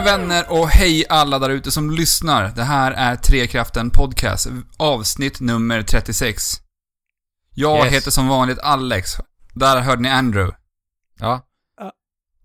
[0.00, 2.48] mina vänner och hej alla där ute som lyssnar.
[2.56, 6.42] Det här är Trekraften Podcast, avsnitt nummer 36.
[7.54, 7.94] Jag Yes.
[7.94, 9.10] heter som vanligt Alex.
[9.54, 10.56] Där hörde ni Andrew.
[11.20, 11.40] Ja,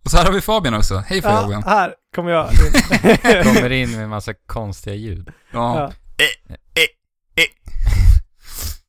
[0.06, 0.98] Och så här har vi Fabian också.
[0.98, 1.64] Hej Ja, Fabian.
[1.64, 2.50] här kommer jag.
[3.44, 5.30] kommer in med en massa konstiga ljud.
[5.54, 5.92] Ja.
[6.18, 6.26] Ja.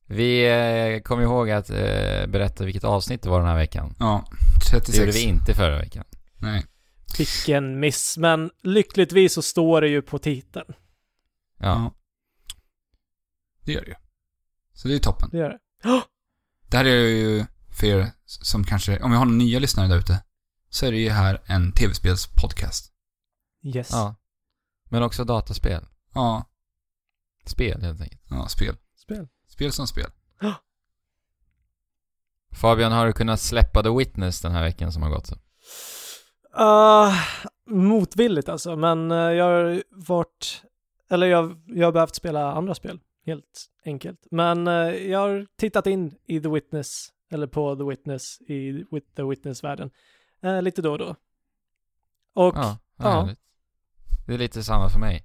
[0.06, 0.46] Vi
[0.96, 3.95] eh, kom ihåg att eh, berätta vilket avsnitt det var den här veckan.
[3.98, 4.24] Ja.
[4.70, 5.16] Det gjorde 36.
[5.16, 6.04] vi inte förra veckan.
[6.38, 6.65] Nej.
[7.18, 10.74] Vilken miss, men lyckligtvis så står det ju på titeln.
[11.59, 11.95] Ja.
[13.60, 13.96] Det gör det ju.
[14.73, 15.28] Så det är toppen.
[15.32, 15.59] Det gör det.
[16.70, 19.98] Det här är ju för er som kanske, om vi har några nya lyssnare där
[19.98, 20.24] ute,
[20.68, 22.92] så är det ju här en tv-spelspodcast.
[23.62, 23.88] Yes.
[23.92, 24.15] ja.
[24.84, 25.87] Men också dataspel.
[26.15, 26.51] Ja.
[27.46, 28.23] Spel helt enkelt.
[28.30, 28.76] Ja, spel.
[28.96, 29.28] Spel.
[29.46, 30.10] Spel som spel.
[32.51, 35.32] Fabian, har du kunnat släppa The Witness den här veckan som har gått?
[36.59, 37.15] Uh,
[37.66, 40.65] motvilligt alltså, men eh, jag har varit,
[41.10, 44.27] eller jag, jag har behövt spela andra spel, helt enkelt.
[44.30, 48.85] Men eh, jag har tittat in i The Witness, eller på The Witness, i
[49.16, 49.91] The Witness-världen,
[50.43, 51.16] eh, lite då och då.
[52.35, 53.35] Och, Ja, Ja.
[54.27, 55.25] Det är lite samma för mig.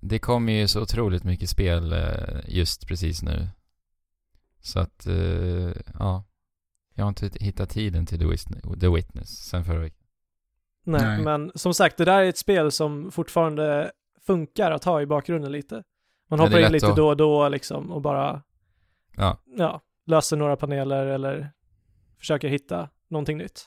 [0.00, 1.94] Det kommer ju så otroligt mycket spel
[2.46, 3.48] just precis nu.
[4.60, 5.06] Så att,
[5.98, 6.24] ja.
[6.94, 10.05] Jag har inte hittat tiden till The Witness, The Witness sen förra veckan.
[10.86, 11.18] Nej, Nej.
[11.24, 13.90] men som sagt, det där är ett spel som fortfarande
[14.26, 15.82] funkar att ha i bakgrunden lite.
[16.30, 18.42] Man hoppar in lite att- då och då liksom och bara,
[19.16, 19.38] Ja.
[19.56, 21.50] ja, löser några paneler eller
[22.18, 23.66] försöker hitta någonting nytt.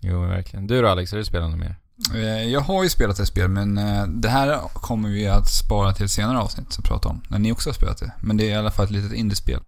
[0.00, 0.66] Jo, verkligen.
[0.66, 1.76] Du då Alex, har du spelat något mer?
[2.14, 5.92] Eh, Jag har ju spelat ett spel, men eh, det här kommer vi att spara
[5.92, 7.22] till senare avsnitt att prata om.
[7.30, 8.12] När ni också har spelat det.
[8.22, 9.60] Men det är i alla fall ett litet indiespel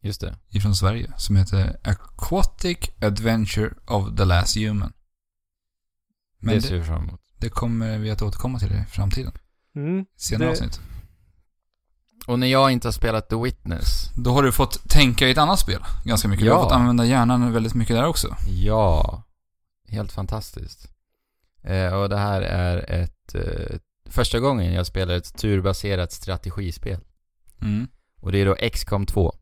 [0.00, 0.34] Just det.
[0.50, 4.92] ifrån Sverige som heter Aquatic Adventure of the Last Human.
[6.44, 7.20] Men det ser vi fram emot.
[7.38, 9.32] det kommer vi att återkomma till i framtiden.
[9.76, 10.06] Mm.
[10.16, 10.80] Senare Det- avsnitt.
[12.26, 15.38] Och när jag inte har spelat The Witness, Då har du fått tänka i ett
[15.38, 16.44] annat spel ganska mycket.
[16.46, 16.62] Du har Ja.
[16.64, 18.36] fått använda hjärnan väldigt mycket där också.
[18.48, 19.22] ja,
[19.88, 20.88] helt fantastiskt.
[21.62, 23.76] Eh, och det här är ett, eh,
[24.10, 27.00] första gången jag spelar ett turbaserat strategispel.
[27.62, 27.88] Mm.
[28.20, 29.32] Och det är då XCOM 2.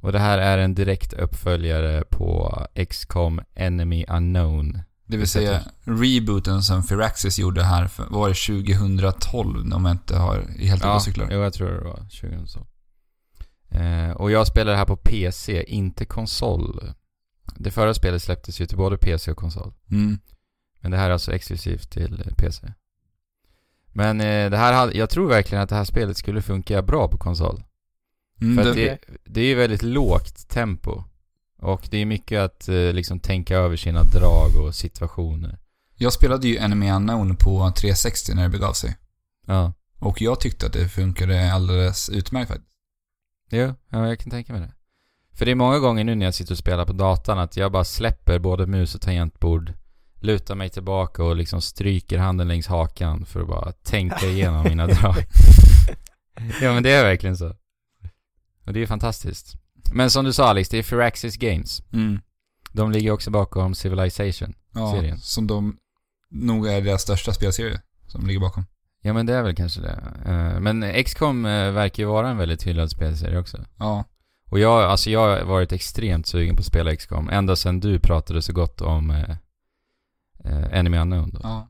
[0.00, 2.56] Och det här är en direkt uppföljare på
[2.90, 4.82] XCOM Enemy Unknown.
[5.12, 10.16] Det vill säga rebooten som Firaxis gjorde här, för, var det 2012 om jag inte
[10.16, 11.28] har helt Ja, cyklar?
[11.30, 12.66] jo, jag tror det var 2000 så.
[13.68, 16.92] Eh, och jag spelar det här på PC, inte konsol.
[17.56, 19.72] Det förra spelet släpptes ju till både PC och konsol.
[19.90, 20.18] Mm.
[20.80, 22.72] Men det här är alltså exklusivt till PC.
[23.92, 27.18] Men eh, det här, jag tror verkligen att det här spelet skulle funka bra på
[27.18, 27.62] konsol.
[28.40, 31.04] Mm, För det, det, det är ju väldigt lågt tempo.
[31.62, 35.58] Och det är mycket att eh, liksom tänka över sina drag och situationer.
[35.94, 38.96] Jag spelade ju Enemy Unknown på 360 när det begav sig.
[39.46, 39.72] Ja.
[39.98, 42.76] Och jag tyckte att det funkade alldeles utmärkt faktiskt.
[43.50, 44.72] Jo, ja, jag kan tänka mig det.
[45.34, 47.72] För det är många gånger nu när jag sitter och spelar på datan att jag
[47.72, 49.72] bara släpper både mus och tangentbord,
[50.20, 54.86] lutar mig tillbaka och liksom stryker handen längs hakan för att bara tänka igenom mina
[54.86, 55.16] drag.
[56.60, 57.56] ja men det är verkligen så.
[58.66, 59.61] Och det är fantastiskt.
[59.92, 61.82] Men som du sa Alex, det är Firaxis Games.
[61.92, 62.20] Mm.
[62.72, 64.54] De ligger också bakom Civilization.
[64.74, 65.76] Ja, som de
[66.30, 68.64] nog är deras största spelserie som ligger bakom.
[69.02, 70.02] Ja men det är väl kanske det.
[70.26, 73.64] Eh, Men XCOM eh, verkar ju vara en väldigt hyllad spelserie också.
[73.78, 74.04] Ja.
[74.50, 77.98] Och jag, alltså jag har varit extremt sugen på att spela XCOM ända sedan du
[77.98, 79.30] pratade så gott om eh,
[80.44, 81.40] eh, Enemy Unknown då.
[81.42, 81.68] ja.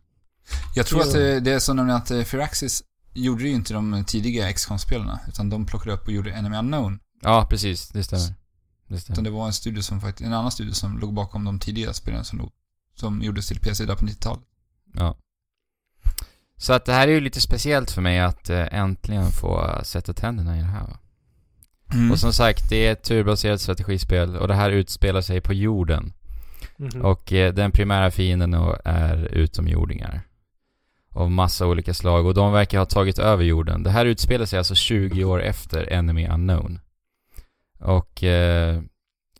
[0.74, 1.08] Jag tror Jo.
[1.08, 2.82] att det, det är så nämligen att Firaxis
[3.14, 6.98] gjorde ju inte de tidiga XCOM-spelarna, utan de plockade upp och gjorde Enemy Unknown.
[7.22, 7.88] Ja, precis.
[7.88, 8.26] Det stämmer.
[8.26, 9.22] Det Utan stämmer.
[9.22, 12.24] det var en studio som faktiskt, en annan studio som låg bakom de tidiga spelen
[12.24, 12.50] som, låg,
[12.94, 14.42] som gjordes till PC där på 90-talet.
[14.94, 15.16] Ja.
[16.56, 20.12] Så att det här är ju lite speciellt för mig att eh, äntligen få sätta
[20.12, 20.98] tänderna i det här va?
[21.92, 22.12] Mm.
[22.12, 26.12] Och som sagt, det är ett turbaserat strategispel och det här utspelar sig på jorden.
[26.76, 27.02] Mhm.
[27.02, 28.54] Och eh, den primära fienden
[28.84, 30.22] är utomjordingar.
[31.10, 33.82] Av massa olika slag och de verkar ha tagit över jorden.
[33.82, 36.78] Det här utspelar sig alltså 20 år efter Enemy Unknown.
[37.82, 38.80] Och eh,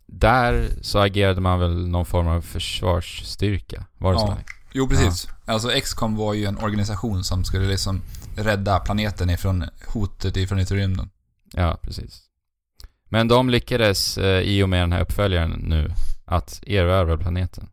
[0.05, 3.85] där så agerade man väl någon form av försvarsstyrka.
[3.97, 4.27] Var det Ja.
[4.27, 4.37] så?
[4.73, 5.27] Jo, precis.
[5.45, 8.01] Alltså XCOM var ju en organisation som skulle liksom
[8.35, 11.09] rädda planeten ifrån hotet ifrån yttre rymden.
[11.53, 12.21] Ja, precis.
[13.09, 15.91] Men de lyckades eh, i och med den här uppföljaren nu
[16.25, 17.69] att erövra planeten.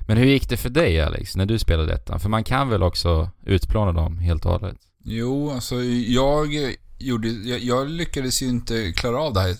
[0.00, 2.18] Men hur gick det för dig Alex, när du spelade detta?
[2.18, 4.76] För man kan väl också utplåna dem helt och hållet?
[5.04, 6.54] Jo, alltså jag
[6.98, 9.56] gjorde, jag, jag lyckades ju inte klara av det här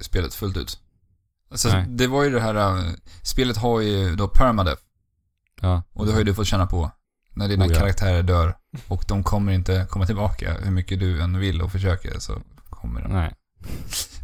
[0.00, 0.78] spelet fullt ut.
[1.50, 1.86] Alltså Nej.
[1.88, 2.84] det var ju det här, äh,
[3.22, 4.82] spelet har ju då permadeath.
[5.60, 5.82] Ja.
[5.92, 6.90] Och det har ju du fått känna på.
[7.34, 7.78] När dina Oh ja.
[7.78, 8.56] karaktärer dör
[8.88, 13.02] och de kommer inte komma tillbaka hur mycket du än vill och försöker så kommer
[13.02, 13.12] de.
[13.12, 13.34] Nej.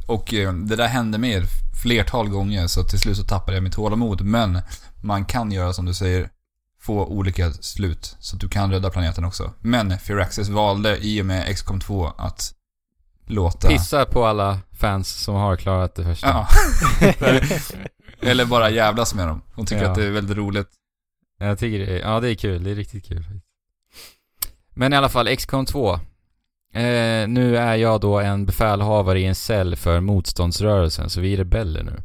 [0.06, 1.46] Och eh, det där hände med
[1.82, 4.20] flertal gånger så till slut så tappade jag mitt tålamod.
[4.20, 4.60] Men
[5.02, 6.30] man kan göra som du säger,
[6.80, 8.16] få olika slut.
[8.20, 9.52] Så att du kan rädda planeten också.
[9.60, 12.54] Men Firaxis valde i och med XCOM 2 att
[13.30, 13.68] låta...
[13.68, 16.28] Pissa på alla fans som har klarat det första.
[16.28, 16.48] Ja.
[18.30, 19.42] Eller bara jävlas med dem.
[19.54, 19.88] Hon tycker Ja.
[19.90, 20.68] att det är väldigt roligt.
[21.38, 23.24] Jag tycker det är, ja det är kul, det är riktigt kul.
[24.74, 25.92] Men i alla fall, XCOM 2.
[26.74, 31.36] Eh, nu är jag då en befälhavare i en cell för motståndsrörelsen, så vi är
[31.36, 31.96] rebeller nu.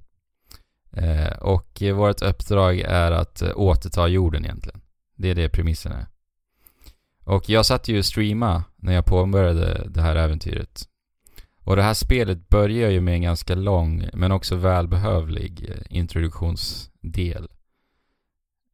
[1.02, 4.82] Eh, och vårt uppdrag är att eh, återta jorden egentligen.
[5.18, 6.06] Det är det premissen är.
[7.24, 10.84] Och jag satt ju och streama när jag påbörjade det här äventyret.
[11.66, 17.48] Och det här spelet börjar ju med en ganska lång, men också välbehövlig eh, introduktionsdel.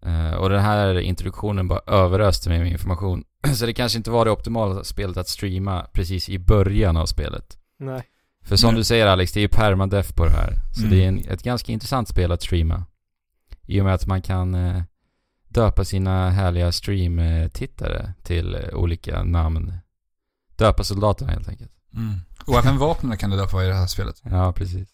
[0.06, 3.24] Eh, och den här introduktionen bara överöste mig med information.
[3.56, 7.58] Så det kanske inte var det optimala spelet att streama precis i början av spelet.
[7.80, 8.04] Nej.
[8.44, 8.78] För som Nej.
[8.78, 10.54] du säger Alex, det är ju permadeath på det här.
[10.74, 10.92] Så Mm.
[10.92, 12.86] det är en, ett ganska intressant spel att streama.
[13.68, 14.82] I och med att man kan eh,
[15.48, 19.74] döpa sina härliga stream-tittare till eh, olika namn.
[20.56, 21.72] Döpa soldaterna helt enkelt.
[21.94, 22.14] Mm.
[22.48, 24.22] Och även vapnen kan du döpa i det här spelet.
[24.24, 24.90] Ja, precis.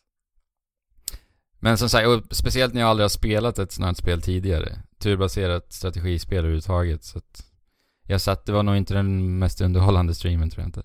[1.60, 4.80] Men som sagt, och speciellt när jag aldrig har spelat ett sånt här spel tidigare.
[4.98, 7.04] Turbaserat strategispel överhuvudtaget.
[7.04, 7.46] Så att
[8.04, 10.84] jag satt, det var nog inte den mest underhållande streamen tror jag inte.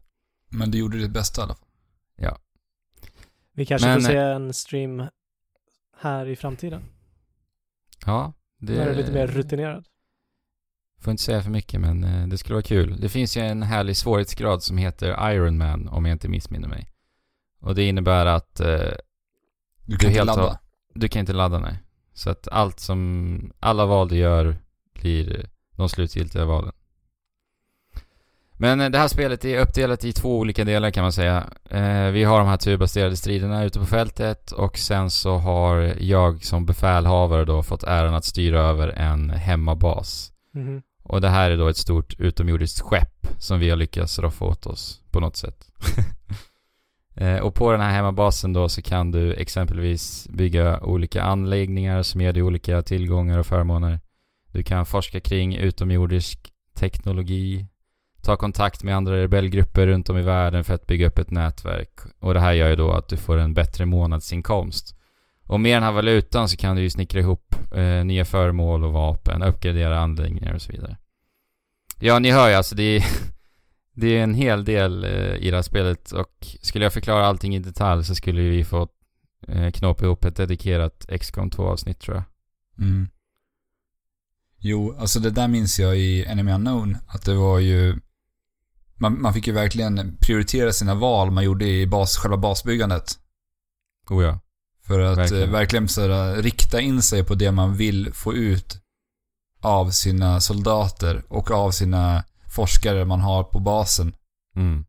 [0.49, 1.67] Men du gjorde ditt bästa i alla fall.
[3.55, 5.03] Vi kanske Men- får se en stream
[5.99, 6.82] här i framtiden.
[8.06, 8.73] Ja, det...
[8.73, 9.85] När du är lite mer rutinerad.
[11.02, 13.00] Får inte säga för mycket men eh, det skulle vara kul.
[13.00, 16.88] Det finns ju en härlig svårighetsgrad som heter Iron Man om jag inte missminner mig.
[17.60, 18.96] Och det innebär att eh, Du
[19.84, 20.43] Du kan inte helt ladda.
[20.43, 20.58] har-
[20.94, 21.78] du kan inte ladda nej.
[22.14, 24.56] Så att allt som, alla val du gör
[24.94, 25.44] blir eh,
[25.76, 26.72] de slutgiltiga valen.
[28.58, 31.46] Men eh, det här spelet är uppdelat i två olika delar kan man säga.
[31.70, 36.44] Eh, vi har de här turbaserade striderna ute på fältet och sen så har jag
[36.44, 40.32] som befälhavare då fått äran att styra över en hemmabas.
[40.55, 40.82] Mhm.
[41.12, 44.67] Och det här är då ett stort utomjordiskt skepp som vi har lyckats roffa åt
[44.67, 45.67] oss på något sätt.
[47.14, 52.20] Eh, och på den här hemmabasen då så kan du exempelvis bygga olika anläggningar som
[52.20, 54.00] ger dig olika tillgångar och förmåner.
[54.53, 57.67] Du kan forska kring utomjordisk teknologi,
[58.23, 62.00] ta kontakt med andra rebellgrupper runt om i världen för att bygga upp ett nätverk.
[62.20, 64.97] Och det här gör ju då att du får en bättre månadsinkomst.
[65.47, 68.93] Och med den här valutan så kan du ju snickra ihop eh, nya föremål och
[68.93, 70.97] vapen, uppgradera anläggningar och så vidare.
[72.04, 73.04] Ja, ni hör ju alltså det är,
[73.94, 77.56] det är en hel del eh, i det här spelet och skulle jag förklara allting
[77.56, 78.88] i detalj så skulle vi få
[79.49, 82.25] eh, knåpa ihop ett dedikerat XCOM 2 avsnitt tror jag.
[82.87, 83.08] Mm.
[84.58, 86.96] Jo, alltså det där minns jag i Enemy Unknown.
[87.06, 87.96] Att det var ju...
[88.94, 93.19] Man, man fick ju verkligen prioritera sina val man gjorde i bas, själva basbyggandet.
[94.10, 94.40] Oh ja.
[94.87, 95.40] För att Verkligen.
[95.40, 98.81] verkligen, verkligen så här, rikta in sig på det man vill få ut
[99.62, 104.14] av sina soldater och av sina forskare man har på basen.
[104.56, 104.85] Mm.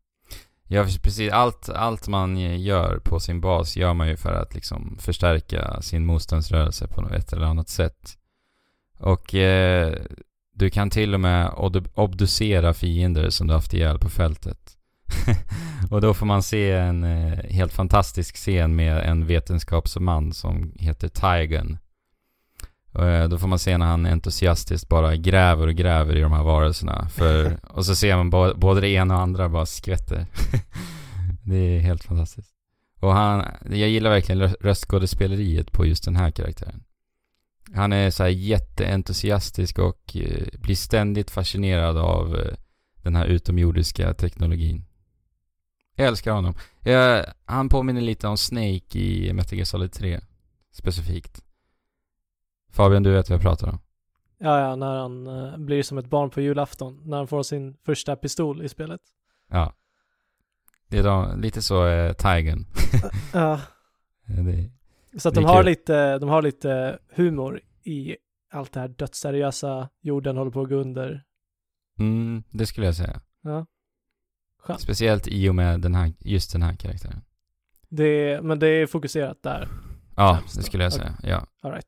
[0.68, 1.32] Ja, precis.
[1.32, 6.06] Allt, allt man gör på sin bas gör man ju för att liksom förstärka sin
[6.06, 8.18] motståndsrörelse på något ett eller annat sätt.
[8.98, 9.94] Och eh,
[10.54, 11.50] du kan till och med
[11.94, 14.58] obducera fiender som du haft ihjäl på fältet.
[15.90, 21.08] och då får man se en eh, helt fantastisk scen med en vetenskapsman som heter
[21.08, 21.78] Tigern.
[22.98, 26.42] Eh, då får man se när han entusiastiskt bara gräver och gräver i de här
[26.42, 27.08] varelserna.
[27.08, 30.26] För, och så ser man bo- både det ena och andra bara skvätter.
[31.42, 32.50] det är helt fantastiskt.
[33.00, 36.82] Och han, jag gillar verkligen rö- röstskådespeleriet på just den här karaktären.
[37.74, 42.54] Han är så här jätteentusiastisk och eh, blir ständigt fascinerad av eh,
[43.02, 44.84] den här utomjordiska teknologin.
[45.96, 46.54] Jag älskar honom.
[46.80, 50.20] Jag, han påminner lite om Snake i Metal Gear Solid 3.
[50.72, 51.43] Specifikt.
[52.74, 53.78] Fabian, du vet vad jag pratar om.
[54.38, 57.00] Ja, ja, när han eh, blir som ett barn på julafton.
[57.04, 59.00] När han får sin första pistol i spelet.
[59.50, 59.72] Ja.
[60.88, 62.66] Det är de, lite så eh, Tigen.
[63.32, 63.60] Ja,
[64.26, 64.70] det,
[65.20, 65.66] så att de är har, kul.
[65.66, 68.16] lite, de har lite humor i
[68.52, 71.24] allt det här dödsseriösa, jorden håller på att gå under.
[71.98, 73.20] mm, det skulle jag säga.
[73.42, 73.66] Ja.
[74.58, 74.80] Skönt.
[74.80, 77.20] Speciellt i och med den här, just den här karaktären.
[77.88, 79.68] Det är, men det är fokuserat där.
[80.16, 81.14] Ja, det skulle jag säga.
[81.22, 81.46] Ja.
[81.62, 81.86] All right.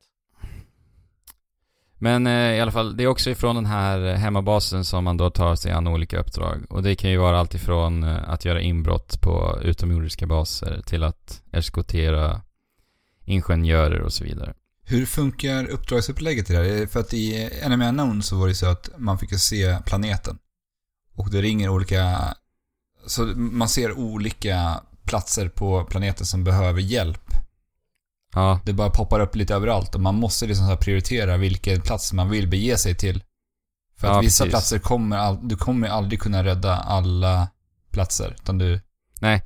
[1.99, 5.17] Men eh, i alla fall, det är också ifrån den här eh, hemmabasen som man
[5.17, 6.65] då tar sig an olika uppdrag.
[6.69, 11.03] Och det kan ju vara allt ifrån eh, att göra inbrott på utomjordiska baser till
[11.03, 12.41] att eskortera
[13.25, 14.53] ingenjörer och så vidare.
[14.83, 16.81] Hur funkar uppdragsupplägget i det här?
[16.81, 20.37] Eh, för att i Enemy Unknown så var det så att man fick se planeten.
[21.15, 22.35] Och det ringer olika...
[23.05, 27.26] Så man ser olika platser på planeten som behöver hjälp.
[28.37, 32.13] Ja, Det bara poppar upp lite överallt och man måste liksom så prioritera vilken plats
[32.13, 33.23] man vill bege sig till.
[33.97, 34.51] För att Ja, vissa precis.
[34.53, 37.47] platser kommer, all, du kommer aldrig kunna rädda alla
[37.91, 38.35] platser.
[38.41, 38.81] Utan du,
[39.21, 39.43] nej.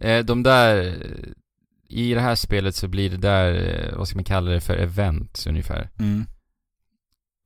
[0.00, 0.96] Eh, de där...
[1.88, 3.54] I det här spelet så blir det där,
[3.90, 5.90] eh, vad ska man kalla det för, events ungefär.
[5.98, 6.26] mm,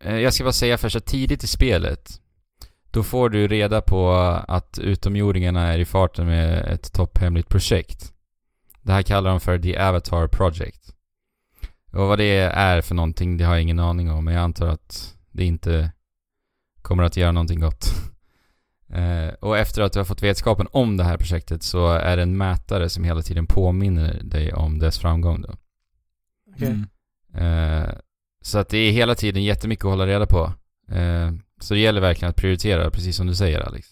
[0.04, 2.20] Eh, Jag ska bara säga först att tidigt i spelet
[2.90, 4.12] Då får du reda på
[4.48, 8.12] att utomjordingarna är i farten med ett topphemligt projekt.
[8.82, 10.94] Det här kallar de för The Avatar Project.
[11.92, 14.66] Och vad det är för någonting, det har jag ingen aning om, men jag antar
[14.66, 15.92] att det inte
[16.82, 17.84] kommer att göra någonting gott.
[18.92, 22.22] Eh, och efter att du har fått vetskapen om det här projektet så är det
[22.22, 25.54] en mätare som hela tiden påminner dig om dess framgång då.
[26.54, 26.68] Okej.
[26.68, 26.86] mm,
[27.34, 27.88] Eh,
[28.42, 30.52] så att det är hela tiden jättemycket att hålla reda på.
[30.90, 33.88] Eh, så det gäller verkligen att prioritera, precis som du säger Alex.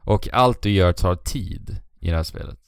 [0.00, 2.58] Och allt du gör tar tid i det här spelet.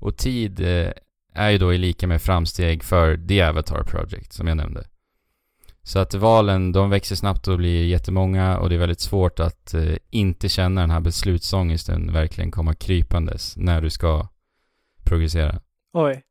[0.00, 0.92] Och tid eh,
[1.34, 4.84] är ju då i lika med framsteg för The Avatar Project, som jag nämnde.
[5.86, 9.74] Så att valen, de växer snabbt och blir jättemånga och det är väldigt svårt att
[9.74, 14.28] eh, inte känna den här beslutsångesten verkligen komma krypandes när du ska
[15.04, 15.60] progressera.
[15.92, 16.22] Oj.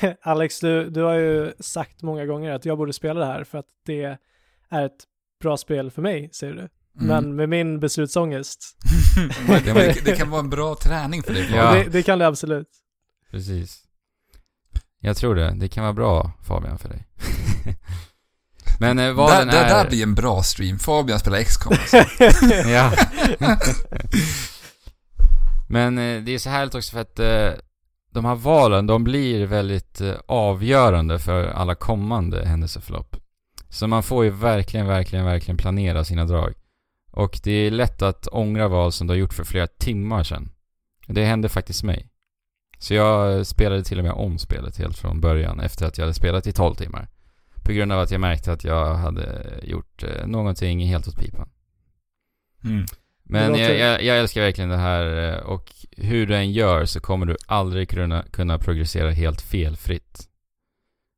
[0.22, 3.58] Alex, du, du har ju sagt många gånger att jag borde spela det här för
[3.58, 4.18] att det
[4.68, 5.04] är ett
[5.40, 6.60] bra spel för mig, säger du.
[6.60, 6.70] mm.
[6.94, 8.76] Men med min beslutsångest,
[9.64, 11.50] det, det kan vara en bra träning för dig.
[11.54, 11.74] Ja.
[11.74, 12.68] Det, det kan det absolut.
[13.32, 13.78] Precis.
[15.00, 15.54] Jag tror det.
[15.56, 17.06] Det kan vara bra Fabian för dig.
[18.80, 19.68] Men eh, Där, valen där, är...
[19.68, 20.78] där blir en bra stream.
[20.78, 21.72] Fabian spelar XCOM.
[21.72, 21.96] Alltså.
[22.68, 22.92] ja.
[25.68, 27.50] Men eh, det är så härligt också för att eh,
[28.10, 33.16] de här valen, de blir väldigt avgörande för alla kommande händelseförlopp.
[33.68, 36.54] Så man får ju verkligen, verkligen, verkligen planera sina drag.
[37.10, 40.50] Och det är lätt att ångra val som du har gjort för flera timmar sedan.
[41.06, 42.11] Det hände faktiskt mig.
[42.82, 46.14] Så jag spelade till och med om spelet helt från början efter att jag hade
[46.14, 47.08] spelat i 12 timmar.
[47.64, 51.48] På grund av att jag märkte att jag hade gjort eh, någonting helt åt pipan.
[52.64, 52.84] Mm.
[53.22, 57.00] Men jag, jag, jag älskar verkligen det här eh, och hur du än gör så
[57.00, 60.28] kommer du aldrig kunna, kunna progressera helt felfritt.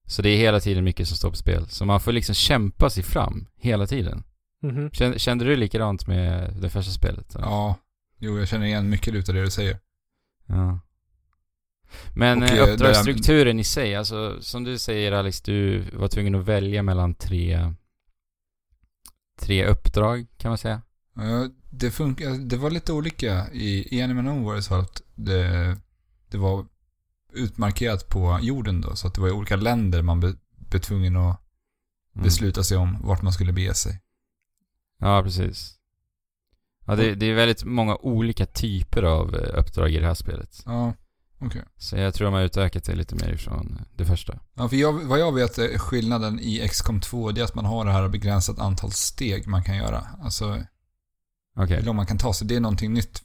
[0.06, 1.68] Så det är hela tiden mycket som står på spel.
[1.68, 4.24] Så man får liksom kämpa sig fram hela tiden.
[4.62, 4.90] Mhm.
[4.90, 7.34] Kände, kände du likadant med det första spelet?
[7.34, 7.46] eller?
[7.46, 7.76] Ja,
[8.18, 9.78] jo jag känner igen mycket utav det du säger.
[10.46, 10.80] Ja.
[12.14, 16.34] Men Och, eh, eh, uppdragsstrukturen i sig, alltså som du säger Alex, du var tvungen
[16.34, 17.72] att välja mellan tre
[19.40, 20.82] tre uppdrag kan man säga.
[21.16, 23.50] Ja, det funkar, det var lite olika.
[23.52, 25.76] I, i Anime No var det så att det,
[26.30, 26.66] det var
[27.32, 31.16] utmarkerat på jorden då, så att det var i olika länder man be, blev tvungen
[31.16, 31.40] att
[32.16, 32.24] Mm.
[32.24, 34.00] besluta sig om vart man skulle bege sig.
[34.98, 35.74] Ja, precis.
[36.86, 40.62] Ja, det, det är väldigt många olika typer av eh, uppdrag i det här spelet.
[40.66, 40.94] Ja,
[41.46, 41.64] okej.
[41.76, 44.38] Så jag tror de har utökat det lite mer ifrån det första.
[44.54, 47.64] Ja, för jag, vad jag vet är skillnaden i XCOM 2, det är att man
[47.64, 50.06] har det här begränsat antal steg man kan göra.
[50.22, 50.62] Alltså,
[51.56, 51.76] Okej.
[51.76, 52.46] hur långt man kan ta sig.
[52.46, 53.22] Det är någonting nytt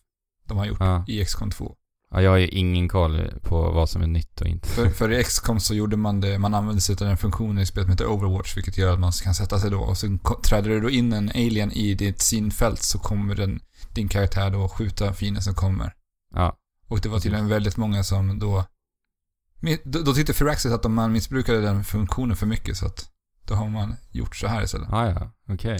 [0.48, 1.06] de har gjort Ja.
[1.08, 1.76] i XCOM 2.
[2.12, 4.68] ja, jag har ju ingen koll på vad som är nytt och inte.
[4.70, 7.66] För, för i XCOM så gjorde man det, man använde sig av den funktionen i
[7.66, 10.42] spelet som heter Overwatch, vilket gör att man kan sätta sig då och så ko-
[10.42, 13.60] träder det då in en alien i ditt synfält så kommer den,
[13.96, 15.94] din karaktär då skjuta fienden som kommer.
[16.36, 16.56] Ja.
[16.89, 18.65] Och det var tydligen väldigt många som då,
[19.84, 23.10] då, då tyckte Firaxis att man missbrukade den funktionen för mycket så att
[23.46, 24.89] då har man gjort så här istället.
[24.93, 25.79] Ah, ja, okej.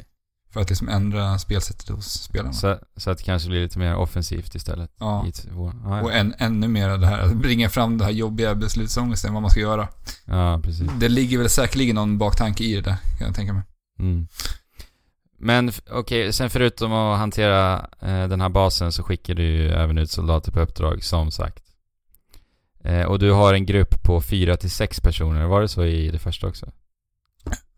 [0.54, 2.54] För att liksom ändra spelsättet hos spelarna.
[2.54, 4.92] Så, så att det kanske blir lite mer offensivt istället.
[5.00, 5.06] Ja.
[5.06, 6.12] Ah, Och ja.
[6.12, 9.60] än, ännu mer det här, att bringa fram det här jobbiga beslutsångesten, vad man ska
[9.60, 9.88] göra.
[10.26, 10.90] ja, precis.
[11.00, 13.64] Det ligger väl säkerligen någon baktanke i det där, kan jag tänka mig.
[14.00, 14.28] Mm.
[15.42, 19.98] Men okej, sen förutom att hantera eh, den här basen så skickar du ju även
[19.98, 21.64] ut soldater på uppdrag, som sagt.
[22.84, 26.10] Eh, och du har en grupp på fyra till sex personer, var det så i
[26.10, 26.72] det första också?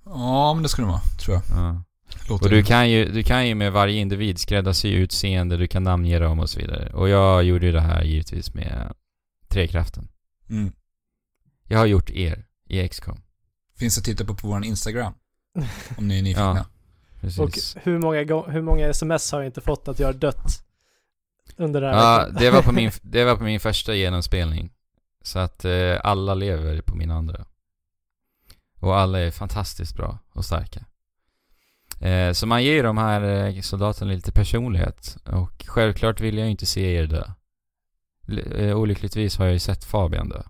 [0.06, 1.44] Ja, men det skulle det vara, tror jag.
[1.58, 1.84] Ja.
[2.30, 5.84] Låter Och du kan, ju, du kan ju med varje individ skräddarsy utseende, du kan
[5.84, 6.94] namnge dem och så vidare.
[6.94, 8.94] Och jag gjorde ju det här givetvis med
[9.48, 10.08] Trekraften.
[10.50, 10.74] Mm.
[11.68, 13.22] Jag har gjort er i XCOM.
[13.78, 15.14] Finns att titta på på vår Instagram.
[15.98, 16.56] Om ni är nyfikna.
[16.56, 16.66] Ja.
[17.22, 17.76] Precis.
[17.76, 20.64] Och hur många, hur många sms har jag inte fått att jag har dött
[21.58, 21.96] under det här?
[21.98, 22.36] Ja, veckan?
[22.42, 24.72] det var, på min, det var på min första genomspelning.
[25.24, 27.46] Så att eh, alla lever på min andra.
[28.80, 30.86] Och alla är fantastiskt bra och starka.
[32.08, 35.18] Eh, så man ger de här eh, soldaterna lite personlighet.
[35.26, 37.24] Och självklart vill jag ju inte se er dö.
[38.28, 40.42] L- eh, olyckligtvis har jag ju sett Fabian dö.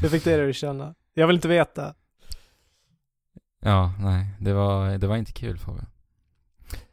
[0.00, 0.94] Hur fick det dig att känna?
[1.14, 1.94] Jag vill inte veta.
[3.64, 4.26] Ja, nej.
[4.38, 5.86] Det var, det var inte kul Fabian.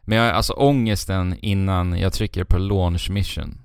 [0.01, 3.57] Men jag, alltså ångesten innan jag trycker på launch mission.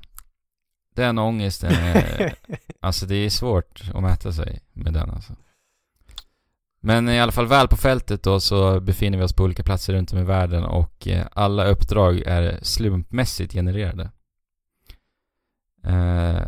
[0.94, 2.34] Den ångesten är,
[2.80, 5.32] alltså det är svårt att mäta sig med den alltså.
[6.80, 9.92] Men i alla fall väl på fältet då så befinner vi oss på olika platser
[9.92, 14.10] runt om i världen och eh, alla uppdrag är slumpmässigt genererade.
[15.84, 16.46] Eh,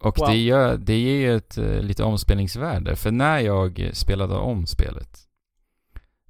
[0.00, 0.28] och Wow.
[0.28, 2.96] det, gör, det ger ju ett eh, lite omspelningsvärde.
[2.96, 5.28] För när jag spelade om spelet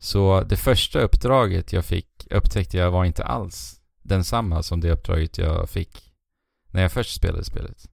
[0.02, 5.38] så det första uppdraget jag fick upptäckte jag var inte alls densamma som det uppdraget
[5.38, 6.12] jag fick
[6.70, 7.90] när jag först spelade spelet.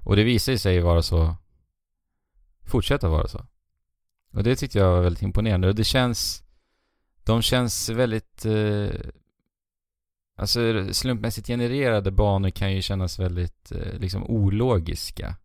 [0.00, 1.36] Och det visade sig vara så,
[2.66, 3.46] fortsätta vara så.
[4.32, 5.68] Och det tyckte jag var väldigt imponerande.
[5.68, 6.42] Och det känns,
[7.24, 8.90] de känns väldigt, eh,
[10.36, 15.36] alltså slumpmässigt genererade banor kan ju kännas väldigt eh, liksom ologiska.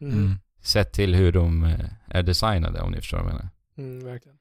[0.00, 0.14] Mm.
[0.14, 0.34] Mm.
[0.60, 3.48] Sett till hur de eh, är designade om ni förstår vad jag menar.
[3.76, 4.39] Mm, verkligen.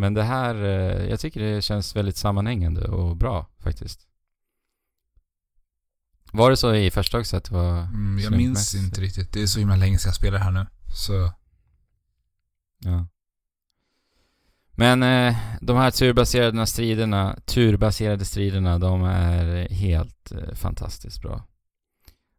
[0.00, 4.06] Men det här, eh, jag tycker det känns väldigt sammanhängande och bra faktiskt.
[6.32, 9.32] Var det så i första också att det var Mm, jag minns inte riktigt.
[9.32, 10.66] Det är så himla länge sedan jag spelade här nu.
[10.94, 11.32] Så,
[12.78, 13.06] Ja.
[14.72, 21.46] Men eh, de här turbaserade striderna, turbaserade striderna, de är helt eh, fantastiskt bra.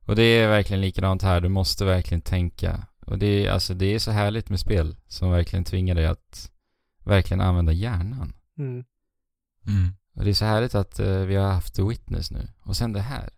[0.06, 2.88] Och det är verkligen likadant här, du måste verkligen tänka.
[3.06, 6.52] Och det är, alltså, det är så härligt med spel som verkligen tvingar dig att
[7.04, 8.34] verkligen använda hjärnan.
[8.58, 8.84] Mm.
[9.68, 9.94] mm.
[10.16, 12.48] Och det är så härligt att eh, vi har haft The Witness nu.
[12.60, 13.30] Och sen det här.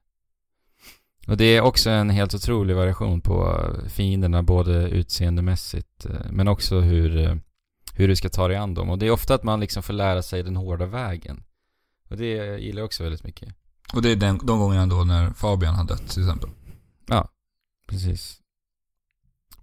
[1.27, 6.47] Och det är också en helt otrolig variation på eh, fienderna, både utseendemässigt, eh, men
[6.47, 7.39] också hur,
[7.93, 8.89] hur du ska ta dig an dem.
[8.89, 11.43] Och det är ofta att man liksom får lära sig den hårda vägen.
[12.09, 13.55] Och det gillar jag också väldigt mycket.
[13.93, 16.49] Och det är den, de gångerna då när Fabian har dött till exempel.
[17.87, 18.42] Precis.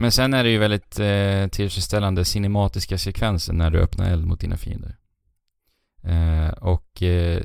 [0.00, 4.40] Men sen är det ju väldigt eh, tillfredsställande cinematiska sekvenser när du öppnar eld mot
[4.40, 4.96] dina fiender.
[6.04, 7.42] Eh, och eh,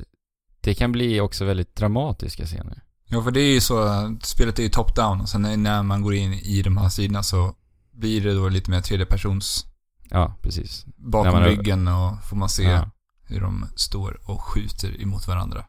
[0.60, 2.82] det kan bli också väldigt dramatiska scener.
[3.08, 6.14] Ja, för det är ju så, spelet är ju top-down och sen när man går
[6.14, 7.54] in i de här sidorna så
[7.92, 9.66] blir det då lite mer tredje persons
[10.10, 10.84] Ja, precis.
[10.96, 12.90] bakom man- ryggen och får man se Ja.
[13.22, 15.66] hur de står och skjuter emot varandra.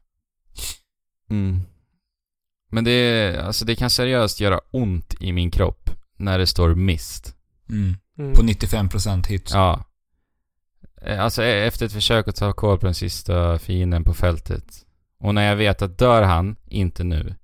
[1.30, 1.62] Mm.
[2.72, 7.36] Men det, alltså det kan seriöst göra ont i min kropp när det står mist.
[7.70, 7.96] Mm.
[8.20, 8.34] Mm.
[8.34, 9.50] På 95% hit.
[9.54, 9.84] Ja.
[11.02, 14.86] Eh, Alltså e- efter ett försök att ta koll på den sista fienden på fältet.
[15.20, 17.36] Och när jag vet att dör han, inte nu.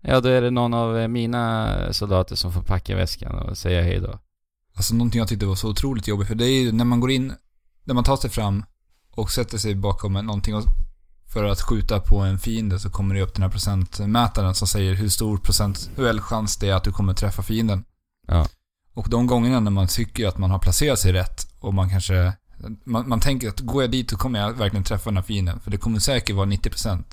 [0.00, 3.82] Ja, då är det någon av eh, mina soldater som får packa väskan och säga
[3.82, 4.18] hej då.
[4.74, 7.10] Alltså någonting jag tyckte var så otroligt jobbigt, för det är ju när man går
[7.10, 7.32] in,
[7.84, 8.64] när man tar sig fram
[9.10, 10.64] och sätter sig bakom en- någonting och,
[11.32, 14.94] för att skjuta på en fiende så kommer det upp den här procentmätaren som säger
[14.94, 17.84] hur stor procentuell chans det är att du kommer träffa fienden.
[18.26, 18.46] Ja.
[18.94, 22.32] Och de gångerna när man tycker att man har placerat sig rätt och man kanske,
[22.84, 25.60] man, man tänker att går jag dit så kommer jag verkligen träffa den här fienden,
[25.60, 27.04] för det kommer säkert vara 90%.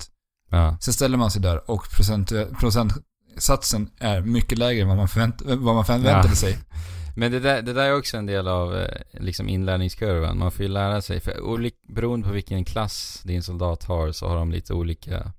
[0.50, 0.76] Ja.
[0.80, 5.42] Sen ställer man sig där och procent, procentsatsen är mycket lägre än vad man, förvänt,
[5.42, 6.34] vad man förväntade Ja.
[6.34, 6.58] sig.
[7.16, 10.38] Men det där, det där är också en del av eh, liksom inlärningskurvan.
[10.38, 14.28] Man får ju lära sig, för olik, beroende på vilken klass din soldat har så
[14.28, 15.32] har de lite olika,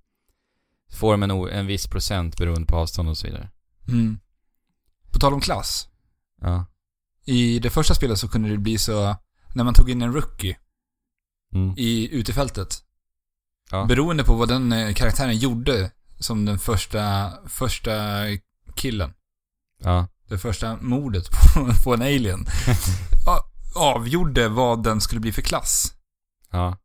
[0.92, 3.50] får de en, en viss procent beroende på avstånd och så vidare.
[3.88, 4.20] Mm.
[5.16, 5.88] På tal om klass.
[6.42, 6.66] Ja.
[7.26, 9.16] I det första spelet så kunde det bli så,
[9.54, 10.58] när man tog in en rookie
[11.54, 11.74] Mm.
[11.78, 12.84] i utefältet.
[13.72, 13.86] Ja.
[13.86, 17.94] Beroende på vad den eh, karaktären gjorde som den första, första
[18.76, 19.14] killen.
[19.84, 20.08] Ja.
[20.28, 22.46] Det första mordet på, på en alien.
[23.76, 25.94] avgjorde vad den skulle bli för klass.
[26.52, 26.78] Ja.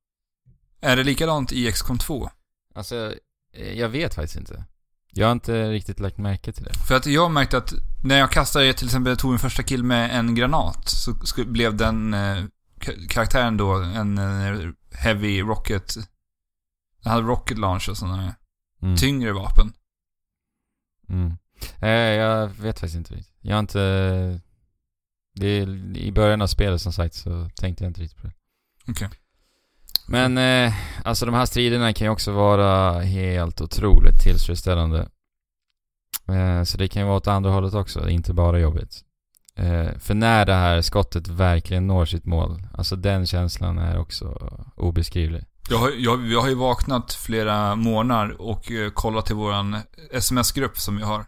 [0.81, 2.31] Är det likadant i XCOM 2?
[2.75, 3.15] Alltså,
[3.55, 4.65] eh, jag vet faktiskt inte.
[5.13, 6.75] Jag har inte riktigt lagt märke till det.
[6.89, 10.19] För att jag märkte att när jag kastade, till exempel tog en första kill med
[10.19, 11.15] en granat, så
[11.47, 12.45] blev den eh,
[13.09, 15.95] karaktären då en eh, heavy rocket,
[17.03, 18.35] den hade rocket launch och sådana
[18.83, 18.97] Mm.
[18.97, 19.73] tyngre vapen.
[21.09, 21.33] Mm.
[21.81, 23.35] Eh, jag vet faktiskt inte riktigt.
[23.41, 24.41] Jag har inte...
[25.35, 28.33] Det är, I början av spelet som sagt så tänkte jag inte riktigt på det.
[28.89, 29.09] Okej.
[30.09, 35.09] Men eh, alltså de här striderna kan ju också vara helt otroligt tillfredsställande.
[36.31, 39.05] Eh, så det kan ju vara åt andra hållet också, inte bara jobbigt.
[39.57, 44.27] Eh, för när det här skottet verkligen når sitt mål, alltså den känslan är också
[44.77, 45.45] obeskrivlig.
[45.71, 49.77] Jag har, jag, jag har ju vaknat flera månader och eh, kollat till våran
[50.13, 51.25] sms-grupp som vi har.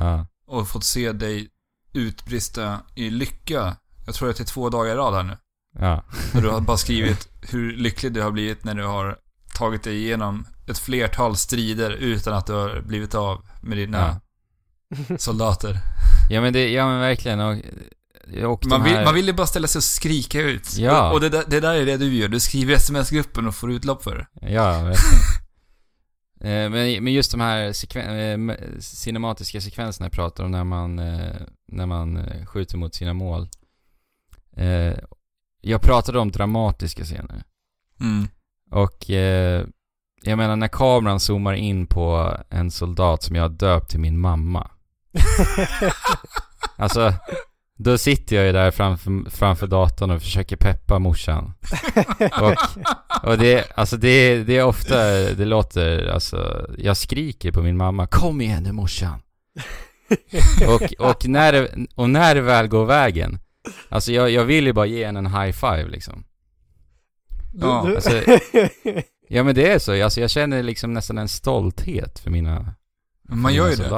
[0.00, 1.48] Ja, Och fått se dig
[1.92, 3.76] utbrista i lycka.
[4.06, 5.36] Jag tror att det är två dagar i rad här nu.
[5.78, 9.16] ja, Där du har bara skrivit hur lycklig du har blivit när du har
[9.54, 14.20] tagit dig igenom ett flertal strider utan att du har blivit av med dina ja.
[15.18, 15.78] soldater.
[16.30, 17.56] Ja men det, ja men verkligen och
[18.44, 20.76] och Man vill, här, man vill ju bara ställa sig och skrika ut.
[20.76, 21.08] Ja.
[21.08, 22.28] Och, och det, där, det där är det du gör.
[22.28, 24.52] Du skriver sms-gruppen och får utlopp för det.
[24.52, 25.20] Ja, verkligen.
[26.40, 30.98] Eh, men, men just de här sekven, eh, cinematiska sekvenserna jag pratar om när man,
[30.98, 31.36] eh,
[31.68, 33.48] när man skjuter mot sina mål.
[35.60, 37.44] Jag pratade om dramatiska scener.
[38.00, 38.28] Mm.
[38.70, 39.10] Och
[40.22, 44.18] jag menar när kameran zoomar in på en soldat som jag har döpt till min
[44.18, 44.70] mamma.
[46.78, 47.12] Alltså,
[47.78, 51.52] då sitter jag ju där framför, framför datorn och försöker peppa morsan.
[52.42, 52.56] Och,
[53.30, 54.96] och det, alltså det, det är ofta,
[55.34, 58.06] det låter, alltså, jag skriker på min mamma.
[58.06, 59.20] Kom igen nu morsan.
[60.68, 63.38] Och, och, när det, och när det väl går vägen,
[63.88, 66.24] alltså jag, jag vill ju bara ge henne en high five liksom.
[67.52, 68.22] Ja, Du- alltså-
[69.28, 72.74] Ja men det är så, alltså jag känner liksom nästan en stolthet för mina,
[73.28, 73.88] för Man gör mina ju det.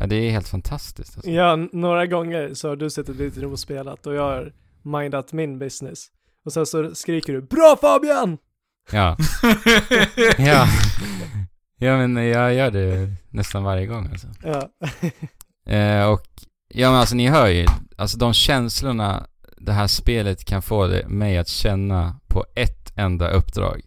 [0.00, 1.30] Ja det är helt fantastiskt alltså.
[1.30, 5.58] Ja, några gånger så har du suttit lite och spelat och jag har mindat min
[5.58, 6.06] business.
[6.44, 8.38] Och sen så skriker du 'Bra Fabian!'
[8.92, 9.16] Ja.
[10.38, 10.66] ja.
[11.76, 14.28] Ja men jag gör det nästan varje gång alltså.
[14.42, 14.68] Ja.
[15.66, 16.26] Eh, och,
[16.68, 21.08] ja men alltså ni hör ju, alltså de känslorna det här spelet kan få det,
[21.08, 23.80] mig att känna på ett enda uppdrag.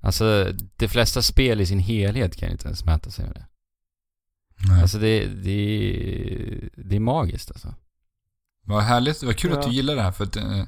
[0.00, 3.46] Alltså, de flesta spel i sin helhet kan inte ens mäta sig med det.
[4.68, 4.82] Nej.
[4.82, 7.74] Alltså det, det, det är magiskt alltså.
[8.64, 9.22] Vad härligt.
[9.22, 9.58] Vad kul Ja.
[9.58, 10.64] att du gillar det här för att eh,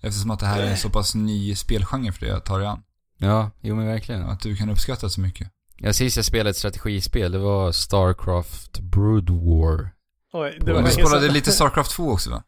[0.00, 2.66] Eftersom att det här är en så pass ny spelgenre för dig att ta dig
[2.66, 2.82] an.
[3.18, 4.22] Ja, jo men verkligen.
[4.22, 5.50] Att du kan uppskatta så mycket.
[5.76, 9.90] Ja, sist jag spelade ett strategispel, det var Starcraft Brood War.
[10.32, 12.42] Oj, Men det var du spelade lite Starcraft 2 också va?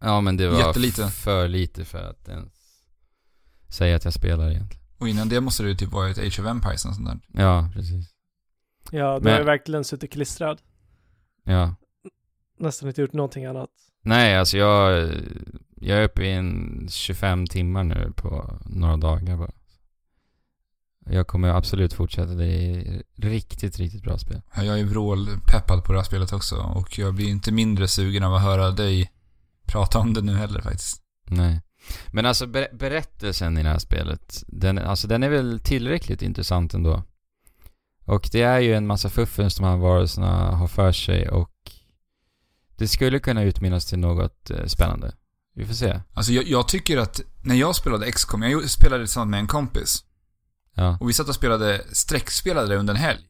[0.00, 1.08] Ja men det var Jättelite.
[1.10, 2.52] för lite för att ens
[3.68, 4.86] säga att jag spelar egentligen.
[4.98, 7.42] Och innan det måste det ju typ vara ett Age of Empires och sånt där.
[7.42, 8.06] Ja, precis.
[8.90, 10.60] Ja, du Men- har ju verkligen suttit klistrad.
[11.44, 11.74] Ja.
[12.58, 13.70] Nästan inte gjort någonting annat.
[14.02, 15.10] Nej, alltså jag,
[15.74, 19.50] jag är uppe i en 25 timmar nu på några dagar bara.
[21.10, 24.42] Jag kommer absolut fortsätta, det är riktigt, riktigt bra spel.
[24.56, 28.22] Ja, Jag är vrålpeppad på det här spelet också och jag blir inte mindre sugen
[28.22, 29.12] av att höra dig
[29.66, 31.02] prata om det nu heller faktiskt.
[31.24, 31.60] Nej.
[32.06, 36.74] Men alltså ber- berättelsen i det här spelet, den, alltså den är väl tillräckligt intressant
[36.74, 37.02] ändå.
[38.06, 41.50] Och det är ju en massa fuffens de här varelserna har för sig och
[42.76, 45.12] det skulle kunna utmynnas till något eh, spännande.
[45.54, 46.00] Vi får se.
[46.12, 50.04] Alltså jag, jag tycker att när jag spelade XCOM, jag spelade tillsammans med en kompis
[50.74, 50.98] Ja.
[51.00, 53.20] och vi satt och spelade, streckspelade under en helg.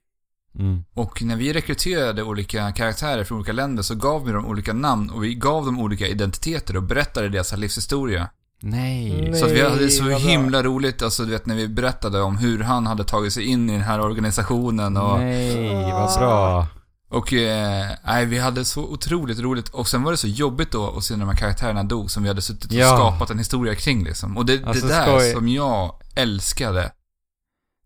[0.58, 0.84] Mm.
[0.94, 5.10] Och när vi rekryterade olika karaktärer från olika länder så gav vi dem olika namn
[5.10, 8.30] och vi gav dem olika identiteter och berättade deras livshistoria.
[8.62, 9.20] Nej.
[9.30, 9.34] Nej.
[9.40, 12.62] Så att vi hade så himla roligt, alltså du vet när vi berättade om hur
[12.62, 15.18] han hade tagit sig in i den här organisationen och...
[15.18, 16.66] Nej, vad bra.
[17.08, 19.68] Och, eh, nej, vi hade så otroligt roligt.
[19.68, 22.22] Och sen var det så jobbigt då att se när de här karaktärerna dog som
[22.22, 22.96] vi hade suttit och Ja.
[22.96, 24.36] skapat en historia kring liksom.
[24.36, 25.32] Och det, Alltså, det där skoj.
[25.32, 26.92] som jag älskade.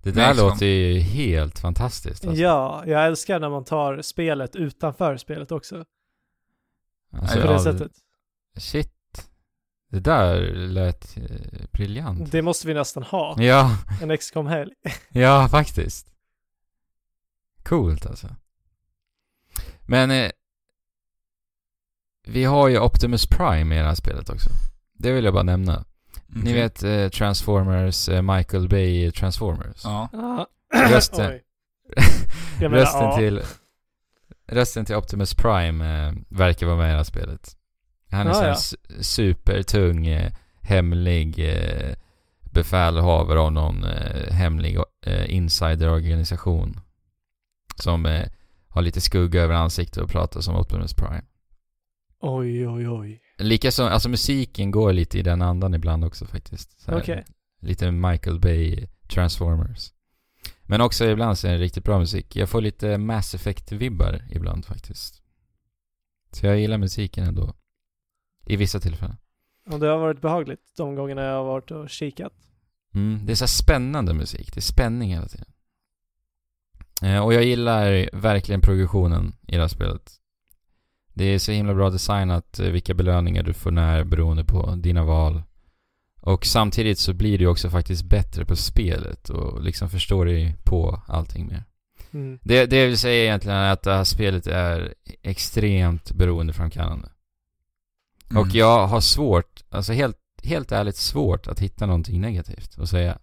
[0.03, 0.49] Det där liksom.
[0.49, 2.43] låter ju helt fantastiskt alltså.
[2.43, 5.85] Ja, jag älskar när man tar spelet utanför spelet också.
[7.13, 7.93] Alltså, På det ja, sättet.
[8.59, 8.93] Shit.
[9.91, 12.33] Det där lät eh, briljant.
[12.33, 13.37] Det måste vi nästan ha.
[13.43, 14.73] Ja, En XCOM-helg.
[15.09, 16.07] ja faktiskt.
[17.63, 18.29] Coolt alltså.
[19.87, 20.31] Men eh,
[22.27, 24.51] vi har ju Optimus Prime i det här spelet också.
[24.93, 25.85] Det vill jag bara nämna.
[26.27, 26.53] Ni Okej.
[26.53, 29.85] vet eh, Transformers, eh, Michael Bay Transformers.
[29.85, 30.09] Ja.
[30.13, 30.47] Ja.
[30.89, 31.41] Rösten.
[32.61, 33.17] Rösten ja.
[33.17, 33.43] till
[34.47, 37.57] Rösten till Optimus Prime eh, verkar vara med i det här spelet.
[38.11, 38.55] Han är Ja, ja.
[38.55, 41.97] su- supertung, eh, hemlig eh,
[42.53, 46.81] befälhavare av någon eh, hemlig eh, insiderorganisation.
[47.77, 48.25] Som
[48.69, 51.23] har lite skugga över ansiktet och pratar som Optimus Prime.
[52.21, 53.21] Oj, oj, oj.
[53.39, 56.87] Likaså, alltså musiken går lite i den andan ibland också faktiskt.
[56.89, 57.25] Okej.
[57.63, 59.93] Lite Michael Bay Transformers.
[60.63, 62.37] Men också ibland så är det riktigt bra musik.
[62.37, 65.23] Jag får lite Mass Effect-vibbar ibland faktiskt.
[66.33, 67.55] Så jag gillar musiken ändå.
[68.51, 69.17] I vissa tillfällen.
[69.71, 72.33] Och det har varit behagligt de gångerna jag har varit och kikat.
[72.95, 74.55] Mm, det är så spännande musik.
[74.55, 75.47] Det är spänning hela tiden.
[77.03, 80.13] Eh, och jag gillar verkligen progressionen i det här spelet.
[81.15, 85.05] Det är så himla bra designat eh, vilka belöningar du får när beroende på dina
[85.05, 85.43] val.
[86.21, 91.03] Och samtidigt så blir du också faktiskt bättre på spelet och liksom förstår dig på
[91.07, 91.65] allting mer.
[92.13, 92.39] Mm.
[92.43, 97.09] Det, det vill säga egentligen att det här spelet är extremt beroendeframkallande.
[98.31, 98.43] Mm.
[98.43, 103.19] Och jag har svårt, alltså helt, helt ärligt svårt att hitta någonting negativt att säga.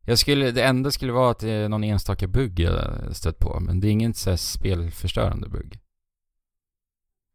[0.00, 3.60] Jag skulle, det enda skulle vara att det är någon enstaka bugg jag stött på,
[3.60, 5.78] men det är ingen så här spelförstörande bugg.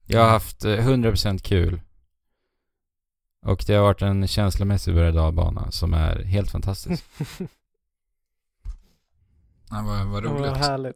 [0.05, 1.81] Jag har haft eh, 100% kul.
[3.45, 7.03] Och det har varit en känslomässig berg och som är helt fantastisk.
[9.69, 10.41] Ja, vad, vad roligt.
[10.41, 10.95] vad härligt.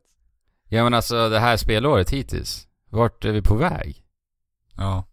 [0.67, 2.67] ja men alltså det här spelåret hittills.
[2.89, 4.03] Vart är vi på väg?
[4.75, 5.03] Ja.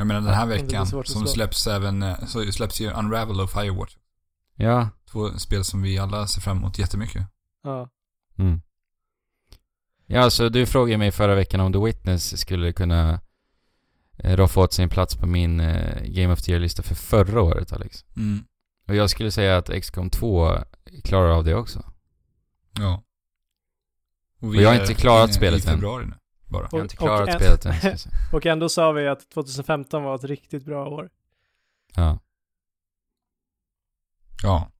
[0.00, 3.96] Jag menar den här veckan som släpps även, eh, så släpps ju Unravel och Firewatch.
[4.54, 4.88] Ja.
[5.10, 7.26] Två spel som vi alla ser fram emot jättemycket.
[7.62, 7.88] Ja.
[8.38, 8.60] Mm.
[10.06, 13.20] Ja, alltså du frågade mig förra veckan om The Witness skulle kunna
[14.18, 17.72] eh, roffa åt sin plats på min eh, Game of the Year-lista för förra året,
[17.72, 18.04] Alex.
[18.16, 18.44] Mm.
[18.88, 20.58] Och jag skulle säga att XCOM 2
[21.04, 21.92] klarar av det också.
[22.78, 23.02] Ja.
[24.40, 25.74] Och jag har inte klarat inne spelet i än.
[25.74, 26.14] februari nu,
[26.50, 26.68] bara.
[26.72, 28.12] Jag har inte Och- och klarat en- spelet än.
[28.32, 31.10] Och ändå sa vi att 2015 var ett riktigt bra år.
[31.96, 32.18] Ja.
[34.42, 34.70] Ja.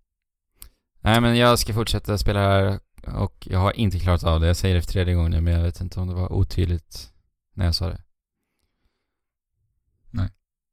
[1.01, 2.81] Nej men jag ska fortsätta spela här
[3.15, 4.47] och jag har inte klarat av det.
[4.47, 7.13] Jag säger det för tredje gången men jag vet inte om det var otydligt
[7.55, 8.03] när jag sa det.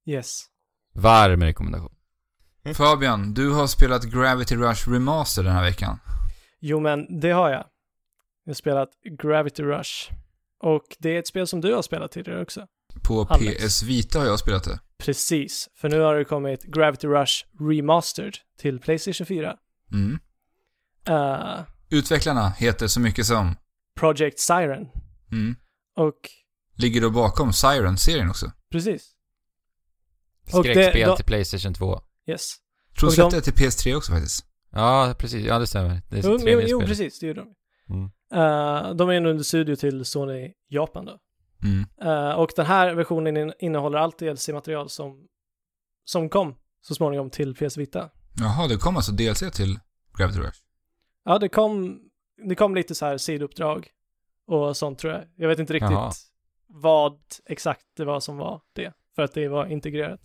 [0.06, 0.46] Yes.
[0.94, 1.96] Varm rekommendation.
[2.76, 6.00] Fabian, du har spelat Gravity Rush Remaster den här veckan.
[6.60, 7.66] Jo, men det har jag.
[8.44, 8.90] Jag har spelat
[9.22, 10.12] Gravity Rush.
[10.60, 12.68] Och det är ett spel som du har spelat tidigare också.
[13.04, 13.66] På Alex.
[13.66, 14.80] PS Vita har jag spelat det.
[14.98, 19.56] Precis, för nu har det kommit Gravity Rush Remastered till Playstation 4.
[19.94, 20.20] Mm.
[21.10, 23.56] Uh, Utvecklarna heter så mycket som...
[24.00, 24.88] Project Siren.
[25.32, 25.56] Mm.
[25.96, 26.16] Och
[26.76, 28.52] Ligger då bakom Siren-serien också.
[28.72, 29.12] precis,
[30.46, 32.02] det- Skräckspel då- till Playstation 2.
[32.30, 32.56] yes.
[33.00, 34.46] Tror Och de släppte de- det till PS3 också faktiskt.
[34.72, 35.46] Ja, precis.
[35.46, 36.02] Ja, det stämmer.
[36.10, 37.54] Det är Jo, jo, jo, precis, det gjorde de.
[37.94, 38.10] Mm.
[38.34, 41.20] Uh, de är en under studio till Sony Japan då.
[41.64, 41.86] Mm.
[42.04, 45.28] Uh, och den här versionen in, innehåller allt DLC-material som,
[46.06, 48.10] som kom så småningom till PS Vita.
[48.40, 49.80] Jaha, det kom alltså DLC till
[50.18, 50.60] Gravity Rush.
[51.24, 52.02] Ja, det kom,
[52.48, 53.90] det kom lite så här sidouppdrag
[54.48, 55.24] och sånt tror jag.
[55.36, 56.12] Jag vet inte riktigt Jaha.
[56.68, 60.22] vad exakt det var som var det, för att det var integrerat.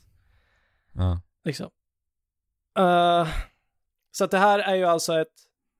[0.92, 1.20] Ja.
[1.44, 1.70] Liksom.
[2.78, 3.28] Eh,
[4.10, 5.32] så att det här är ju alltså ett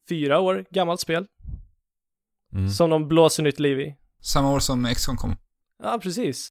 [0.08, 1.26] fyra år gammalt spel
[2.52, 2.70] Mm.
[2.70, 3.96] som de blåser nytt liv i.
[4.20, 5.36] Samma år som XCOM kom.
[5.82, 6.48] Ja, precis.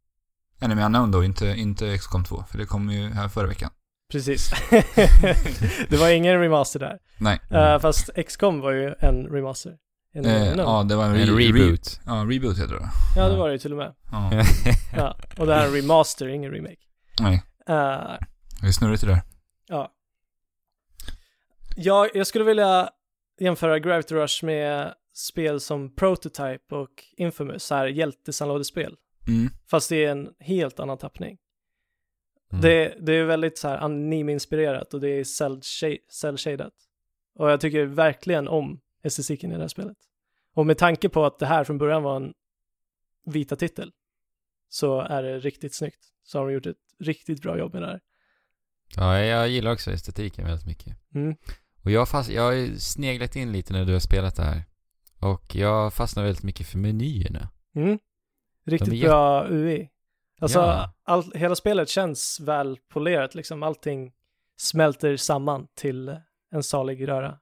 [0.62, 2.44] Enemy Unknown då, inte, inte XCOM 2.
[2.52, 3.70] För det kom ju här förra veckan.
[4.12, 4.52] Precis.
[5.90, 6.98] det var ingen remaster där.
[7.20, 7.40] Nej.
[7.52, 9.78] Eh, fast XCOM var ju en remaster.
[10.14, 11.80] En, Eh, en, ja, det var en, En re- reboot.
[11.82, 12.90] Re- ja, reboot heter det.
[13.16, 13.94] ja, det var det ju till och med.
[14.12, 14.32] Ja.
[14.98, 15.18] Ja.
[15.38, 16.78] Och det här är en remaster, ingen remake.
[17.20, 18.18] Nej, Eh,
[18.62, 19.22] det är snurrigt det där.
[19.68, 19.92] Ja.
[21.76, 22.90] Jag, jag skulle vilja
[23.40, 28.96] jämföra Gravity Rush med spel som Prototype och Infamous, så här hjältesandlådespel.
[29.28, 29.50] Mm.
[29.68, 31.38] Fast det är en helt annan tappning.
[32.52, 32.62] Mm.
[32.62, 36.00] Det, det är väldigt så här anime-inspirerat och det är cell-shaded.
[36.10, 36.72] Cell
[37.36, 39.98] och jag tycker verkligen om estetiken i det här spelet.
[40.54, 42.34] Och med tanke på att det här från början var en
[43.26, 43.92] vita titel
[44.70, 46.06] så är det riktigt snyggt.
[46.24, 48.02] Så har de gjort ett riktigt bra jobb med det här.
[48.96, 50.98] Ja, jag gillar också estetiken väldigt mycket.
[51.16, 51.36] Mm.
[51.84, 54.64] Och jag, fast, jag har sneglat in lite när du har spelat det här.
[55.22, 57.50] Och jag fastnar väldigt mycket för menyerna.
[57.76, 58.00] Mm.
[58.66, 59.90] Riktigt bra UI.
[60.42, 60.94] Alltså, Ja.
[61.04, 64.12] all, hela spelet känns väl polerat, liksom allting
[64.58, 66.16] smälter samman till
[66.52, 67.40] en salig röra.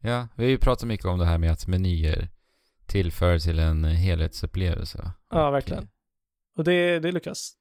[0.00, 2.28] Ja, vi har ju pratat mycket om det här med att menyer
[2.86, 5.12] tillför till en helhetsupplevelse.
[5.30, 5.82] Ja, Och, verkligen.
[5.82, 5.88] eh,
[6.56, 7.52] Och det, det lyckas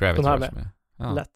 [0.00, 0.52] Gravity De här med.
[0.54, 0.68] med.
[0.98, 1.12] Ja.
[1.12, 1.30] lätt.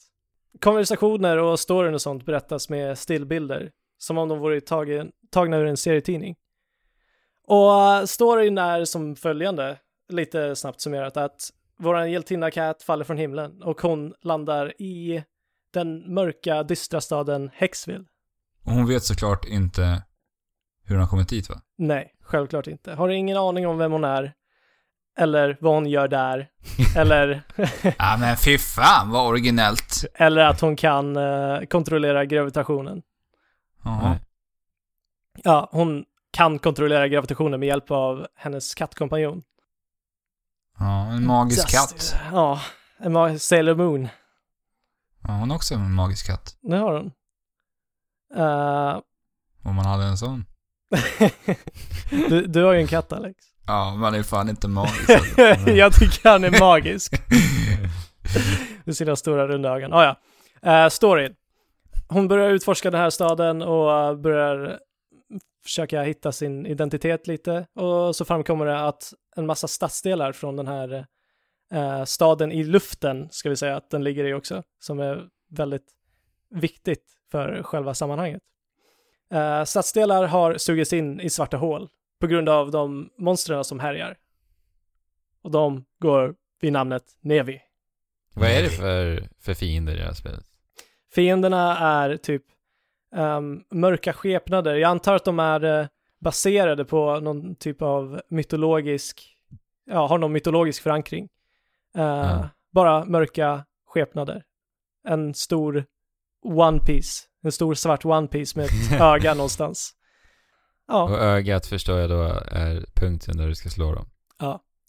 [0.60, 5.66] Konversationer och storyn och sånt berättas med stillbilder, som om de vore tagen, tagna ur
[5.66, 6.36] en serietidning.
[7.52, 13.16] Och uh, storyn är som följande, lite snabbt summerat, att våran hjältinna Cat faller från
[13.16, 15.24] himlen och hon landar i
[15.72, 18.04] den mörka, dystra staden Hexville.
[18.64, 20.02] Och hon vet såklart inte
[20.84, 21.60] hur hon har kommit dit va?
[21.78, 22.94] Nej, självklart inte.
[22.94, 24.32] Har ingen aning om vem hon är.
[25.18, 26.48] Eller vad hon gör där.
[26.96, 27.42] eller,
[27.98, 30.04] Ja men fy fan vad originellt.
[30.14, 33.02] eller att hon kan eh, kontrollera gravitationen.
[33.84, 34.20] Nej.
[35.44, 39.42] Ja, hon kan kontrollera gravitationen med hjälp av hennes kattkompanjon.
[40.78, 41.70] Ja, en magisk Just-
[42.12, 42.14] katt.
[42.32, 42.60] Ja,
[42.98, 44.08] en ma- Sailor Moon.
[45.22, 46.56] Ja, hon är också en magisk katt.
[46.62, 47.12] Det har hon.
[48.36, 49.00] Eh,
[49.64, 50.44] Om man hade en sån.
[52.10, 53.44] du, du har ju en katt Alex.
[53.66, 55.40] Ja, man är fan inte magisk alltså.
[55.70, 57.12] Jag tycker han är magisk.
[58.84, 59.92] Med sina stora runda ögon.
[59.92, 60.16] Ah,
[60.62, 60.84] ja.
[60.84, 61.34] Uh, storyn.
[62.08, 64.78] Hon börjar utforska den här staden och eh, börjar
[65.62, 67.66] försöka hitta sin identitet lite.
[67.74, 71.06] Och så framkommer det att en massa stadsdelar från den här
[71.72, 75.86] eh, staden i luften, ska vi säga att den ligger i också, som är väldigt
[76.50, 78.42] viktigt för själva sammanhanget.
[79.34, 81.88] Uh, stadsdelar har sugits in i svarta hål
[82.20, 84.16] på grund av de monstren som härjar.
[85.42, 87.60] Och de går vid namnet Nevi.
[88.34, 90.44] Vad är det för, för fiender i det här spelet?
[91.14, 92.42] Fienderna är typ
[93.14, 94.74] ehm, mörka skepnader.
[94.74, 95.86] Jag antar att de är eh,
[96.20, 99.36] baserade på någon typ av mytologisk,
[99.84, 101.28] ja, har någon mytologisk förankring.
[101.96, 102.48] Eh, Ja.
[102.70, 104.44] Bara mörka skepnader.
[105.08, 105.84] En stor
[106.44, 109.92] One Piece, en stor svart One Piece med ett öga någonstans.
[110.88, 114.06] Ja, Och ögat förstår jag då är punkten där du ska slå dem.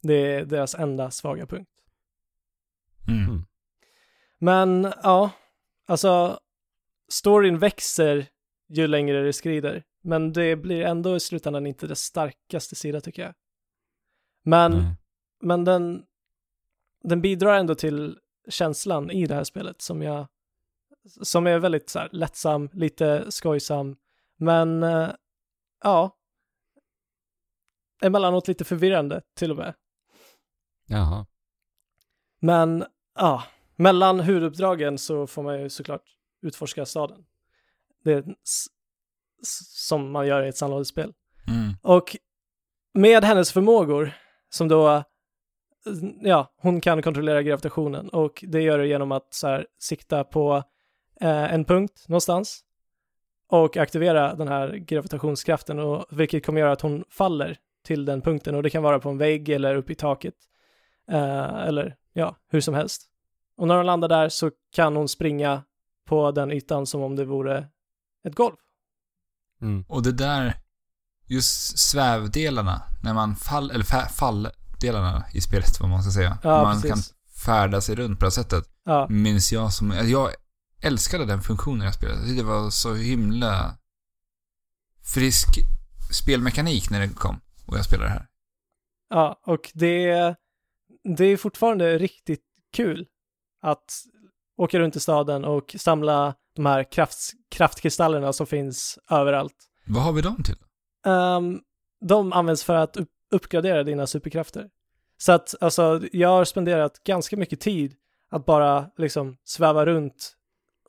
[0.02, 1.70] det är deras enda svaga punkt.
[3.08, 3.24] Mm.
[3.30, 3.46] Mm.
[4.40, 5.30] Men ja,
[5.88, 6.40] alltså
[7.14, 8.28] storyn växer
[8.70, 9.84] ju längre det skrider.
[10.02, 13.34] Men det blir ändå i slutändan inte dess starkaste sida tycker jag.
[14.44, 14.96] Men, Nej.
[15.42, 16.04] men den,
[17.04, 20.28] den bidrar ändå till känslan i det här spelet som jag,
[21.22, 23.96] som är väldigt så här lättsam, lite skojsam,
[24.38, 25.10] men eh,
[25.84, 26.18] ja,
[28.02, 29.74] emellanåt lite förvirrande till och med.
[30.88, 31.26] Jaha.
[32.40, 33.44] Men ja,
[33.76, 36.04] mellan huvuduppdragen så får man ju såklart
[36.44, 37.26] utforska staden.
[38.04, 38.24] Det är
[39.44, 41.14] som man gör i ett sandlådespel.
[41.48, 41.74] Mm.
[41.82, 42.18] Och
[42.94, 44.12] med hennes förmågor,
[44.50, 45.04] som då,
[46.22, 50.64] ja, hon kan kontrollera gravitationen och det gör det genom att så här, sikta på
[51.22, 52.64] eh, en punkt någonstans
[53.48, 58.56] och aktivera den här gravitationskraften, och, vilket kommer göra att hon faller till den punkten
[58.56, 60.36] och det kan vara på en vägg eller uppe i taket
[61.10, 63.10] eh, eller ja, hur som helst.
[63.58, 65.64] Och när hon landar där så kan hon springa
[66.14, 67.68] på den ytan som om det vore
[68.28, 68.56] ett golv.
[69.62, 69.86] Mm.
[69.88, 70.54] Och det där,
[71.28, 76.38] just svävdelarna, när man fall, eller fa- falldelarna i spelet, vad man ska säga.
[76.44, 76.90] Ja, man precis.
[76.92, 77.00] kan
[77.46, 78.64] färda sig runt på det här sättet.
[78.84, 80.30] Ja, Minns jag som, jag
[80.82, 82.36] älskade den funktionen jag spelade.
[82.36, 83.78] Det var så himla
[85.14, 85.48] frisk
[86.12, 87.42] spelmekanik när det kom.
[87.66, 88.28] Och jag spelade det här.
[89.10, 90.36] Ja, och det,
[91.18, 93.08] det är fortfarande riktigt kul
[93.62, 94.04] att
[94.58, 99.56] åka runt i staden och samla de här kraft, kraftkristallerna som finns överallt.
[99.88, 100.58] Vad har vi dem till?
[101.06, 101.60] Ehm,
[102.06, 104.70] de används för att upp, uppgradera dina superkrafter.
[105.18, 107.96] Så att, alltså, jag har spenderat ganska mycket tid
[108.30, 110.34] att bara liksom sväva runt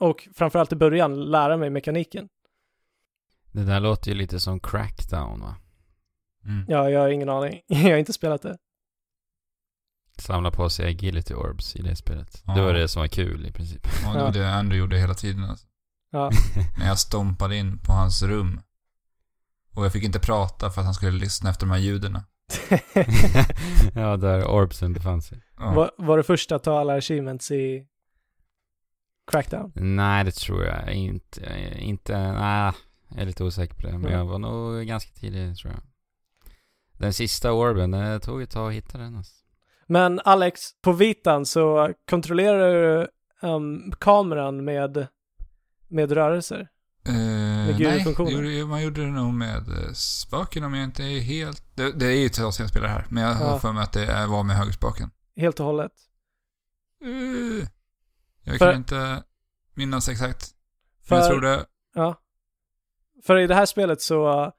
[0.00, 2.28] och framförallt i början lära mig mekaniken.
[3.52, 5.56] Det där låter ju lite som Crackdown va?
[6.44, 6.64] Mm.
[6.68, 7.60] Ja, jag har ingen aning.
[7.66, 8.56] Jag har inte spelat det.
[10.18, 12.42] Samla på sig agility orbs i det spelet.
[12.46, 12.54] Ja.
[12.54, 13.86] Det var det som var kul i princip.
[14.02, 15.44] Ja, det var det Andrew gjorde hela tiden.
[15.44, 15.66] Alltså.
[16.10, 16.30] Ja,
[16.78, 18.60] När jag stompade in på hans rum.
[19.74, 22.18] Och jag fick inte prata för att han skulle lyssna efter de här ljuden.
[23.94, 25.42] ja, där orbsen befann sig.
[25.58, 25.72] Ja.
[25.74, 27.86] var, var det första att ta alla achievements i
[29.30, 29.72] Crackdown?
[29.74, 31.72] Nej, det tror jag inte.
[31.78, 32.72] Inte, nej,
[33.08, 33.92] jag är lite osäker på det.
[33.92, 34.12] Men Mm.
[34.12, 35.82] jag var nog ganska tidig tror jag.
[36.98, 39.43] Den sista orben, det tog ett tag att hitta den alltså.
[39.86, 43.08] Men Alex, på vitan så kontrollerar du
[43.48, 45.06] um, kameran med,
[45.88, 46.68] med rörelser.
[47.06, 48.42] Nej, gyrofunktioner.
[48.42, 51.62] det gjorde, man gjorde det nog med eh, spaken om jag inte är helt...
[51.76, 53.58] Det, det är ju ett sedan jag spelar här, men jag har Ja.
[53.58, 55.10] för mig att det var med högerspaken.
[55.36, 55.92] Helt och hållet.
[57.04, 57.68] Eh,
[58.42, 59.22] jag För- kan inte
[59.74, 60.50] minnas exakt.
[61.08, 61.66] För, jag tror det...
[61.94, 62.20] ja.
[63.22, 64.50] För i det här spelet så uh,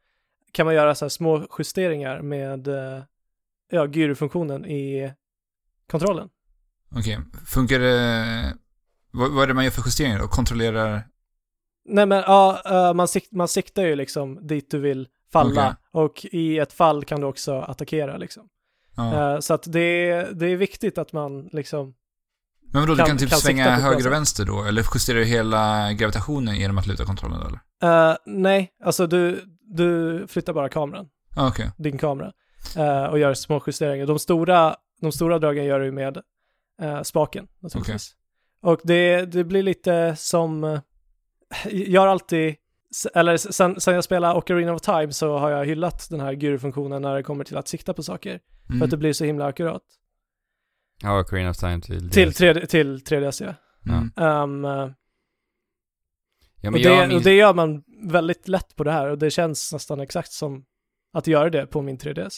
[0.52, 3.04] kan man göra så här små justeringar med uh,
[3.72, 5.14] ja, gyrofunktionen i
[5.92, 6.30] kontrollen.
[6.96, 8.58] Okej, funkar det...
[9.12, 10.28] Vad, vad är det man gör för justeringar då?
[10.28, 11.08] Kontrollerar...
[11.88, 16.26] Nej men ja, uh, man, sikt, man siktar ju liksom dit du vill falla och
[16.32, 18.44] i ett fall kan du också attackera liksom.
[18.96, 19.34] Ja.
[19.34, 21.94] Uh, så att det är, det är viktigt att man liksom
[22.72, 24.64] men vadå, du kan- kan typ kan svänga höger och vänster då?
[24.64, 28.10] Eller justerar du hela gravitationen genom att luta kontrollen då, eller?
[28.12, 31.72] Uh, nej, alltså du, du flyttar bara kameran, Ah, Okej.
[31.78, 32.32] din kamera,
[33.12, 34.06] och gör små justeringar.
[34.06, 36.18] De stora, de stora dragen gör du med
[36.84, 38.16] uh, spaken naturligtvis.
[38.62, 40.80] Och det, det blir lite som, uh,
[41.72, 42.56] jag har alltid,
[43.14, 47.02] eller sen, sen jag spelade Ocarina of Time så har jag hyllat den här gyrofunktionen
[47.02, 48.40] när det kommer till att sikta på saker.
[48.70, 48.80] Mm.
[48.80, 49.84] För att det blir så himla akkurat.
[51.02, 52.42] Ja, Ocarina of Time till Till, DS.
[52.42, 53.54] 3D, till 3DS ja.
[53.94, 54.66] Mm.
[54.66, 54.94] Um,
[56.66, 57.14] Ja, och, det, minns...
[57.14, 60.66] och det gör man väldigt lätt på det här och det känns nästan exakt som
[61.14, 62.36] att göra det på min 3DS.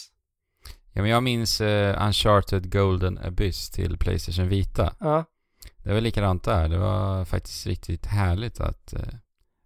[0.98, 4.94] Ja, men jag minns eh, Uncharted Golden Abyss till Playstation Vita.
[5.00, 5.24] Ja,
[5.84, 6.68] Det var likadant där.
[6.68, 9.00] Det var faktiskt riktigt härligt att, eh,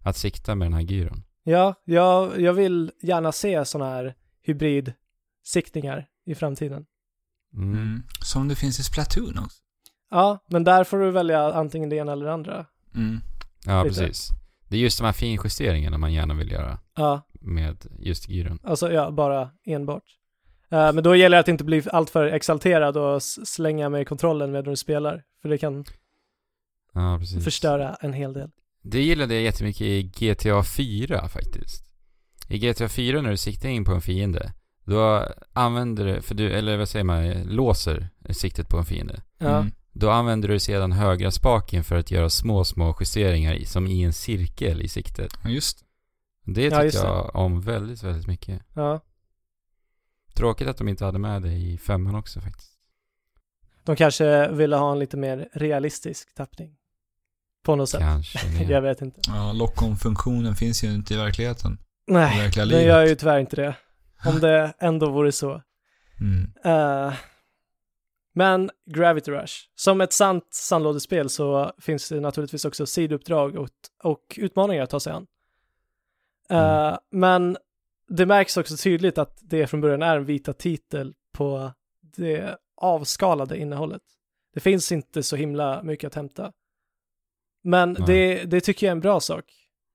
[0.03, 1.23] att sikta med den här gyron.
[1.43, 6.85] ja jag, jag vill gärna se sådana här hybridsiktningar i framtiden.
[7.53, 7.73] Mm.
[7.73, 8.03] Mm.
[8.21, 9.57] Som det finns i Splatoon också.
[10.09, 12.65] Ja, men där får du välja antingen det ena eller det andra.
[12.95, 13.19] Mm.
[13.65, 13.99] Ja, Lite.
[14.01, 14.29] precis.
[14.67, 18.59] Det är just de här finjusteringarna man gärna vill göra Ja, med just gyron.
[18.63, 20.03] alltså ja, bara enbart.
[20.73, 24.71] Eh, men då gäller det att inte bli alltför exalterad och slänga med kontrollen medan
[24.71, 25.23] du spelar.
[25.41, 25.85] För det kan
[26.93, 28.49] Ja, förstöra en hel del.
[28.81, 31.85] Det gillade jag jättemycket i GTA 4 faktiskt.
[32.49, 34.53] I GTA 4 när du siktar in på en fiende,
[34.85, 39.21] då använder du, för du, eller vad säger man, låser siktet på en fiende.
[39.37, 39.71] Ja, Mm.
[39.95, 44.03] Då använder du sedan högra spaken för att göra små, små justeringar i, som i
[44.03, 45.33] en cirkel i siktet.
[45.43, 45.83] Ja, just
[46.45, 47.07] Det Ja, tycker just det.
[47.07, 48.61] jag om väldigt, väldigt mycket.
[48.73, 48.99] ja.
[50.33, 52.71] Tråkigt att de inte hade med det i femman också faktiskt.
[53.83, 56.75] De kanske ville ha en lite mer realistisk tappning.
[57.63, 57.99] På något sätt.
[57.99, 58.63] Kanske.
[58.69, 59.21] Jag vet inte.
[59.27, 61.77] Ja, lock-on-funktionen finns ju inte i verkligheten.
[62.07, 62.85] Nej, den livet.
[62.85, 63.75] gör ju tyvärr inte det.
[64.25, 65.61] Om det ändå vore så.
[66.19, 66.51] Mm.
[66.65, 67.13] Eh,
[68.35, 73.69] men Gravity Rush, som ett sant sandlådespel så finns det naturligtvis också sidouppdrag och,
[74.03, 75.27] och utmaningar att ta sig an.
[76.49, 76.97] Eh, Mm.
[77.11, 77.57] Men
[78.07, 83.57] det märks också tydligt att det från början är en vita titel på det avskalade
[83.57, 84.01] innehållet.
[84.53, 86.51] Det finns inte så himla mycket att hämta.
[87.63, 88.07] Men Nej.
[88.07, 89.45] det, det tycker jag är en bra sak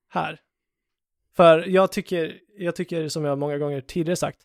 [0.09, 0.39] här.
[1.35, 4.39] För jag tycker, jag tycker som jag många gånger tidigare sagt,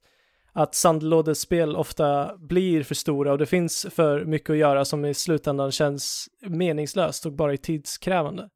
[0.53, 5.15] att sandlådespel ofta blir för stora och det finns för mycket att göra som i
[5.15, 8.51] slutändan känns meningslöst och bara är tidskrävande.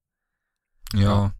[0.95, 1.31] Ja,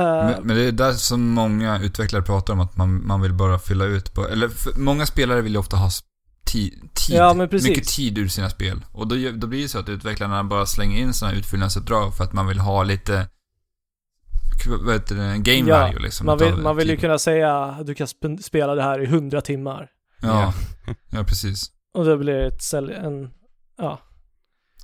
[0.00, 3.58] men, men det är där som många utvecklare pratar om att man, man vill bara
[3.58, 5.90] fylla ut på, eller för, många spelare vill ju ofta ha
[6.44, 8.84] ti, tid, Ja, mycket tid ur sina spel.
[8.92, 12.32] Och då, då blir det så att utvecklarna bara slänger in sådana utfyllnadsuppdrag för att
[12.32, 13.28] man vill ha lite,
[14.84, 16.26] vad heter det, game Ja, value liksom.
[16.26, 19.06] man, vill, man vill ju kunna säga att du kan sp- spela det här i
[19.06, 19.88] hundra timmar.
[20.22, 20.54] Ja,
[21.10, 21.70] ja, precis.
[21.94, 23.30] Och då blir det ett sälj, en,
[23.78, 24.00] ja,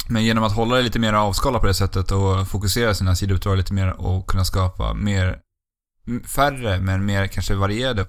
[0.09, 3.56] Men genom att hålla det lite mer avskalat på det sättet och fokusera sina sidouppdrag
[3.56, 5.38] lite mer och kunna skapa mer,
[6.26, 8.06] färre men mer kanske varierade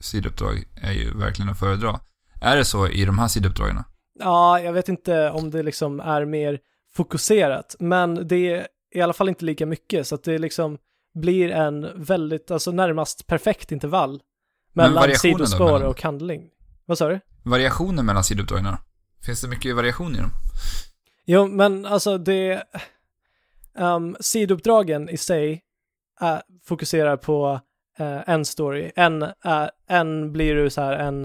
[0.00, 2.00] sidouppdrag är ju verkligen att föredra.
[2.40, 3.84] Är det så i de här sidouppdragen?
[4.20, 6.58] ja, jag vet inte om det liksom är mer
[6.94, 10.78] fokuserat, men det är i alla fall inte lika mycket, så att det liksom
[11.14, 14.20] blir en väldigt, alltså närmast perfekt intervall
[14.72, 16.48] mellan sidospår mellan- och handling.
[16.86, 17.20] Vad sa du?
[17.42, 18.76] Variationen mellan sidouppdragen?
[19.26, 20.30] Finns det mycket variation i dem?
[21.32, 22.64] Jo, men alltså det...
[23.74, 25.62] Um, sidouppdragen i sig
[26.20, 27.60] är, fokuserar på
[27.98, 28.92] eh, en story.
[28.96, 31.24] En, är en blir du så här en,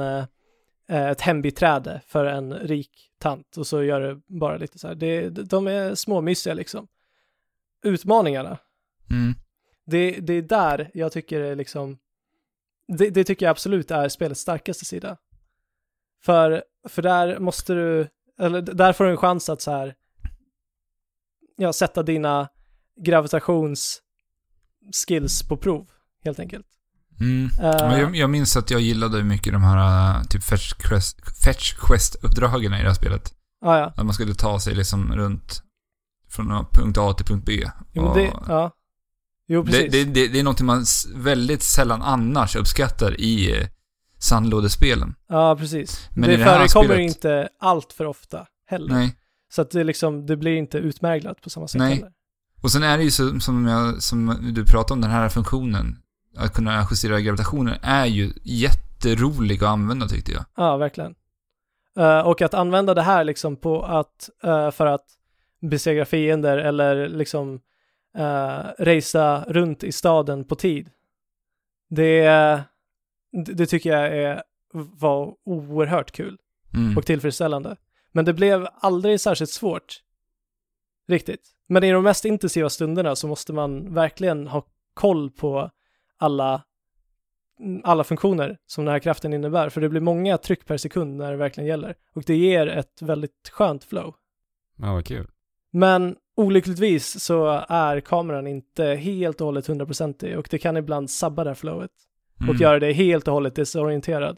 [0.88, 4.96] ett hembiträde för en rik tant och så gör du bara lite så här.
[4.96, 6.88] Det, de är småmysiga liksom.
[7.84, 8.58] Utmaningarna,
[9.12, 9.34] Mm.
[9.86, 11.98] det, det är där jag tycker är liksom...
[12.88, 15.18] Det, det tycker jag absolut är spelets starkaste sida.
[16.24, 18.08] För, för där måste du,
[18.40, 19.94] eller där får du en chans att så här,
[21.58, 22.48] ja, sätta dina
[23.02, 25.88] gravitationsskills på prov,
[26.24, 26.66] helt enkelt.
[27.20, 27.46] Mm.
[27.46, 31.20] Eh, Men jag, jag minns att jag gillade mycket de här äh, typ fetch quest,
[31.44, 33.34] fetch quest-uppdragen i det här spelet.
[33.62, 33.86] ja, ja.
[33.86, 35.64] Att man skulle ta sig liksom runt
[36.30, 37.70] från punkt A till punkt B.
[37.94, 38.72] Jo, det, ja.
[39.48, 39.92] Jo, precis.
[39.92, 43.68] det, det, det är någonting man väldigt sällan annars uppskattar i eh,
[44.26, 45.16] sandlådespelen.
[45.28, 46.10] ja, precis.
[46.16, 48.94] Men det förekommer spelet- inte allt för ofta heller.
[48.94, 49.16] Nej.
[49.50, 51.96] Så att det liksom, det blir inte utmärglat på samma sätt Nej.
[51.96, 52.12] heller.
[52.62, 55.98] Och sen är det ju så, som, jag, som du pratade om, den här funktionen.
[56.38, 60.46] Att kunna justera gravitationen är ju jätterolig att använda tyckte jag.
[60.58, 61.16] Ja, verkligen.
[61.98, 65.06] Eh, och att använda det här liksom på att, eh, för att
[65.62, 67.60] besegra fiender eller liksom
[68.18, 70.90] uh, racea runt i staden på tid.
[71.90, 72.62] Det,
[73.46, 76.38] det, det tycker jag är, var oerhört kul
[76.74, 76.98] Mm.
[76.98, 77.76] och tillfredsställande.
[78.12, 80.02] Men det blev aldrig särskilt svårt.
[81.08, 81.42] Riktigt.
[81.68, 84.64] Men i de mest intensiva stunderna så måste man verkligen ha
[84.94, 85.72] koll på
[86.18, 86.64] alla,
[87.84, 89.70] alla funktioner som den här kraften innebär.
[89.70, 91.96] För det blir många tryck per sekund när det verkligen gäller.
[92.14, 94.16] Och det ger ett väldigt skönt flow.
[94.78, 95.28] Ja, vad kul.
[95.72, 101.44] Men olyckligtvis så är kameran inte helt och hållet hundraprocentig och det kan ibland sabba
[101.44, 101.92] det här flowet
[102.36, 102.62] och Mm.
[102.62, 104.38] göra dig helt och hållet desorienterad.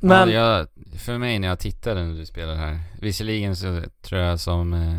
[0.00, 0.68] Men, Ja, jag,
[1.00, 4.98] för mig när jag tittade när du spelade här, visserligen så tror jag som eh,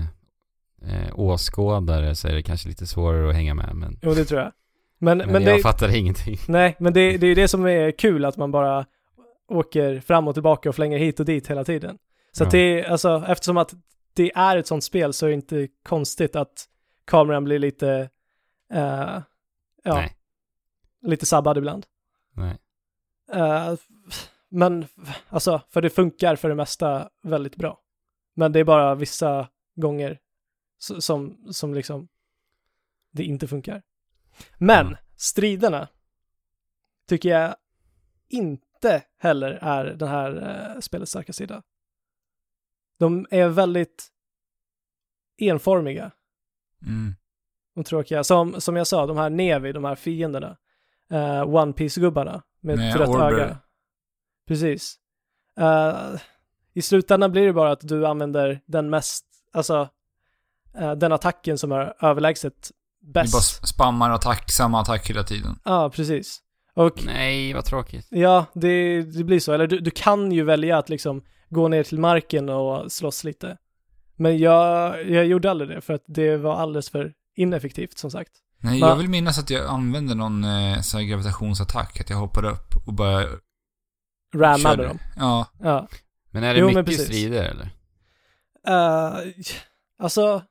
[0.93, 4.41] eh, åskådare så är det kanske lite svårare att hänga med, men, jo det tror
[4.41, 4.51] jag.
[4.97, 6.38] Men, men, men, jag det, fattade ingenting.
[6.47, 8.86] Nej, men det, det är ju det som är kul, att man bara
[9.47, 11.97] åker fram och tillbaka och flänger hit och dit hela tiden.
[12.32, 12.59] Så att Ja.
[12.59, 13.73] det är, alltså, eftersom att
[14.13, 16.65] det är ett sånt spel så är det inte konstigt att
[17.05, 18.09] kameran blir lite,
[18.73, 19.19] eh,
[19.84, 20.13] ja, Nej,
[21.06, 21.86] lite sabbad ibland.
[22.34, 22.58] nej.
[23.32, 23.76] Eh,
[24.49, 24.86] men,
[25.30, 27.82] alltså, för det funkar för det mesta väldigt bra.
[28.34, 30.20] Men det är bara vissa gånger
[30.78, 32.08] som, som liksom
[33.12, 33.82] det inte funkar.
[34.58, 34.97] Men Mm.
[35.16, 35.88] striderna
[37.08, 37.56] tycker jag
[38.28, 40.32] inte heller är den här
[40.76, 41.64] eh, spelets starka sida.
[42.99, 44.12] De är väldigt
[45.38, 46.12] enformiga
[46.82, 47.16] Mm.
[47.76, 48.24] och tråkiga.
[48.24, 50.58] Som, som jag sa, de här Nevi, de här fienderna.
[51.14, 53.32] Uh, One Piece-gubbarna med Med ett rött Orber.
[53.34, 53.58] öga.
[54.47, 54.95] Precis.
[55.60, 55.95] Eh,
[56.74, 59.89] I slutändan blir det bara att du använder den mest, alltså
[60.78, 63.68] eh, den attacken som är överlägset Vi bara bäst.
[63.68, 65.60] spammar attack, samma attack hela tiden.
[65.66, 66.41] Ja, precis.
[66.74, 68.08] Och Nej, vad tråkigt.
[68.10, 69.53] ja, det, det blir så.
[69.53, 73.58] Eller du, du kan ju välja att liksom gå ner till marken och slåss lite.
[74.16, 78.32] Men jag, jag gjorde aldrig det för att det var alldeles för ineffektivt som sagt.
[78.66, 78.88] Nej, Va?
[78.89, 81.99] jag vill minnas att jag använde någon eh, sån här gravitationsattack.
[82.01, 83.26] Att jag hoppade upp och bara
[84.36, 84.99] Rammade dem.
[85.18, 85.47] Ja.
[85.59, 85.88] Ja.
[86.32, 87.66] Men är det Jo, mycket strider eller?
[88.70, 89.18] Uh,
[89.99, 90.43] alltså,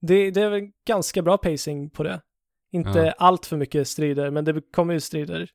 [0.00, 2.20] det, det är väl ganska bra pacing på det.
[2.72, 3.14] Inte Ja.
[3.18, 5.50] allt för mycket strider, men det kommer ju strider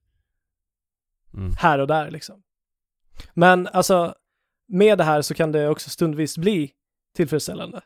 [1.34, 1.54] Mm.
[1.60, 2.44] här och där liksom.
[3.34, 4.16] Men alltså,
[4.68, 6.72] med det här så kan det också stundvis bli
[7.16, 7.82] tillfredsställande.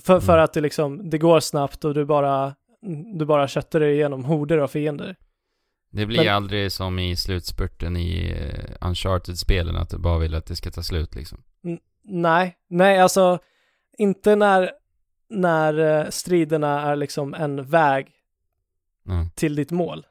[0.00, 0.44] För, för Mm.
[0.44, 2.54] att det liksom, det går snabbt och du bara,
[3.18, 5.16] du bara köttar dig igenom horder av fiender.
[5.90, 10.46] Det blir Men- aldrig som i slutspurten i uh, Uncharted-spelen, att du bara vill att
[10.46, 11.42] det ska ta slut liksom.
[12.02, 13.38] Nej, nej alltså,
[13.98, 14.70] inte när,
[15.28, 18.08] när eh, striderna är liksom en väg
[19.04, 19.28] Ja.
[19.34, 20.06] till ditt mål.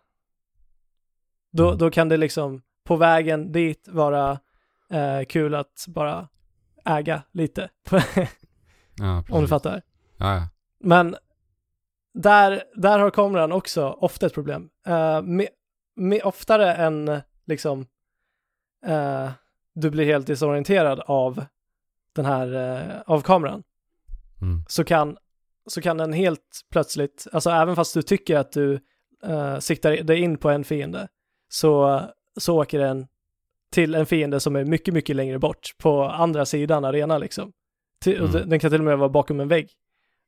[1.52, 1.78] Då, Mm.
[1.78, 4.40] då kan det liksom på vägen dit vara
[4.90, 6.28] eh, kul att bara
[6.86, 7.70] äga lite,
[9.00, 9.82] Ja, om du fattar.
[10.18, 10.48] Ja, ja.
[10.80, 11.16] Men
[12.22, 14.70] där, där har kameran också ofta ett problem.
[14.88, 15.48] Eh, med,
[15.96, 17.86] med, oftare än liksom
[18.86, 19.30] eh,
[19.74, 21.46] du blir helt desorienterad av
[22.14, 23.64] den här, eh, av kameran,
[24.42, 24.64] Mm.
[24.68, 25.18] så kan,
[25.68, 28.80] så kan den helt plötsligt, alltså även fast du tycker att du
[29.60, 31.08] siktar dig in på en fiende,
[31.50, 32.02] så,
[32.40, 33.08] så åker den
[33.72, 37.52] till en fiende som är mycket, mycket längre bort på andra sidan arena liksom.
[38.02, 38.50] Till, Mm.
[38.50, 39.70] Den kan till och med vara bakom en vägg.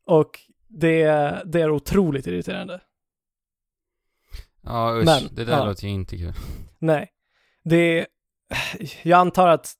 [0.05, 0.39] Och
[0.69, 1.03] det,
[1.45, 2.81] det är otroligt irriterande.
[4.61, 5.05] Ja, usch.
[5.05, 5.65] Men, det där ja.
[5.65, 6.33] låter ju inte kul.
[6.79, 7.11] Nej,
[7.63, 8.07] det,
[9.03, 9.73] jag antar att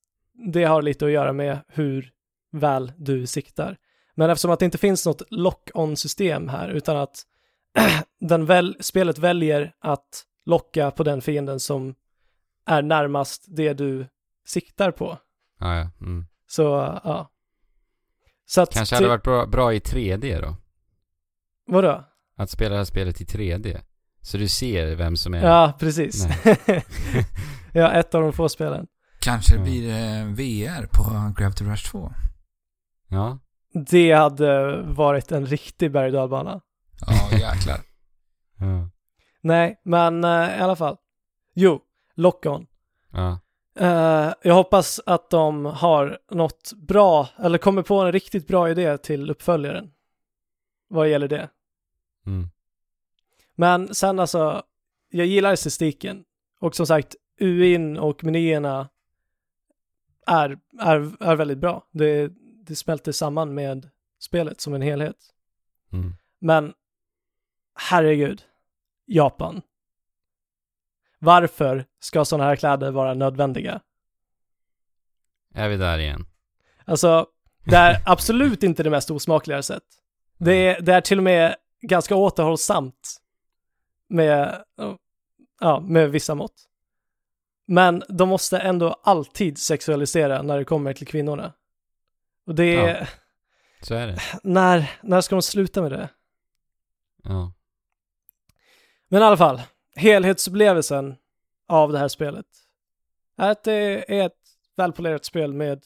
[0.54, 2.12] det har lite att göra med hur
[2.52, 3.78] väl du siktar.
[4.16, 7.24] Men eftersom att det inte finns något lock-on-system här, utan att
[8.20, 11.96] den väl, spelet väljer att locka på den fienden som
[12.66, 14.08] är närmast det du
[14.46, 15.18] siktar på.
[15.60, 15.90] Ja, ja.
[16.02, 16.26] Mm.
[16.48, 16.64] Så,
[17.04, 17.32] ja.
[18.46, 20.56] Så att, Kanske hade varit bra, bra i 3D då?
[21.72, 22.04] Vadå?
[22.38, 23.82] Att spela det här spelet i 3D.
[24.22, 25.44] Så du ser vem som är...
[25.48, 26.28] Ja, precis.
[27.74, 28.88] ja, ett av de få spelen.
[29.22, 29.64] Kanske det Ja.
[29.64, 32.12] blir VR på Gravity Rush 2.
[33.08, 33.40] Ja.
[33.90, 36.14] Det hade varit en riktig berg.
[36.14, 36.62] Ja,
[37.32, 37.78] jäklar.
[38.62, 38.90] Ja.
[39.42, 40.98] Nej, men eh, i alla fall.
[41.56, 41.82] Jo,
[42.16, 42.66] Lock-On.
[43.12, 43.40] Ja.
[43.80, 48.98] Eh, jag hoppas att de har något bra, eller kommer på en riktigt bra idé
[48.98, 49.92] till uppföljaren.
[50.90, 51.50] Vad gäller det.
[52.26, 52.50] Mm.
[53.56, 54.64] Men sen alltså,
[55.10, 56.24] jag gillar estetiken.
[56.60, 58.90] Och som sagt, UIn och menyerna
[60.28, 61.88] är, är, är väldigt bra.
[61.92, 62.32] Det,
[62.66, 63.90] det smälter samman med
[64.20, 65.16] spelet som en helhet.
[65.92, 66.14] Mm.
[66.40, 66.74] Men
[67.76, 68.42] herregud,
[69.06, 69.62] Japan.
[71.20, 73.82] Varför ska sådana här kläder vara nödvändiga?
[75.54, 76.26] Är vi där igen?
[76.86, 77.28] Alltså,
[77.66, 79.84] det är absolut inte det mest osmakliga sätt.
[80.38, 83.22] Det är, det är till och med ganska återhållsamt
[84.08, 84.64] med,
[85.60, 86.66] ja, med vissa mått.
[87.66, 91.54] Men de måste ändå alltid sexualisera när det kommer till kvinnorna.
[92.46, 93.08] Och det är, Ja.
[93.82, 94.20] Så är det.
[94.44, 96.10] när, när ska de sluta med det?
[97.24, 97.54] Ja.
[99.08, 99.62] Men i alla fall,
[99.96, 101.16] helhetsupplevelsen
[101.68, 102.46] av det här spelet
[103.38, 104.34] är att det är ett
[104.76, 105.84] välpolerat spel med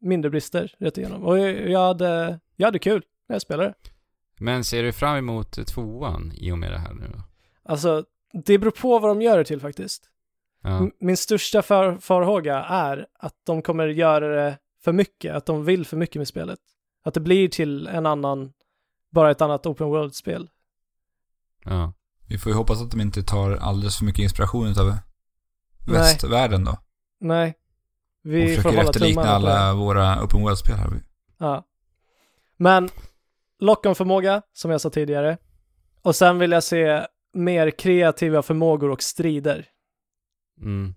[0.00, 1.24] mindre brister rätt igenom.
[1.24, 3.74] Och jag jag hade, jag hade kul när jag spelade.
[4.38, 7.22] Men ser du fram emot tvåan i och med det här nu då?
[7.62, 8.04] Alltså,
[8.44, 10.10] det beror på vad de gör det till faktiskt.
[10.62, 10.88] Ja.
[11.00, 15.86] Min största far farhåga är att de kommer göra det för mycket, att de vill
[15.86, 16.58] för mycket med spelet.
[17.04, 18.52] Att det blir till en annan,
[19.10, 20.50] bara ett annat open world-spel.
[21.64, 21.92] Ja.
[22.28, 24.96] Vi får ju hoppas att de inte tar alldeles för mycket inspiration utav
[25.86, 26.78] västvärlden då.
[27.20, 27.54] Nej.
[28.24, 31.02] och Vi får försöker hålla efterlikna alla våra open world-spel här.
[31.38, 31.66] Ja.
[32.56, 32.88] Men
[33.64, 35.38] lock-on-förmåga, som jag sa tidigare.
[36.02, 39.68] Och sen vill jag se mer kreativa förmågor och strider.
[40.60, 40.94] Mm.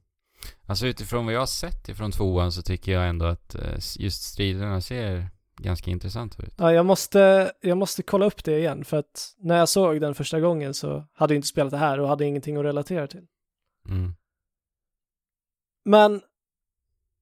[0.65, 4.23] Alltså utifrån vad jag har sett ifrån tvåan så tycker jag ändå att eh, just
[4.23, 6.53] striderna ser ganska intressant ut.
[6.57, 10.15] Ja, jag måste, jag måste kolla upp det igen, för att när jag såg den
[10.15, 13.27] första gången så hade jag inte spelat det här och hade ingenting att relatera till.
[13.89, 14.13] Mm.
[15.85, 16.21] Men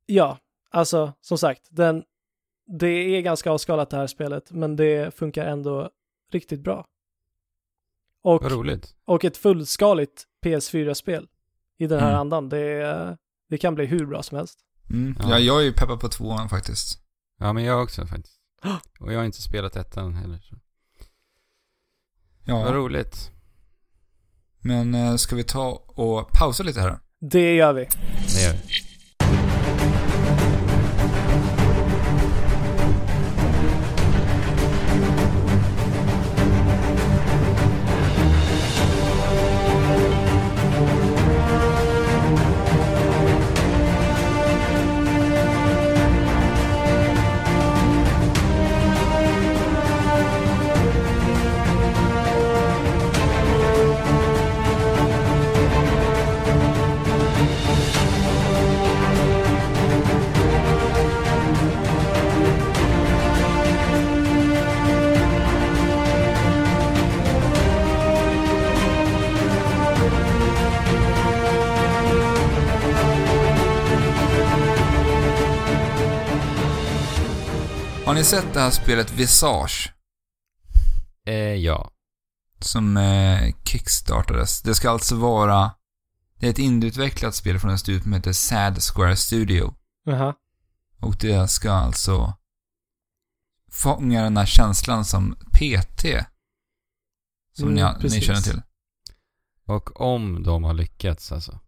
[0.05, 0.37] ja,
[0.71, 2.03] alltså som sagt, den,
[2.67, 5.89] det är ganska avskalat det här spelet, men det funkar ändå
[6.31, 6.87] riktigt bra.
[8.23, 8.95] Och, Vad roligt.
[9.05, 11.27] och ett fullskaligt PS4-spel
[11.77, 12.19] i den här Mm.
[12.19, 13.17] andan, det,
[13.49, 14.59] det kan bli hur bra som helst.
[14.89, 15.15] Mm.
[15.19, 15.29] Ja.
[15.29, 16.99] Ja, jag är ju peppad på tvåan faktiskt.
[17.39, 18.39] Ja, men jag också faktiskt.
[18.99, 20.37] Och jag har inte spelat ettan heller.
[20.37, 20.55] Så.
[22.47, 23.31] Vad Ja, roligt.
[24.59, 26.99] men eh, ska vi ta och pausa lite här?
[27.19, 27.87] Det gör vi.
[28.35, 28.59] Det gör vi.
[78.25, 79.93] Sett det här spelet Visage?
[81.25, 81.91] Eh, ja.
[82.59, 84.61] Som eh, kickstartades.
[84.61, 85.71] Det ska alltså vara...
[86.39, 89.75] Det är ett indieutvecklat spel från en studio som heter Sad Square Studio.
[90.03, 90.33] Jaha.
[90.99, 92.33] Och det ska alltså
[93.71, 96.05] fånga den här känslan som PT.
[97.53, 98.61] Som Mm, ni, ni känner till.
[99.65, 101.59] Och om de har lyckats alltså.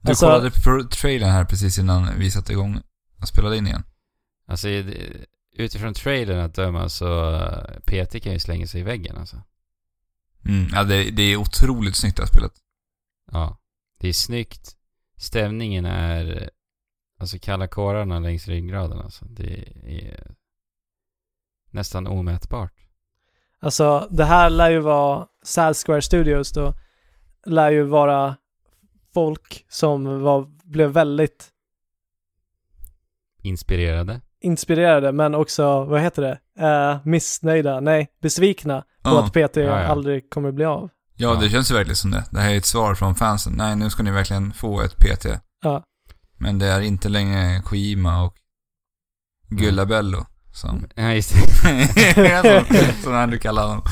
[0.00, 2.80] Du Alltså- kollade på trailern här precis innan vi satte igång
[3.20, 3.82] och spelade in igen.
[4.48, 4.68] Alltså
[5.52, 9.42] utifrån trailern att döma så eh, PT kan ju slänga sig i väggen alltså.
[10.44, 12.52] Mm, ja, det, det är otroligt snyggt det här spelet.
[13.32, 13.58] Ja.
[13.98, 14.76] Det är snyggt.
[15.16, 16.50] Stämningen är,
[17.18, 19.24] alltså kalla kårarna längs ryggraden alltså.
[19.24, 20.34] Det är
[21.70, 22.72] nästan omätbart.
[23.60, 26.74] Alltså, det här lär ju vara, Sad Square Studios då,
[27.46, 28.36] lär ju vara
[29.14, 31.52] folk som var, blev väldigt
[33.42, 34.20] Inspirerade.
[34.40, 39.24] Inspirerade, men också, vad heter det, eh, missnöjda, nej, besvikna på Ja.
[39.24, 39.86] att PT Ja, ja.
[39.86, 40.90] aldrig kommer bli av.
[41.16, 42.24] Ja, det känns ju verkligen som det.
[42.30, 43.52] Det här är ett svar från fansen.
[43.56, 45.26] Nej, nu ska ni verkligen få ett PT.
[45.62, 45.82] Ja.
[46.38, 48.34] Men det är inte längre Kojima och
[49.48, 50.86] Gullabello som...
[50.94, 52.64] Ja, just det.
[52.68, 53.82] som, som han du kallar honom.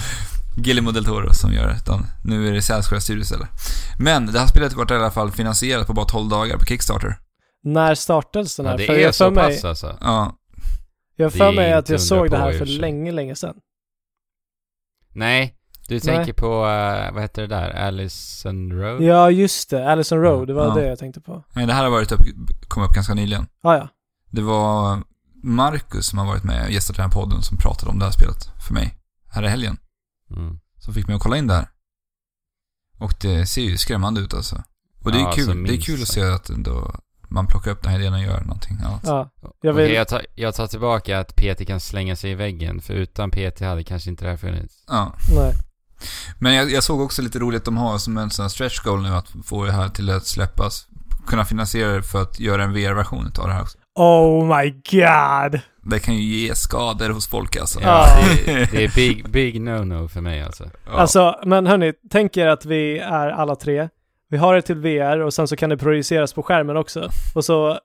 [0.56, 2.00] Guillermo del Toro som gör det.
[2.24, 3.48] Nu är det Square Studios eller.
[3.98, 7.18] Men det här spelet vart i alla fall finansierat på bara 12 dagar på Kickstarter.
[7.66, 8.72] När startades den här?
[8.72, 9.98] Ja, det för är jag så mig, pass alltså.
[10.00, 10.36] Ja.
[11.16, 13.54] jag för mig att jag såg det här för länge, länge sedan.
[15.14, 15.54] Nej,
[15.88, 17.70] du tänker på, eh, vad heter det där?
[17.70, 19.02] Allison Road?
[19.02, 19.90] Ja, just det.
[19.92, 20.74] Allison Road, det var Ja.
[20.74, 21.44] det jag tänkte på.
[21.54, 22.20] Nej, det här har varit upp,
[22.68, 23.46] kom upp ganska nyligen.
[23.62, 23.88] Ah, ja,
[24.30, 25.02] Det var
[25.42, 28.12] Marcus som har varit med och gästat den här podden som pratade om det här
[28.12, 28.94] spelet för mig.
[29.30, 29.76] Här i helgen.
[30.30, 30.58] Mm.
[30.78, 31.68] Som fick mig att kolla in det här.
[32.98, 34.62] Och det ser ju skrämmande ut alltså.
[35.04, 35.48] Och det är Ja, kul.
[35.50, 36.94] alltså, det är kul att se att ändå
[37.28, 39.00] man plockar upp den här idén och gör någonting annat.
[39.04, 39.30] ja.
[39.60, 42.80] Jag Okej, vill- jag, tar, jag tar tillbaka att PT kan slänga sig i väggen,
[42.80, 44.74] för utan PT hade kanske inte det här funnits.
[44.88, 45.12] Ja.
[45.34, 45.52] Nej.
[46.38, 49.02] Men jag, jag såg också lite roligt, de har som en sån här stretch goal
[49.02, 50.86] nu att få det här till att släppas.
[51.26, 53.78] Kunna finansiera det för att göra en VR-version av det här också.
[53.94, 55.60] Oh my god!
[55.90, 57.80] Det kan ju ge skador hos folk alltså.
[57.80, 58.06] Ja.
[58.46, 60.64] det, det är big, big no-no för mig alltså.
[60.86, 60.92] Ja.
[60.92, 63.88] Alltså, men hörni, tänk er att vi är alla tre.
[64.30, 67.10] Vi har det till VR och sen så kan det projiceras på skärmen också.
[67.34, 67.78] Och så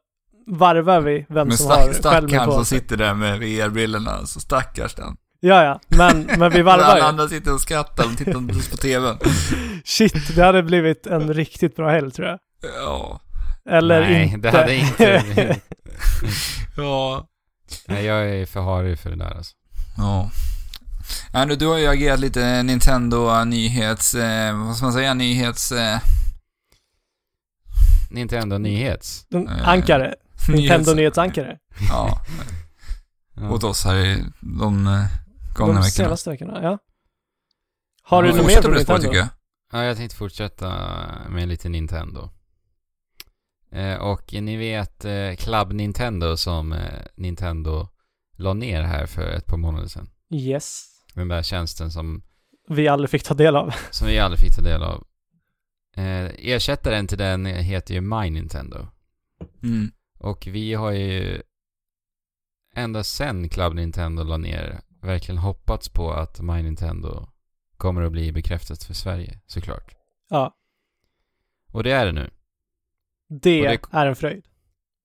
[0.47, 1.83] varvar vi vem Men som har stack,
[2.13, 2.51] skärmen stackaren på.
[2.51, 5.15] som sitter där med VR-brillorna, alltså stackars den.
[5.39, 7.01] Ja, ja, men, men vi varvar ju.
[7.01, 9.17] andra sitter och skrattar och tittar på TVn.
[9.85, 12.39] Shit, det hade blivit en riktigt bra helg tror jag.
[12.85, 13.21] Ja.
[13.69, 14.51] Eller Nej, inte.
[14.51, 15.23] det hade inte...
[16.77, 17.27] Ja.
[17.87, 19.53] Nej, jag är för harig för det där alltså.
[19.97, 20.29] Ja.
[21.45, 25.71] Nu, du har ju agerat lite Nintendo nyhets, eh, vad ska man säga, nyhets...
[25.71, 25.99] Eh,
[28.11, 29.25] Nintendo Nyhets.
[29.29, 30.15] En Ankare.
[30.49, 31.57] Nintendo nyhetsankare.
[31.89, 32.21] Ja,
[33.51, 35.05] åt oss här i de eh,
[35.55, 35.83] gångna De veckorna.
[35.83, 36.77] senaste veckorna, ja.
[38.03, 39.01] Har Ja, du något mer från Nintendo?
[39.01, 39.27] tycker jag.
[39.73, 40.69] Ja, jag tänkte fortsätta
[41.29, 42.29] med lite Nintendo.
[43.71, 46.79] Eh, och ni vet eh, Club Nintendo som eh,
[47.17, 47.87] Nintendo
[48.37, 50.09] la ner här för ett par månader sedan.
[50.33, 50.85] Yes.
[51.13, 52.23] Den där tjänsten som,
[52.69, 53.73] Vi aldrig fick ta del av.
[53.91, 55.03] som vi aldrig fick ta del av.
[55.95, 58.87] Eh, ersättaren till den heter ju My Nintendo.
[59.63, 59.91] Mm.
[60.19, 61.41] Och vi har ju
[62.75, 67.27] ända sen Club Nintendo la ner verkligen hoppats på att My Nintendo
[67.77, 69.95] kommer att bli bekräftat för Sverige, såklart.
[70.29, 70.55] Ja.
[71.71, 72.29] Och det är det nu.
[73.29, 74.45] Det, det- är en fröjd.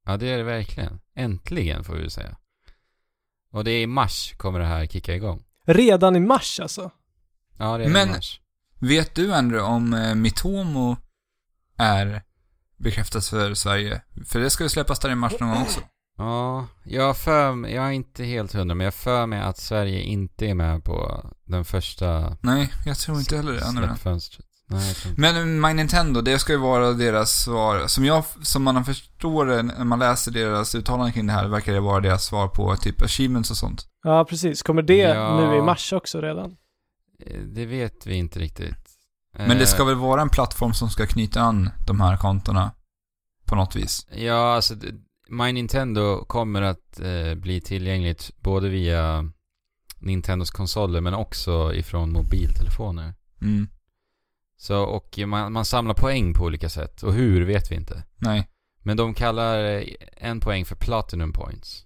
[0.05, 1.01] Ja, det är det verkligen.
[1.15, 2.37] Äntligen får vi säga.
[3.51, 5.45] Och det är i mars kommer det här kicka igång.
[5.65, 6.91] Redan i mars alltså.
[7.59, 8.41] Ja, det är Men- i mars.
[8.81, 10.97] Vet du Andrew om eh, Mitomo
[11.79, 12.23] är
[12.79, 14.03] bekräftat för Sverige?
[14.27, 15.81] För det ska ju släppas där i mars någon gång också.
[16.19, 20.47] Ja, jag för jag är inte helt hundra, men jag för mig att Sverige inte
[20.47, 23.61] är med på den första Nej, jag tror inte heller det.
[23.65, 24.47] Släppfönstret.
[24.69, 24.95] Nej.
[25.17, 27.87] Men My Nintendo, det ska ju vara deras svar.
[27.87, 31.73] Som jag, som man förstår det när man läser deras uttalanden kring det här, verkar
[31.73, 33.87] det vara deras svar på typ achievements och sånt.
[34.03, 34.63] Ja, precis.
[34.63, 35.41] Kommer det Ja.
[35.41, 36.57] nu i mars också redan?
[37.47, 38.91] Det vet vi inte riktigt.
[39.33, 42.71] Men det ska Eh, väl vara en plattform som ska knyta an de här kontona
[43.45, 44.07] på något vis.
[44.11, 44.75] Ja, alltså
[45.29, 49.33] My Nintendo kommer att eh, bli tillgängligt både via
[49.99, 53.15] Nintendos konsoler men också ifrån mobiltelefoner.
[53.43, 53.69] Mm.
[54.59, 57.03] Så, och man, man samlar poäng på olika sätt.
[57.03, 58.05] Och hur vet vi inte.
[58.17, 58.49] Nej.
[58.83, 59.85] Men de kallar eh,
[60.17, 61.86] en poäng för Platinum Points.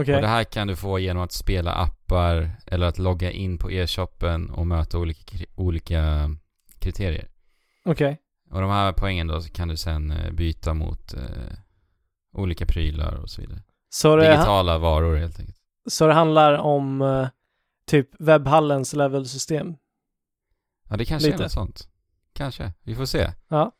[0.00, 0.14] Okej.
[0.14, 3.70] Och det här kan du få genom att spela appar eller att logga in på
[3.70, 6.30] e-shoppen och möta olika, olika
[6.78, 7.28] kriterier.
[7.84, 8.18] Okej.
[8.50, 11.22] Och de här poängen då så kan du sen eh, byta mot eh,
[12.32, 13.62] olika prylar och så vidare.
[13.90, 15.58] Så, Digitala varor helt enkelt.
[15.90, 17.28] så det handlar om eh,
[17.86, 19.76] typ webbhallens levelsystem?
[20.88, 21.38] Ja, det kanske Lite.
[21.38, 21.88] är något sånt.
[22.32, 22.72] Kanske.
[22.82, 23.32] Vi får se.
[23.48, 23.64] Ja.
[23.64, 23.72] Och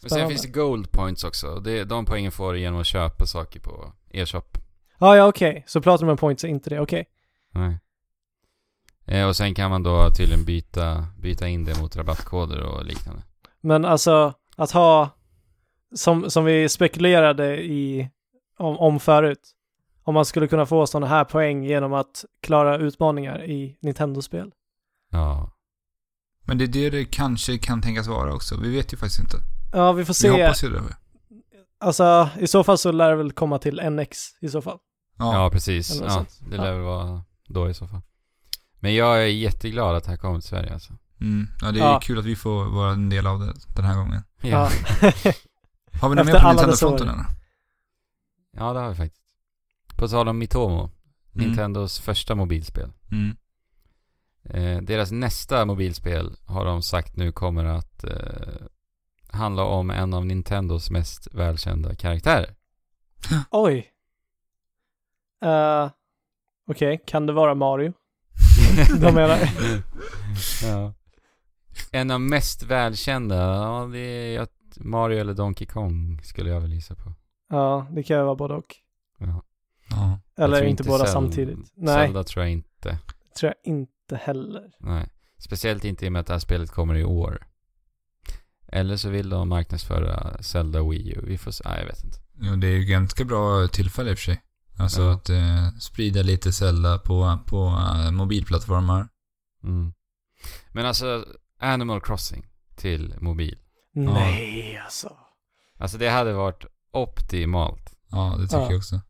[0.00, 0.30] sen Spännande.
[0.34, 1.60] finns det gold points också.
[1.60, 4.58] Det, de poängen får du genom att köpa saker på e-shop.
[5.00, 5.64] Ja, ja okej.
[5.66, 7.04] Så Platinum Points är inte det, okej.
[7.54, 7.78] Nej.
[9.06, 13.22] Eh, och sen kan man då tydligen byta, byta in det mot rabattkoder och liknande.
[13.60, 15.10] Men alltså att ha,
[15.94, 18.10] som, som vi spekulerade i,
[18.58, 19.50] om, om förut,
[20.02, 24.50] om man skulle kunna få sådana här poäng genom att klara utmaningar i Nintendo-spel.
[25.10, 25.50] Ja.
[26.46, 28.60] Men det är det det kanske kan tänkas vara också.
[28.60, 29.36] Vi vet ju faktiskt inte.
[29.72, 30.30] Ja, vi får Vi se.
[30.30, 30.82] hoppas ju det.
[31.78, 34.78] Alltså, i så fall så lär det väl komma till NX i så fall.
[35.20, 35.50] Ja, Ja.
[35.50, 36.00] precis.
[36.00, 38.00] Ja, det lär väl vara då i så fall.
[38.80, 40.92] Men jag är jätteglad att det här kommer till Sverige alltså.
[41.20, 41.48] Mm.
[41.60, 42.00] ja, det är Ja.
[42.02, 44.22] kul att vi får vara en del av det den här gången.
[44.40, 44.70] Ja.
[46.00, 47.24] Har vi något mer på Nintendo-fronten eller?
[48.56, 49.22] ja, det har vi faktiskt.
[49.96, 50.80] På tal om Mitomo.
[50.80, 50.90] Mm.
[51.32, 52.92] Nintendos första mobilspel.
[53.12, 53.36] Mm.
[54.44, 58.66] Eh, deras nästa mobilspel har de sagt nu kommer att eh,
[59.28, 62.54] handla om en av Nintendos mest välkända karaktärer.
[63.50, 63.86] Oj.
[65.44, 65.90] Uh,
[66.70, 67.92] Okej, kan det vara Mario?
[69.00, 69.38] De menar.
[70.62, 70.94] ja.
[71.92, 76.72] En av mest välkända, ja det är att Mario eller Donkey Kong skulle jag väl
[76.72, 77.12] gissa på.
[77.48, 78.76] Ja, det kan ju vara både och.
[79.18, 79.42] Ja.
[79.90, 80.20] Ja.
[80.44, 81.58] Eller inte båda Zel- samtidigt.
[81.74, 82.98] Nej, Zelda tror jag inte.
[83.38, 84.70] tror jag inte heller.
[84.78, 85.08] Nej.
[85.38, 87.46] Speciellt inte i och med att det här spelet kommer i år.
[88.68, 91.20] Eller så vill de marknadsföra Zelda Wii U.
[91.26, 91.64] Vi får se.
[91.68, 92.18] Nej, jag vet inte.
[92.40, 94.42] Jo, det är ju ganska bra tillfälle i och för sig.
[94.80, 95.12] Alltså Ja.
[95.12, 99.08] att eh, sprida lite Zelda på, på eh, mobilplattformar.
[99.64, 99.92] Mm.
[100.72, 101.24] Men alltså,
[101.60, 103.58] Animal Crossing till mobil.
[103.94, 105.12] Nej, alltså.
[105.78, 107.92] Alltså det hade varit optimalt.
[108.10, 108.70] Ja, det tycker Ja.
[108.70, 109.00] jag också.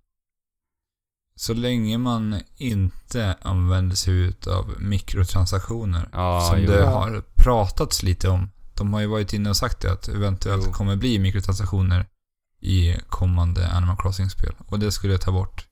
[1.35, 6.09] Så länge man inte använder sig ut av mikrotransaktioner.
[6.13, 6.67] Ja, som jo.
[6.67, 6.91] det Ja.
[6.91, 8.51] har pratats lite om.
[8.77, 10.73] De har ju varit inne och sagt det, att eventuellt Jo.
[10.73, 12.07] kommer bli mikrotransaktioner
[12.61, 14.55] i kommande Animal Crossing-spel.
[14.67, 15.67] Och det skulle ta bort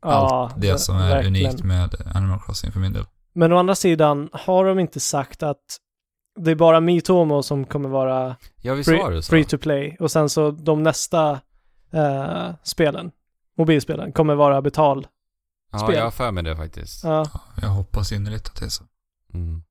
[0.00, 1.46] allt det som är verkligen.
[1.46, 3.04] unikt med Animal Crossing för min del.
[3.32, 5.64] Men å andra sidan har de inte sagt att
[6.40, 10.10] det är bara Mitomo som kommer vara Ja, var free, det free to play och
[10.10, 11.40] sen så de nästa
[11.92, 13.10] eh, spelen,
[13.58, 15.06] mobilspelen, kommer vara betal.
[15.72, 17.04] ja, jag har för mig det faktiskt.
[17.04, 17.26] Ja,
[17.62, 18.84] Jag hoppas innerligt att det är så.
[19.34, 19.62] Mm.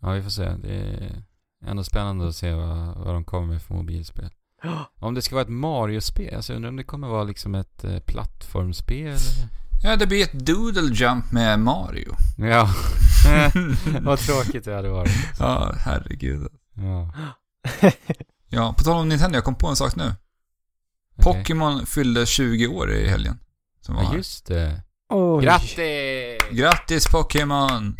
[0.00, 0.44] Ja, vi får se.
[0.62, 1.22] Det är
[1.66, 4.30] ändå spännande att se vad, vad de kommer med för mobilspel.
[5.00, 7.84] Om det ska vara ett Mario-spel, alltså jag undrar om det kommer vara liksom ett
[7.84, 9.48] eh, plattformsspel eller?
[9.82, 12.14] Ja, det blir ett Doodle Jump med Mario.
[12.38, 12.68] Ja.
[14.00, 15.12] vad tråkigt det hade varit.
[15.38, 16.48] Ja, herregud.
[16.74, 17.12] Ja.
[18.48, 20.04] Ja, på tal om Nintendo, jag kom på en sak nu.
[20.04, 20.14] okej.
[21.24, 23.38] Pokémon fyllde 20 år i helgen.
[23.80, 24.82] Som var Ja, just det.
[25.08, 25.44] Oj.
[25.44, 26.38] Grattis!
[26.50, 27.96] Grattis Pokémon!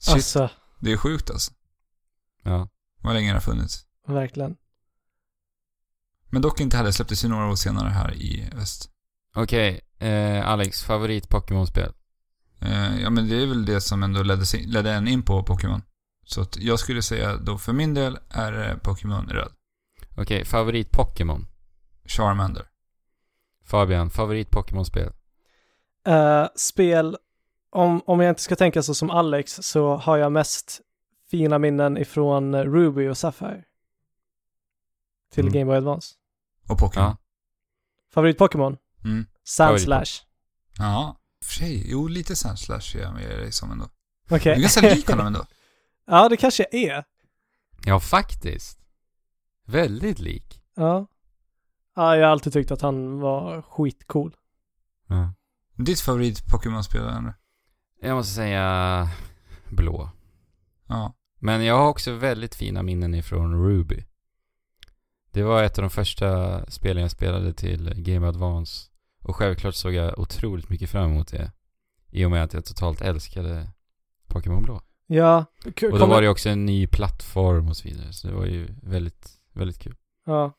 [0.00, 1.52] Shit, Alltså, det är sjukt alltså.
[2.42, 2.68] Ja.
[3.02, 3.86] Vad länge det har funnits.
[4.06, 4.56] verkligen.
[6.30, 8.90] Men dock inte heller släpptes ju några år senare här i väst.
[9.34, 11.92] Okej, eh, Alex, favorit Pokémon-spel?
[12.60, 15.42] Eh, ja, men det är väl det som ändå ledde, sig, ledde en in på
[15.42, 15.82] Pokémon.
[16.24, 19.52] Så att jag skulle säga då för min del är det Pokémon Röd.
[20.16, 21.46] Okej, favorit Pokémon?
[22.04, 22.66] Charmander.
[23.64, 25.12] Fabian, favorit Pokémon-spel?
[26.06, 27.16] Eh, spel,
[27.70, 30.80] om, om jag inte ska tänka så som Alex så har jag mest
[31.30, 33.64] fina minnen ifrån Ruby och Sapphire.
[35.32, 35.52] till Mm.
[35.52, 36.14] Game Boy Advance.
[36.68, 37.06] Och Pokémon.
[37.08, 37.16] Ja.
[38.14, 38.76] Favorit-Pokémon?
[39.04, 39.26] Mm.
[39.44, 40.24] Sand Favorit- Slash.
[40.78, 41.20] Ja.
[41.44, 43.84] För sig, jo lite Sand Slash är jag med dig som ändå.
[44.30, 44.38] Okej.
[44.44, 45.46] Du är ganska lik honom ändå.
[46.06, 47.04] ja, det kanske jag är.
[47.84, 48.78] Ja, faktiskt.
[49.64, 50.62] Väldigt lik.
[50.74, 51.06] Ja.
[51.96, 54.36] Ja, jag har alltid tyckt att han var skitcool.
[55.06, 55.32] Ja.
[55.74, 57.32] Ditt favorit Pokémon-spel, André?
[58.00, 59.08] Jag måste säga
[59.70, 60.10] blå.
[60.86, 61.14] Ja.
[61.38, 64.04] Men jag har också väldigt fina minnen ifrån Ruby.
[65.32, 68.90] Det var ett av de första spelen jag spelade till Game Advance.
[69.22, 71.52] Och självklart såg jag otroligt mycket fram emot det.
[72.10, 73.70] I och med att jag totalt älskade
[74.26, 74.80] Pokémon Blå.
[75.06, 75.44] Ja.
[75.80, 78.12] k- Och då var det ju också en ny plattform och så vidare.
[78.12, 79.94] Så det var ju väldigt, väldigt kul.
[80.26, 80.52] Ja.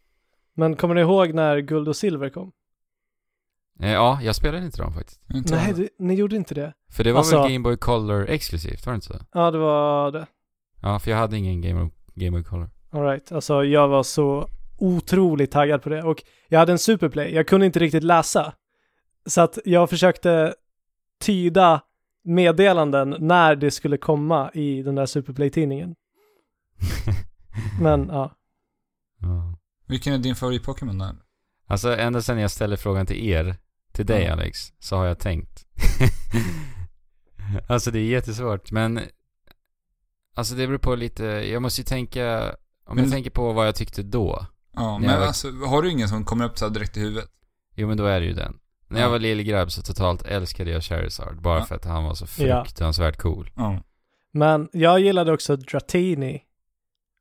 [0.54, 2.52] Men kommer ni ihåg när Guld och Silver kom?
[3.80, 5.22] Eh, ja, jag spelade inte dem faktiskt.
[5.34, 6.74] Inte Nej, du, ni gjorde inte det.
[6.92, 9.16] För det var Alltså- väl Game Boy Color exklusivt, var det inte så?
[9.34, 10.28] Ja, det var det.
[10.82, 12.70] Ja, för jag hade ingen Game Boy, Game Boy Color.
[12.92, 17.48] Alright, alltså jag var så otroligt taggad på det och jag hade en Superplay, jag
[17.48, 18.54] kunde inte riktigt läsa.
[19.26, 20.54] Så att jag försökte
[21.22, 21.82] tyda
[22.24, 25.96] meddelanden när det skulle komma i den där Superplay-tidningen.
[27.82, 28.32] Men ja,
[29.22, 29.56] ja.
[29.88, 31.16] Vilken är din favorit-Pokémon där?
[31.68, 33.56] Alltså ända sedan jag ställde frågan till er,
[33.92, 34.34] till dig Ja.
[34.34, 35.66] Alex, så har jag tänkt.
[37.68, 39.00] alltså det är jättesvårt, men
[40.36, 42.56] Alltså det beror på lite, jag måste ju tänka,
[42.86, 44.46] om Men- jag tänker på vad jag tyckte då.
[44.76, 47.30] Ja, men jag- alltså, har du ingen som kommer upp så här direkt i huvudet?
[47.76, 48.60] Jo men då är det ju den.
[48.88, 49.12] När jag Ja.
[49.12, 51.66] var lillgrabb så totalt älskade jag Charizard, bara Ja.
[51.66, 52.64] för att han var så Ja.
[52.66, 53.50] fruktansvärt cool.
[53.56, 53.84] Ja.
[54.32, 56.42] men jag gillade också Dratini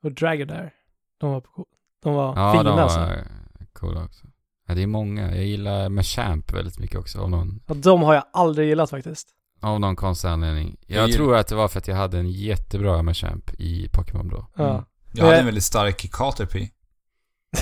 [0.02, 0.72] och Dragonair.
[1.20, 1.66] De var, på-
[2.02, 3.24] de var Ja, fina de var alltså.
[3.72, 4.26] coola också.
[4.66, 5.36] Ja, det är många.
[5.36, 9.28] Jag gillar Machamp väldigt mycket också av någon, Och de har jag aldrig gillat faktiskt.
[9.60, 10.76] Av någon konstig anledning.
[10.86, 14.28] Jag, Jag tror att det var för att jag hade en jättebra Machamp i Pokémon
[14.28, 14.46] Blå.
[14.56, 14.70] Ja.
[14.70, 14.84] Mm.
[15.12, 16.70] Jag hade en väldigt stark Caterpie.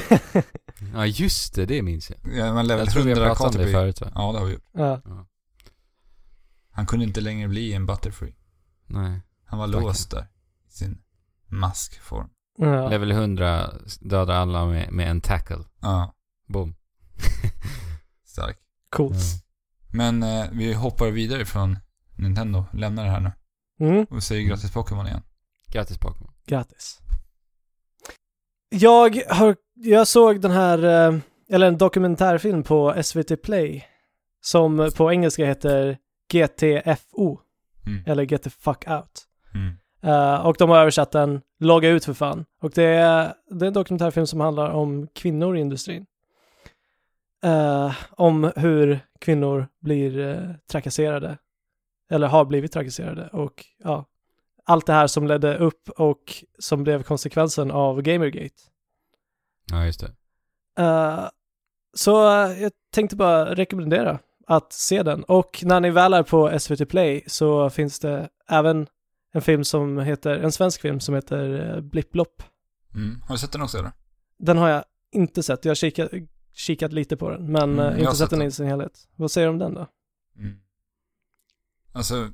[0.94, 2.34] Ja just det, det minns jag.
[2.34, 4.12] Ja, man level Jag tror vi har 100 pratat om det förut va?
[4.14, 4.64] Ja, det har vi gjort.
[4.72, 5.00] ja.
[6.70, 8.34] Han kunde inte längre bli en Butterfree.
[8.86, 9.20] Nej.
[9.44, 9.82] Han var Stackarn.
[9.86, 10.26] låst där.
[10.68, 10.98] I sin
[11.46, 12.28] maskform.
[12.58, 12.88] Ja.
[12.88, 13.70] Level 100
[14.00, 15.64] dödar alla med, med en tackle.
[15.80, 16.14] Ja,
[16.48, 16.74] Boom.
[18.26, 18.58] stark.
[18.90, 19.16] Coolt.
[19.92, 21.78] Men eh, vi hoppar vidare från
[22.18, 22.64] Nintendo.
[22.72, 23.32] Lämnar det här nu.
[23.80, 24.06] Mm.
[24.10, 25.22] Och säger grattis Pokémon igen.
[25.72, 26.32] Grattis Pokémon.
[26.46, 26.98] Grattis.
[28.68, 31.18] Jag har, jag såg den här, eh,
[31.50, 33.84] eller en dokumentärfilm på SVT Play
[34.40, 35.98] som på engelska heter
[36.32, 37.40] GTFO,
[37.86, 38.02] Mm.
[38.06, 39.24] eller Get the fuck out.
[39.54, 39.74] Mm.
[40.02, 42.44] Eh, och de har översatt den Logga ut för fan.
[42.62, 46.06] Och det är, det är en dokumentärfilm som handlar om kvinnor i industrin.
[47.44, 51.38] Eh, om hur kvinnor blir eh, trakasserade.
[52.10, 53.28] Eller har blivit trakasserade.
[53.32, 54.04] Och ja,
[54.64, 58.54] allt det här som ledde upp och som blev konsekvensen av Gamergate.
[59.72, 60.12] Ja, just det.
[60.82, 61.28] Eh,
[61.94, 62.10] så
[62.60, 65.24] jag tänkte bara rekommendera att se den.
[65.24, 68.86] Och när ni väl är på SVT Play så finns det även
[69.32, 72.42] en film som heter, en svensk film som heter eh, Blipplopp.
[72.94, 73.22] Mm.
[73.22, 73.92] Har du sett den också eller?
[74.38, 76.10] Den har jag inte sett, jag har kikat,
[76.52, 78.48] kikat lite på den, men Mm, eh, inte sett sett den den.
[78.48, 79.08] i sin helhet.
[79.16, 79.86] Vad säger du om den då?
[80.38, 80.56] Mm.
[81.96, 82.30] Alltså,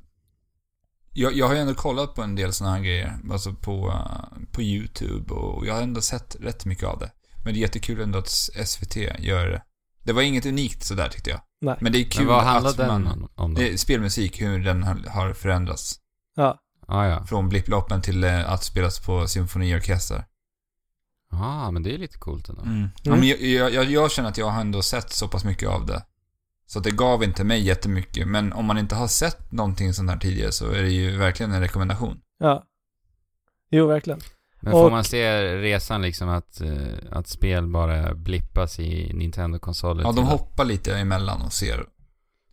[1.13, 3.19] jag, jag har ju ändå kollat på en del sådana här grejer.
[3.31, 7.11] Alltså på, eh, på YouTube och jag har ändå sett rätt mycket av det.
[7.43, 8.29] Men det är jättekul ändå att
[8.65, 9.63] SVT gör det.
[10.03, 11.39] Det var inget unikt sådär tyckte jag.
[11.61, 11.77] Nej.
[11.81, 13.07] Men det är kul att den man...
[13.07, 13.53] om, om?
[13.53, 15.99] Det spelmusik, hur den har, förändrats.
[16.35, 17.25] Ja, Ah, ja.
[17.25, 20.25] Från blipploppen till eh, att spelas på symfoniorkester.
[21.31, 22.61] ah, men det är lite coolt ändå.
[22.61, 22.89] Mm.
[23.03, 25.69] Ja, men jag, jag, jag, jag känner att jag har ändå sett så pass mycket
[25.69, 26.05] av det.
[26.73, 28.27] Så det gav inte mig jättemycket.
[28.27, 31.51] Men om man inte har sett någonting sånt här tidigare så är det ju verkligen
[31.51, 32.19] en rekommendation.
[32.39, 32.65] ja.
[33.71, 34.19] Jo, verkligen.
[34.61, 40.03] Men får Och- man se resan liksom att, eh, att spel bara blippas i Nintendo-konsoler?
[40.03, 41.85] Ja, de hoppar lite emellan och ser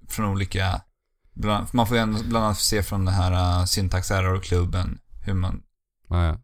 [0.09, 0.83] från olika...
[1.33, 5.35] Bland, man får ju ändå bland annat se från den här uh, Syntax Error-klubben hur
[5.35, 5.63] man...
[6.09, 6.39] Ah, ja.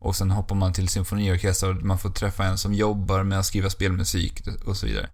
[0.00, 3.46] Och sen hoppar man till symfoniorkester och man får träffa en som jobbar med att
[3.46, 5.10] skriva spelmusik och så vidare.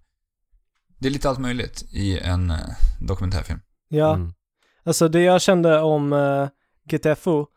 [0.99, 2.57] Det är lite allt möjligt i en uh,
[3.01, 3.59] dokumentärfilm.
[3.87, 4.33] Ja, Mm.
[4.83, 6.47] alltså det jag kände om uh,
[6.89, 7.47] GTFO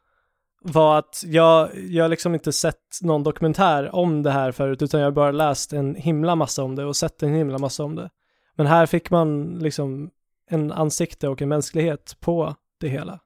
[0.62, 5.00] var att jag, jag har liksom inte sett någon dokumentär om det här förut, utan
[5.00, 7.94] jag har bara läst en himla massa om det och sett en himla massa om
[7.96, 8.10] det.
[8.54, 10.10] Men här fick man liksom
[10.50, 13.20] en ansikte och en mänsklighet på det hela.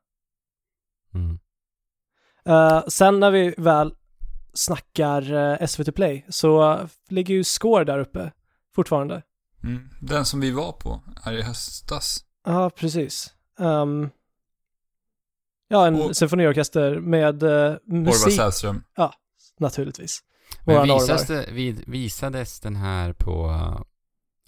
[1.15, 1.39] Mm.
[2.47, 3.95] Eh, sen när vi väl
[4.55, 8.33] snackar eh, SVT Play så ligger ju Score där uppe
[8.75, 9.23] fortfarande.
[9.65, 9.89] Mm.
[10.01, 12.25] Den som vi var på är i höstas.
[12.47, 13.33] Ja, precis.
[13.59, 14.11] Ehm,
[15.69, 18.37] ja, en Och- symfoniorkester med uh, Orvar musik.
[18.37, 18.83] Sävström.
[19.59, 20.21] naturligtvis.
[20.65, 23.51] Men visas det, vid, visades den här på,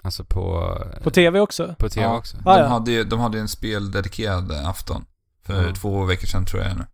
[0.02, 1.74] alltså på, På tv också?
[1.78, 2.18] på tv Ja.
[2.18, 2.36] också?
[2.44, 2.68] Ah, de, ja.
[2.68, 5.04] hade ju, de hade ju en speldedikerad afton.
[5.42, 5.74] För Ja.
[5.74, 6.84] två veckor sedan tror jag nu.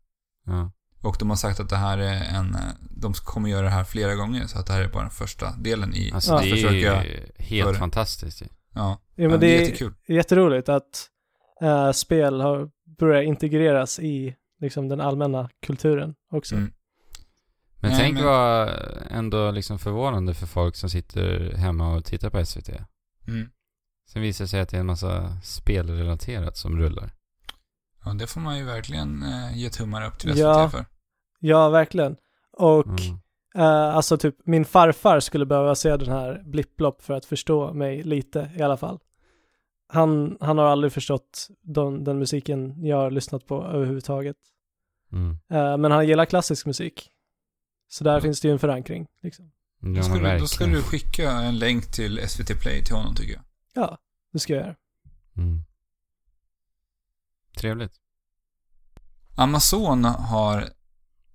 [0.46, 0.70] Ja.
[1.03, 2.57] Och de har sagt att det här är en...
[2.90, 5.53] De kommer göra det här flera gånger, så att det här är bara den första
[5.57, 7.05] delen i Alltså det är försöka...
[7.05, 8.42] ju helt för- fantastiskt.
[8.42, 9.94] Ja, Ja, men ja, det är jättekul.
[10.09, 11.09] jätteroligt att
[11.62, 16.55] eh, spel har börjat integreras i liksom, den allmänna kulturen också.
[16.55, 16.72] Mm.
[17.80, 18.70] Men Nej, tänk men- vad
[19.11, 22.68] ändå liksom förvånande för folk som sitter hemma och tittar på SVT.
[23.28, 23.48] Mm.
[24.12, 27.14] Sen visar det sig att det är en massa spelrelaterat som rullar.
[28.05, 30.70] Ja, det får man ju verkligen eh, ge tummar upp till SVT Ja.
[30.70, 30.84] för.
[31.45, 32.16] Ja, verkligen.
[32.53, 33.18] Och Mm.
[33.55, 38.03] eh, alltså typ min farfar skulle behöva se den här blipplopp för att förstå mig
[38.03, 38.99] lite i alla fall.
[39.88, 44.36] Han, han har aldrig förstått den, den musiken jag har lyssnat på överhuvudtaget.
[45.12, 45.30] Mm.
[45.51, 47.11] Eh, men han gillar klassisk musik.
[47.88, 48.20] Så där Ja.
[48.20, 49.07] finns det ju en förankring.
[49.22, 49.53] Liksom.
[49.80, 53.14] Ja, Då ska, du, då ska du skicka en länk till SVT Play till honom
[53.14, 53.43] tycker jag.
[53.74, 53.99] Ja,
[54.32, 54.76] det ska jag göra.
[55.36, 55.64] Mm.
[57.57, 57.93] Trevligt.
[59.36, 60.64] Amazon har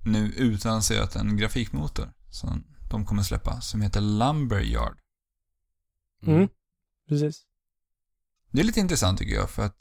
[0.08, 4.98] nu utannonserat en grafikmotor som de kommer släppa, som heter Lumberyard.
[6.24, 6.50] Mm.
[7.10, 7.46] Precis.
[8.52, 9.78] Det är lite intressant tycker jag, för att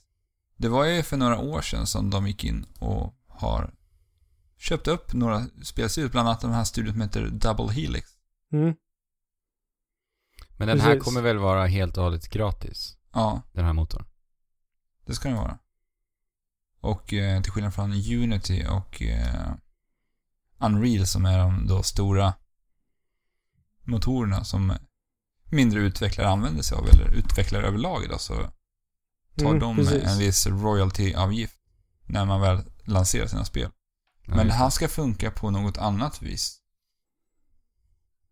[0.56, 3.74] det var ju för några år sedan som de gick in och har
[4.56, 8.10] köpt upp några spelstudios, bland annat den här studion som heter Double Helix.
[8.52, 8.74] Mm.
[10.56, 11.04] Men den här Precis.
[11.04, 12.98] kommer väl vara helt och hållet gratis?
[13.12, 14.04] Ja, Den här motorn?
[15.06, 15.58] det ska den vara.
[16.80, 19.54] Och eh, till skillnad från Unity och eh,
[20.58, 22.34] Unreal som är de då stora
[23.84, 24.72] motorerna som
[25.50, 28.34] mindre utvecklare använder sig av, eller utvecklare överlag då, så
[29.36, 30.04] tar Mm, de precis.
[30.04, 31.58] en viss royalty-avgift
[32.06, 33.70] när man väl lanserar sina spel.
[34.22, 36.60] Ja, Men det just här ska funka på något annat vis.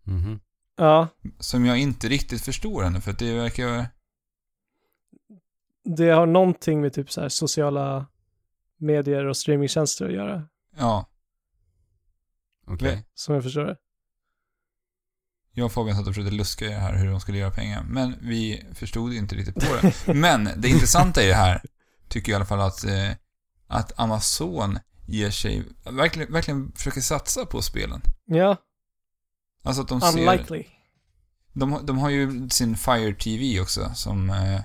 [0.03, 0.41] Mhm.
[0.77, 1.09] Ja,
[1.39, 3.87] Som jag inte riktigt förstår ännu, för att det verkar...
[5.85, 8.07] det har någonting med typ så här sociala
[8.77, 11.07] medier och streamingtjänster att göra, Ja,
[12.67, 13.05] Okej.
[13.15, 13.77] som jag förstår det.
[15.53, 17.85] jag och Fabian satt och försökte luska i det här hur de skulle göra pengar,
[17.89, 19.95] men vi förstod inte riktigt på det.
[20.15, 21.63] Men det intressanta i det här,
[22.09, 23.11] tycker jag i alla fall att, eh,
[23.67, 28.03] att Amazon ger sig, verkligen, verkligen försöker satsa på spelen.
[28.25, 28.57] Ja,
[29.65, 30.19] Alltså att de ser...
[30.19, 30.65] unlikely.
[31.53, 34.61] De, de har ju sin Fire TV också, som eh,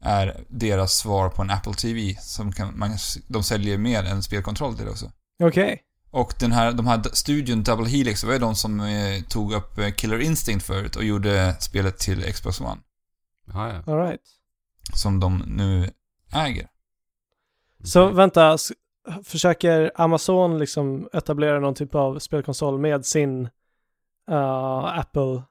[0.00, 2.90] är deras svar på en Apple TV, som kan, man,
[3.26, 5.12] de säljer mer än spelkontroll till också.
[5.42, 5.82] Okej.
[6.14, 9.52] Och den här, de här studion Double Helix, det var ju de som eh, tog
[9.52, 12.80] upp eh, Killer Instinct förut och gjorde spelet till Xbox One.
[13.52, 13.92] Ja, ja.
[13.92, 14.20] All right.
[14.94, 15.90] Som de nu
[16.32, 16.68] äger.
[17.84, 18.16] Så Okej.
[18.16, 18.58] vänta,
[19.24, 23.44] försöker Amazon liksom etablera någon typ av spelkonsol med sin
[24.30, 25.42] uh, Apple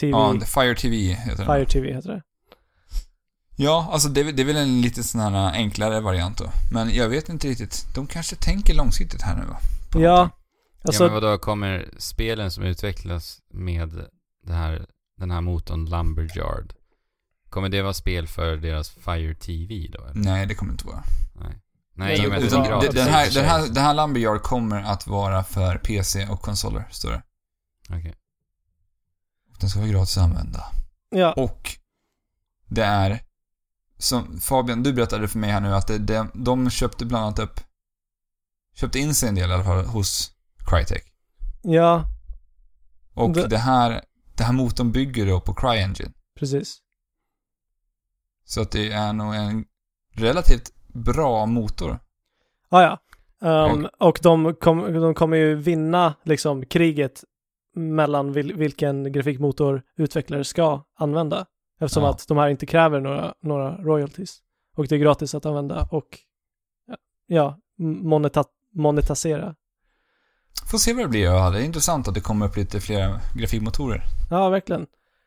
[0.00, 1.46] TV, Ja, Fire TV heter den.
[1.56, 2.22] Fire TV heter det.
[3.56, 6.50] Ja, alltså det, är väl- det är väl en lite sån här enklare variant då.
[6.72, 7.86] Men jag vet inte riktigt.
[7.94, 9.56] De kanske tänker långsiktigt här nu va?
[9.90, 10.36] På Ja, någonting.
[10.84, 14.04] alltså, ja, men vadå, kommer spelen som utvecklas med
[14.46, 14.86] det här,
[15.16, 16.72] den här motorn Lumberyard,
[17.50, 20.04] kommer det vara spel för deras Fire TV då?
[20.04, 20.14] Eller?
[20.20, 21.02] Nej, det kommer inte vara.
[21.34, 21.60] Nej.
[21.94, 25.78] Nej, att Utan det det- här, den, här, den här Lumberyard kommer att vara för
[25.78, 27.22] PC och konsoler, står det.
[27.90, 28.14] Okej.
[29.50, 30.64] Och den ska vara gratis att använda.
[31.10, 31.70] ja, Och
[32.66, 33.20] det är,
[33.98, 37.38] som Fabian, du berättade för mig här nu att det, det, de köpte bland annat
[37.38, 37.60] upp,
[38.80, 40.32] köpte in sig en del i alla fall hos
[40.66, 41.02] Crytek.
[41.62, 42.04] ja,
[43.14, 44.00] Och Det- det, här,
[44.36, 46.12] det här motorn bygger då på CryEngine.
[46.38, 46.78] precis.
[48.44, 49.64] Så att det är nog en
[50.14, 51.98] relativt bra motor.
[52.68, 52.98] Ah, ja,
[53.70, 57.24] um, och de, kom, de kommer ju vinna liksom kriget
[57.74, 61.46] mellan vil, vilken grafikmotor utvecklare ska använda.
[61.80, 62.10] Eftersom Ja.
[62.10, 64.38] att de här inte kräver några, några royalties.
[64.76, 66.18] Och det är gratis att använda och
[67.26, 67.58] ja,
[68.02, 68.44] moneta,
[68.78, 69.54] monetasera.
[70.70, 71.24] Får se vad det blir.
[71.24, 74.02] Ja, det är intressant att det kommer upp lite fler grafikmotorer.
[74.30, 74.86] Ja, verkligen.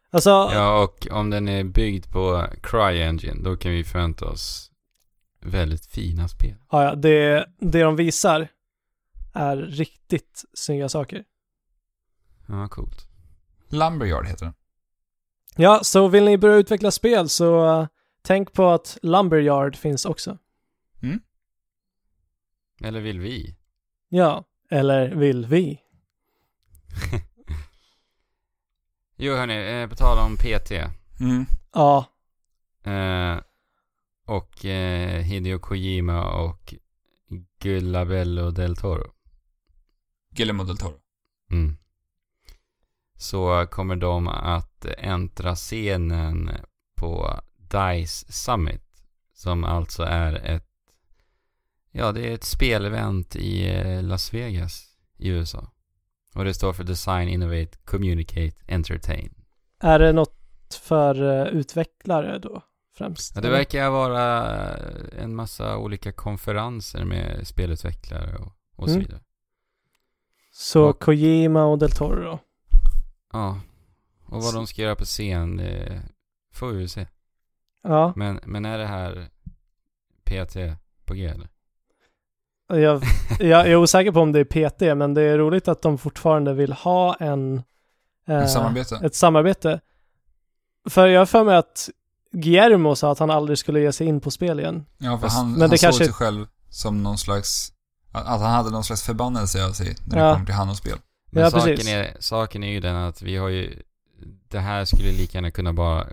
[0.10, 4.72] Alltså, Ja, och om den är byggd på CryEngine, då kan vi förvänta oss
[5.42, 6.56] väldigt fina spel.
[6.72, 8.48] ja, ja, det, det de visar
[9.34, 11.24] är riktigt snygga saker.
[12.48, 13.08] Ja, coolt.
[13.70, 14.54] Lumberyard heter den.
[15.56, 17.88] Ja, så vill ni börja utveckla spel så uh,
[18.22, 20.38] tänk på att Lumberyard finns också.
[22.84, 23.56] Eller vill vi?
[24.10, 25.80] Ja, eller vill vi?
[29.24, 30.72] Jo hörni, eh, på tal om PT.
[31.20, 31.46] Mm.
[31.74, 32.06] Ja,
[32.84, 33.40] Eh,
[34.26, 36.74] och eh, Hideo Kojima och
[37.60, 39.12] Gullabello del Toro.
[40.32, 40.98] Guillermo del Toro.
[41.52, 41.78] Mm.
[43.16, 46.52] Så kommer de att äntra scenen
[46.98, 48.84] på DICE Summit.
[49.34, 50.71] Som alltså är ett,
[51.92, 54.88] ja det är ett spelevent i eh, Las Vegas
[55.18, 55.72] i USA.
[56.36, 59.34] Och det står för Design, Innovate, Communicate, Entertain.
[59.80, 60.38] Är det något
[60.82, 62.64] för eh, utvecklare då
[62.98, 63.36] främst?
[63.36, 64.44] Ja, det verkar vara
[65.18, 69.00] en massa olika konferenser med spelutvecklare och, och så Mm.
[69.06, 69.22] vidare.
[70.52, 72.40] Så Och- Kojima och Del Toro då?
[73.34, 73.60] Ja.
[74.26, 76.02] Och vad de ska göra på scen, det
[76.54, 77.08] får vi väl se.
[77.84, 79.30] Ja, Men, men är det här
[80.24, 81.50] PT på G eller?
[82.80, 83.04] Jag,
[83.40, 86.54] jag är osäker på om det är PT, men det är roligt att de fortfarande
[86.54, 87.62] vill ha en...
[88.28, 89.00] eh, Ett samarbete.
[89.04, 89.80] Ett samarbete.
[90.90, 91.90] För jag har för mig att
[92.32, 94.86] Guillermo sa att han aldrig skulle ge sig in på spel igen.
[94.98, 97.74] Ja, för han, men han det såg kanske- sig själv som någon slags...
[98.12, 100.30] Att han hade någon slags förbannelse av sig när Ja.
[100.30, 100.98] det kom till handelsspel.
[101.30, 101.88] Men Ja, saken, precis.
[101.90, 103.82] är, saken är ju den att vi har ju,
[104.48, 106.08] det här skulle lika gärna kunna bara,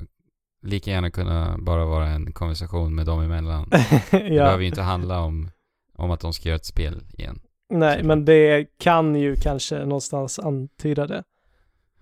[0.63, 3.69] lika gärna kunna bara vara en konversation med dem emellan.
[3.71, 3.77] Det
[4.11, 5.51] behöver ja, ju inte handla om,
[5.99, 7.41] om att de ska göra ett spel igen.
[7.71, 11.25] nej, men det kan ju kanske någonstans antyda det.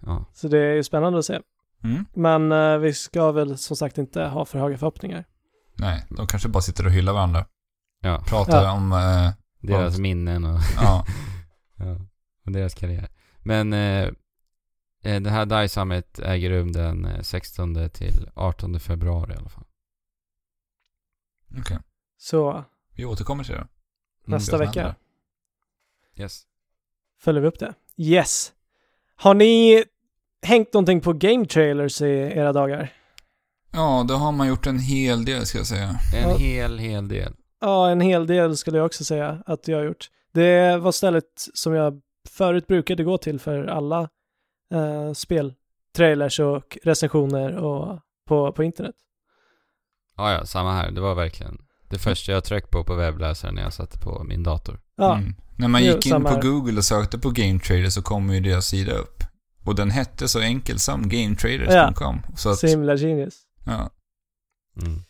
[0.01, 0.25] Ja.
[0.35, 1.41] Så det är ju spännande att se.
[1.85, 2.05] Mm.
[2.15, 5.25] Men eh, vi ska väl som sagt inte ha för höga förhoppningar.
[5.75, 7.47] Nej, de kanske bara sitter och hyllar varandra.
[8.01, 8.23] ja.
[8.27, 8.73] Pratar Ja.
[8.73, 8.93] om...
[8.93, 9.31] Eh,
[9.61, 10.03] Deras Ja.
[10.03, 11.07] minnen och, ja.
[11.77, 11.97] ja,
[12.47, 13.09] och deras karriär.
[13.39, 14.03] Men eh,
[15.03, 19.49] eh, det här DICE Summit äger rum den eh, 16 till 18 februari i alla
[19.49, 19.65] fall.
[21.59, 21.79] Okej.
[22.19, 23.67] Så Vi återkommer till det.
[24.27, 24.97] Nästa det som vecka händer.
[26.17, 26.43] Yes.
[27.21, 27.75] följer vi upp det.
[27.97, 28.53] Yes.
[29.17, 29.85] Har ni
[30.43, 32.93] hängt någonting på game trailers i era dagar?
[33.73, 35.89] Ja, då har man gjort en hel del ska jag säga.
[36.15, 36.37] En Ja.
[36.37, 37.33] hel, hel del.
[37.61, 40.11] Ja, en hel del skulle jag också säga att jag har gjort.
[40.33, 41.25] Det var stället
[41.55, 44.09] som jag förut brukade gå till för alla
[44.73, 45.55] eh, spel,
[45.97, 48.95] trailers och recensioner och på, på internet.
[50.17, 50.91] Ja, ja, samma här.
[50.91, 54.43] Det var verkligen det första jag tryckte på på webbläsaren när jag satte på min
[54.43, 54.81] dator.
[54.97, 55.35] Ja, Mm.
[55.59, 56.43] När man Jo, gick in samma på här.
[56.43, 59.23] Google och sökte på Game Trader så kom ju deras sida upp.
[59.65, 62.21] Och den hette så enkelt som GameTraders.com.
[62.37, 63.35] Så att, så himla genius.
[63.67, 63.91] ja.
[64.83, 65.01] Mm.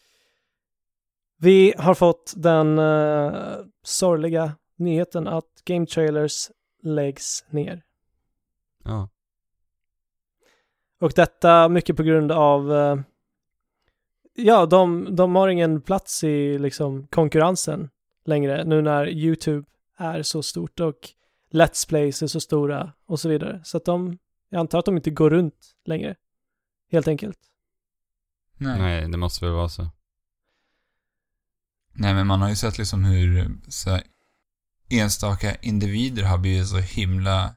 [1.39, 6.51] Vi har fått den uh, sorgliga nyheten att game trailers
[6.83, 7.83] läggs ner.
[8.85, 9.09] Ja.
[11.01, 12.97] Och detta mycket på grund av, eh,
[14.37, 17.91] ja, de, de har ingen plats i liksom konkurrensen
[18.25, 19.67] längre nu när YouTube
[19.97, 21.11] är så stort och
[21.53, 23.61] Let's Plays är så stora och så vidare.
[23.65, 24.19] Så att de,
[24.49, 26.17] jag antar att de inte går runt längre.
[26.93, 27.39] Helt enkelt.
[28.57, 28.79] Nej.
[28.79, 29.89] Nej, det måste väl vara så.
[31.93, 34.03] Nej, men man har ju sett liksom hur så här,
[34.89, 37.55] enstaka individer har blivit så himla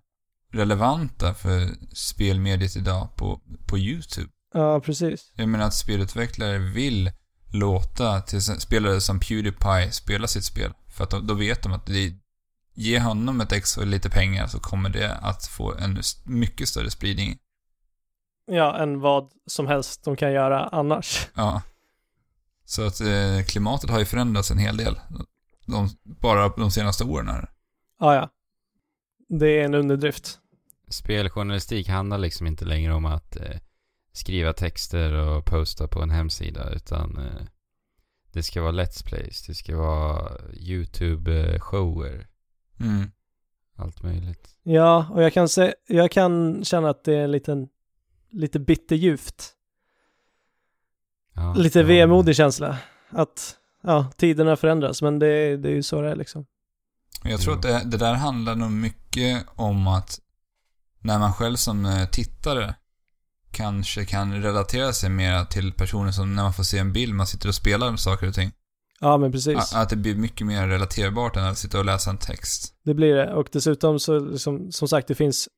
[0.51, 4.29] relevanta för spelmediet idag på, på YouTube.
[4.53, 5.31] Ja, precis.
[5.35, 7.11] Jag menar att spelutvecklare vill
[7.53, 10.73] låta till spelare som Pewdiepie spela sitt spel.
[10.87, 12.13] För att då, då vet de att det,
[12.73, 16.91] ge honom ett ex och lite pengar så kommer det att få en mycket större
[16.91, 17.37] spridning.
[18.45, 21.27] Ja, än vad som helst de kan göra annars.
[21.35, 21.61] Ja.
[22.65, 24.99] Så att eh, klimatet har ju förändrats en hel del.
[25.65, 27.49] De, bara de senaste åren här.
[27.99, 28.29] Ja, ja.
[29.29, 30.39] Det är en underdrift.
[30.89, 33.59] Speljournalistik handlar liksom inte längre om att eh,
[34.11, 37.45] skriva texter och posta på en hemsida utan eh,
[38.31, 42.25] det ska vara Let's Plays, det ska vara YouTube-shower,
[42.79, 43.11] Mm.
[43.75, 44.55] allt möjligt.
[44.63, 47.67] Ja, och jag kan, se, jag kan känna att det är en liten,
[48.31, 49.55] lite bitterljuvt.
[51.33, 52.77] Ja, Lite vemodig känsla.
[53.09, 56.45] Att, ja, tiderna förändras, men det, det är ju så det är liksom.
[57.23, 60.19] Jag tror att det, det där handlar nog mycket om att
[60.99, 62.75] när man själv som eh, tittare
[63.51, 67.27] kanske kan relatera sig mer till personer som när man får se en bild, man
[67.27, 68.51] sitter och spelar med saker och ting.
[68.99, 69.75] Ja, men precis.
[69.75, 72.73] Att, det blir mycket mer relaterbart än att sitta och läsa en text.
[72.83, 73.33] Det blir det.
[73.33, 75.49] Och dessutom så, liksom, som sagt, det finns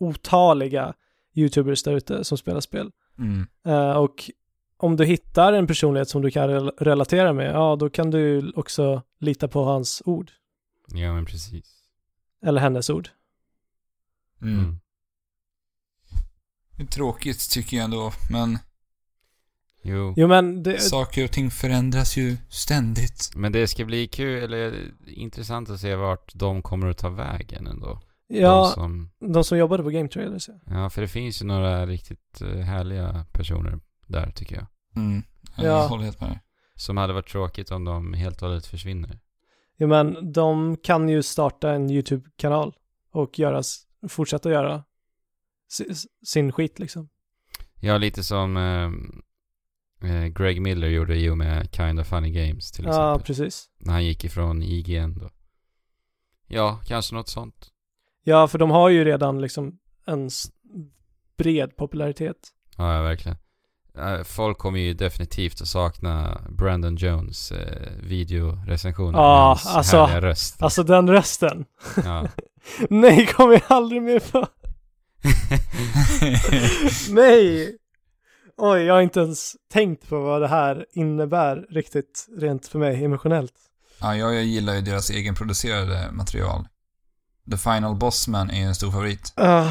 [0.00, 0.94] otaliga
[1.34, 2.90] YouTubers där ute som spelar spel.
[3.18, 3.46] Mm.
[3.66, 4.30] Eh, och
[4.76, 8.52] om du hittar en personlighet som du kan rel- relatera med, ja, då kan du
[8.56, 10.30] också lita på hans ord.
[10.88, 11.66] Ja, men precis.
[12.42, 13.08] Eller hennes ord.
[14.42, 14.78] Mm.
[16.76, 18.58] Det är tråkigt tycker jag ändå, men
[19.86, 20.14] Jo.
[20.16, 23.30] Jo, men det, saker och ting förändras ju ständigt.
[23.36, 27.66] Men det ska bli kul, eller intressant att se vart de kommer att ta vägen
[27.66, 28.00] ändå.
[28.28, 30.54] De ja, som, de som jobbade på Game Trailers, ja.
[30.66, 34.66] ja, för det finns ju några riktigt eh, härliga personer där tycker jag.
[34.96, 35.22] Mm.
[35.56, 35.86] Jag Ja.
[35.86, 36.40] håller helt med dig.
[36.74, 39.20] Som hade varit tråkigt om de helt och hållet försvinner.
[39.78, 42.74] Jo, men de kan ju starta en YouTube-kanal
[43.12, 44.84] och göra s- fortsätta göra
[46.26, 47.08] sin skit liksom.
[47.80, 52.72] Ja, lite som eh, eh, Greg Miller gjorde i och med Kind of Funny Games
[52.72, 53.26] till Ja, exempel.
[53.26, 53.70] precis.
[53.78, 55.30] när han gick ifrån IGN då.
[56.46, 57.70] Ja, kanske något sånt.
[58.22, 60.30] Ja, för de har ju redan liksom en
[61.38, 62.36] bred popularitet.
[62.76, 63.36] Ja, ja, verkligen.
[63.98, 70.20] Eh, Folk kommer ju definitivt att sakna Brandon Jones eh, videorecensioner Ja, hans alltså- härliga
[70.30, 70.62] röst.
[70.62, 71.64] Alltså den rösten.
[72.04, 72.28] Ja.
[72.90, 74.46] Nej, kommer jag aldrig mer få.
[77.10, 77.76] Nej!
[78.56, 83.04] Oj, jag har inte ens tänkt på vad det här innebär riktigt rent för mig
[83.04, 83.52] emotionellt.
[84.00, 86.68] Ja, jag, jag gillar ju deras egenproducerade material.
[87.50, 89.34] The Final Bossman är ju en stor favorit.
[89.40, 89.70] Uh,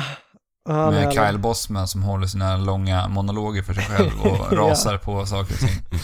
[0.65, 4.57] han med är- Kyle Bossman som håller sina långa monologer för sig själv och Ja.
[4.57, 5.99] rasar på saker och ting.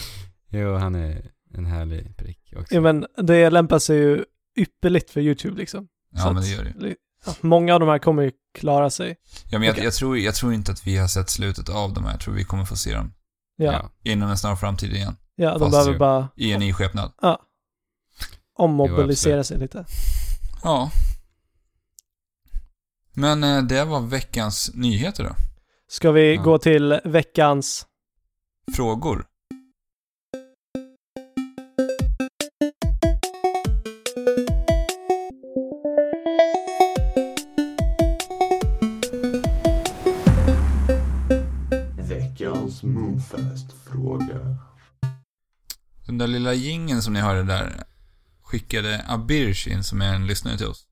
[0.60, 2.74] jo, han är en härlig prick också.
[2.74, 4.24] Ja, men det lämpar sig ju
[4.58, 5.84] ypperligt för YouTube liksom.
[5.84, 6.94] Så Ja, men att- det gör det.
[7.26, 9.16] Ja, många av de här kommer ju klara sig.
[9.48, 9.84] Ja, men jag, Okej.
[9.84, 12.10] jag, tror, jag tror inte att vi har sett slutet av dem här.
[12.10, 13.12] Jag tror vi kommer få se dem
[13.56, 13.90] Ja, Ja.
[14.12, 15.16] inom en snar framtid igen.
[15.36, 17.12] ja de Fast behöver ju- bara I en ny skepnad.
[18.58, 19.84] ommobilisera Jo, sig lite.
[20.62, 20.90] Ja.
[23.12, 25.34] Men eh, det var veckans nyheter då.
[25.88, 26.42] Ska vi Ja.
[26.42, 27.86] gå till veckans...
[28.76, 29.26] Frågor.
[43.32, 44.56] Veckans Moonfest-fråga.
[46.06, 47.84] Den där lilla gingen som ni hörde där
[48.42, 50.86] skickade Abirsh in som är en lyssnare till oss.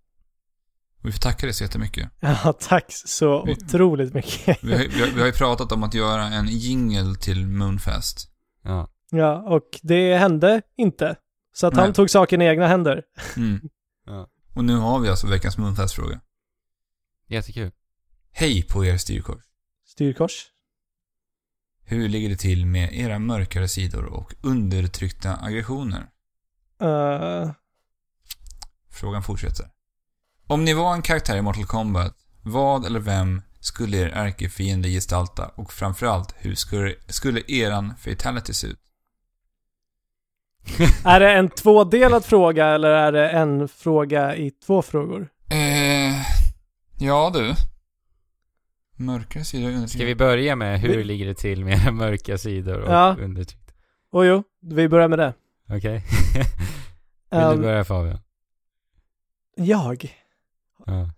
[1.02, 2.10] Vi får tacka dig så jättemycket.
[2.20, 4.58] Ja, tack så Vi- otroligt mycket.
[4.64, 8.30] Vi har, vi, har, vi har ju pratat om att göra en jingle till Moonfest.
[8.62, 8.90] Ja.
[9.10, 11.16] Ja, och det hände inte.
[11.54, 11.94] Så att han Nej.
[11.94, 13.02] tog saken i egna händer.
[13.36, 13.60] Mm.
[14.06, 14.28] ja.
[14.54, 16.20] Och nu har vi alltså veckans Moonfest-fråga.
[17.28, 17.70] Jättekul.
[18.32, 19.42] Hej på er styrkors.
[19.86, 20.46] Styrkors.
[21.90, 26.06] Hur ligger det till med era mörkare sidor och undertryckta aggressioner?
[26.82, 27.50] Uh,
[28.90, 29.66] Frågan fortsätter.
[30.46, 35.50] Om ni var en karaktär i Mortal Kombat, vad eller vem skulle er ärkefiende gestalta
[35.54, 38.80] och framförallt, hur skulle, skulle eran fatality se ut?
[41.04, 45.28] är det en tvådelad fråga eller är det en fråga i två frågor?
[45.50, 46.14] Eh,
[46.98, 47.54] ja du.
[48.98, 49.98] Mörkare sidor och undertryckta...
[49.98, 53.16] Ska vi börja med hur Vi- ligger det till med mörka sidor och Ja.
[53.20, 53.72] undertryckta?
[54.10, 55.34] Och jo, vi börjar med det.
[55.68, 56.04] Okej.
[57.30, 58.18] Vill Ehm, du börja Fabian?
[59.56, 60.14] jag?
[60.86, 61.10] Ja.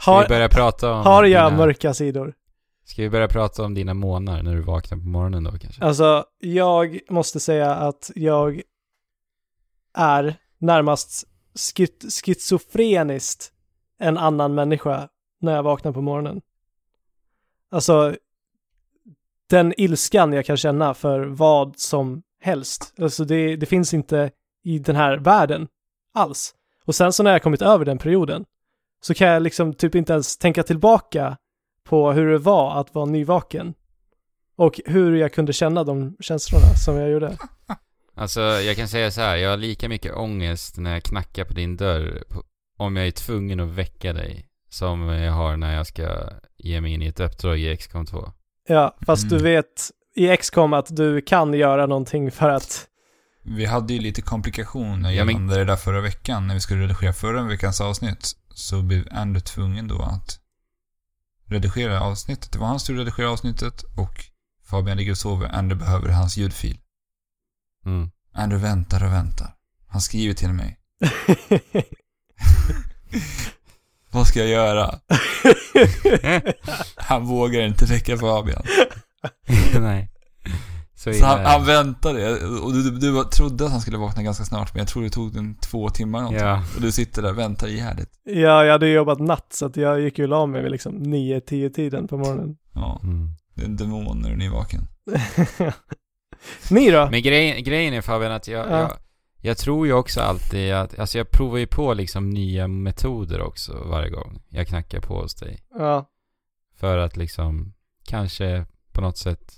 [0.00, 1.56] Ska Har, vi börja prata om har jag dina...
[1.58, 2.34] mörka sidor?
[2.84, 5.84] Ska vi börja prata om dina månader när du vaknar på morgonen då kanske?
[5.84, 8.62] Alltså, jag måste säga att jag
[9.94, 11.26] är närmast
[12.24, 13.52] schizofreniskt
[13.98, 15.08] en annan människa
[15.40, 16.40] när jag vaknar på morgonen.
[17.70, 18.16] Alltså,
[19.50, 22.94] den ilskan jag kan känna för vad som helst.
[22.98, 24.30] Alltså det, det finns inte
[24.64, 25.68] i den här världen
[26.14, 26.54] alls.
[26.84, 28.44] Och sen så när jag kommit över den perioden
[29.00, 31.36] så kan jag liksom typ inte ens tänka tillbaka
[31.84, 33.74] på hur det var att vara nyvaken.
[34.56, 37.38] Och hur jag kunde känna de känslorna som jag gjorde.
[38.14, 41.54] Alltså jag kan säga så här, jag har lika mycket ångest när jag knackar på
[41.54, 42.22] din dörr
[42.76, 46.28] om jag är tvungen att väcka dig som jag har när jag ska
[46.58, 48.32] ge mig in i ett uppdrag i XCOM 2.
[48.68, 49.44] Ja, fast du Mm.
[49.44, 52.86] vet i XCOM att du kan göra någonting för att
[53.42, 56.82] Vi hade ju lite komplikationer Ja, men- gällande det där förra veckan när vi skulle
[56.84, 58.32] redigera förra veckans avsnitt.
[58.54, 60.40] Så blev Andrew tvungen då att
[61.46, 62.52] redigera avsnittet.
[62.52, 64.24] Det var hans tur att redigera avsnittet och
[64.70, 65.48] Fabian ligger och sover.
[65.48, 66.78] Andrew behöver hans ljudfil.
[67.86, 68.10] Mm.
[68.34, 69.54] Andrew väntar och väntar.
[69.88, 70.78] Han skriver till mig.
[74.12, 74.94] Vad ska jag göra?
[76.96, 78.62] Han vågar inte väcka Fabian.
[79.80, 80.10] Nej.
[80.94, 82.32] Så, Så han, han väntade.
[82.46, 85.10] Och du, du, du trodde att han skulle vakna ganska snart, men jag tror det
[85.10, 86.46] tog en två timmar någonting.
[86.46, 86.62] Ja.
[86.76, 88.10] Och du sitter där och väntar ihärdigt.
[88.24, 91.70] ja, jag hade jobbat natt så att jag gick ju la mig vid liksom 9-10
[91.72, 92.56] tiden på morgonen.
[92.74, 93.28] Ja, Mm.
[93.54, 94.80] det är en demon när du är nyvaken.
[96.70, 97.08] Ni då?
[97.10, 98.78] Men grejen, grejen är Fabian att jag, Ja.
[98.80, 98.92] jag,
[99.40, 103.72] jag tror ju också alltid att, alltså jag provar ju på liksom nya metoder också
[103.90, 105.58] varje gång jag knackar på hos dig.
[105.78, 106.10] Ja,
[106.76, 107.72] För att liksom
[108.04, 109.52] kanske på något sätt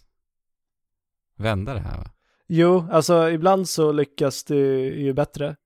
[1.37, 2.11] vända det här va?
[2.47, 4.57] jo, alltså ibland så lyckas du
[5.01, 5.57] ju bättre.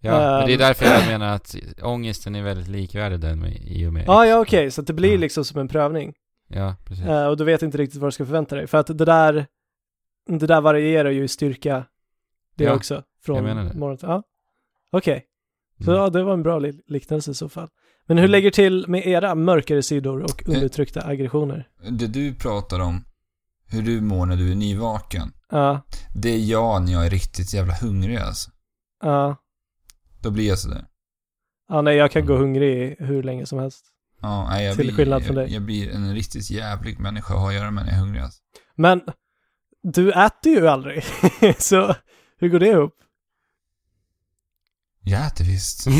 [0.00, 0.58] Ja, men det är Ehm.
[0.58, 4.40] därför jag menar att ångesten är väldigt likvärdig den med, i och med Ja, ja
[4.40, 5.18] okej, så att det blir Ja.
[5.18, 6.14] liksom som en prövning.
[6.48, 7.04] Ja, precis.
[7.06, 8.66] Eh, och du vet inte riktigt vad du ska förvänta dig.
[8.66, 9.46] För att det där,
[10.26, 11.84] det där varierar ju i styrka
[12.54, 13.02] det Ja, också.
[13.24, 13.74] Från jag menar det.
[13.78, 14.22] morgon till, ja.
[14.92, 15.24] Okej,
[15.84, 16.02] så Mm.
[16.02, 17.68] ja, det var en bra li- liknelse i så fall.
[18.06, 21.68] Men hur lägger till med era mörkare sidor och undertryckta aggressioner?
[21.90, 23.04] Det du pratar om,
[23.66, 25.32] hur du mår när du är nyvaken.
[25.50, 25.80] Ja,
[26.14, 28.50] Det är jag när jag är riktigt jävla hungrig alltså.
[29.02, 29.36] ja.
[30.22, 30.84] Då blir jag sådär.
[31.68, 32.42] Ja, nej, jag kan gå Mm.
[32.46, 33.84] hungrig hur länge som helst.
[34.20, 35.54] Ja, nej, jag Till blir, skillnad från jag, dig.
[35.54, 38.22] jag blir en riktigt jävlig människa att ha att göra med när jag är hungrig
[38.22, 38.40] alltså.
[38.76, 39.00] Men
[39.82, 41.04] du äter ju aldrig,
[41.58, 41.94] så
[42.38, 42.92] hur går det ihop?
[45.04, 45.86] Jag äter visst.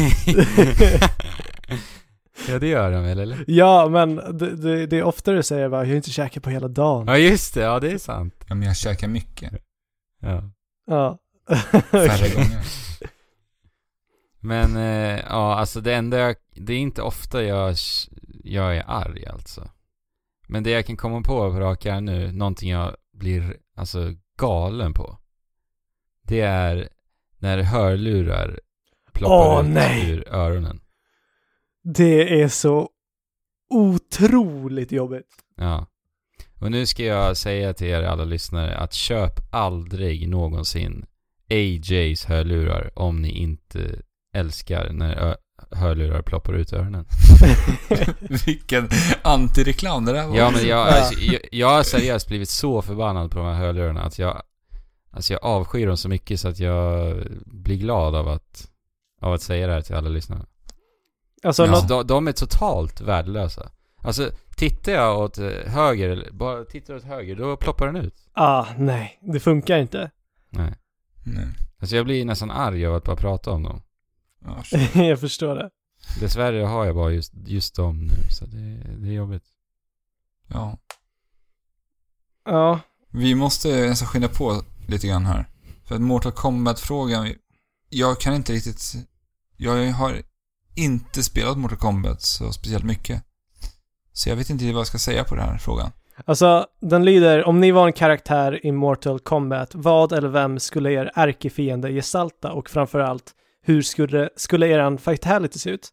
[2.49, 3.45] ja, det gör de väl, eller?
[3.47, 6.51] Ja, men det, det, det är oftare du säger bara, jag har inte käkat på
[6.51, 7.07] hela dagen.
[7.07, 7.61] Ja, just det.
[7.61, 8.45] Ja, det är sant.
[8.49, 9.53] Ja, men jag käkar mycket.
[10.21, 10.51] Ja.
[10.87, 11.19] Ja.
[11.91, 12.65] Färre gånger.
[14.41, 17.75] Men, eh, ja, alltså det enda jag, det är inte ofta jag,
[18.45, 19.71] jag är arg alltså.
[20.49, 24.95] Men det jag kan komma på på rak arm nu, någonting jag blir, alltså galen
[24.95, 25.19] på.
[26.23, 26.89] Det är
[27.39, 28.61] när hörlurar
[29.15, 30.11] ploppar Åh, ut nej.
[30.11, 30.81] ur öronen.
[31.85, 32.89] Det är så
[33.71, 35.29] otroligt jobbigt.
[35.57, 35.87] Ja.
[36.61, 41.07] Och nu ska jag säga till er alla lyssnare att köp aldrig någonsin
[41.51, 44.03] AJs hörlurar om ni inte
[44.35, 45.37] älskar när
[45.71, 47.07] hörlurar ploppar ut ur öronen.
[48.47, 48.89] Vilken
[49.23, 50.37] antireklam det där var.
[50.37, 50.85] Ja men jag, Ja.
[50.85, 54.43] alltså, jag, jag har seriöst blivit så förbannad på de här hörlurarna att jag
[55.11, 57.17] Alltså jag avskyr dem så mycket så att jag
[57.47, 58.71] blir glad av att
[59.21, 60.47] Av att säga det här till alla lyssnare.
[61.43, 61.71] Alltså, Ja.
[61.71, 63.71] något, de, de är totalt värdelösa.
[63.97, 68.15] Alltså tittar jag åt eh, höger, bara tittar åt höger, då ploppar den ut.
[68.33, 70.11] ah, nej, det funkar inte.
[70.51, 70.75] Nej.
[71.25, 71.47] Nej.
[71.81, 73.83] Alltså jag blir nästan arg av att bara prata om dem.
[74.65, 74.95] Shit.
[74.95, 75.71] jag förstår det.
[76.21, 79.45] Dessvärre har jag bara just, just dem nu, så det, det är jobbigt.
[80.49, 80.79] ja.
[82.45, 82.81] Ja,
[83.11, 85.47] Vi måste nästan skynda på lite grann här.
[85.85, 87.33] För att Mortal Kombat-frågan,
[87.95, 88.95] jag kan inte riktigt...
[89.57, 90.23] Jag har
[90.77, 93.23] inte spelat Mortal Kombat så speciellt mycket.
[94.13, 95.91] Så jag vet inte vad jag ska säga på den här frågan.
[96.25, 100.93] alltså den lyder, om ni var en karaktär i Mortal Kombat, vad eller vem skulle
[100.93, 105.89] er ärkefiende gestalta och framförallt, hur skulle, skulle eran fatality se ut?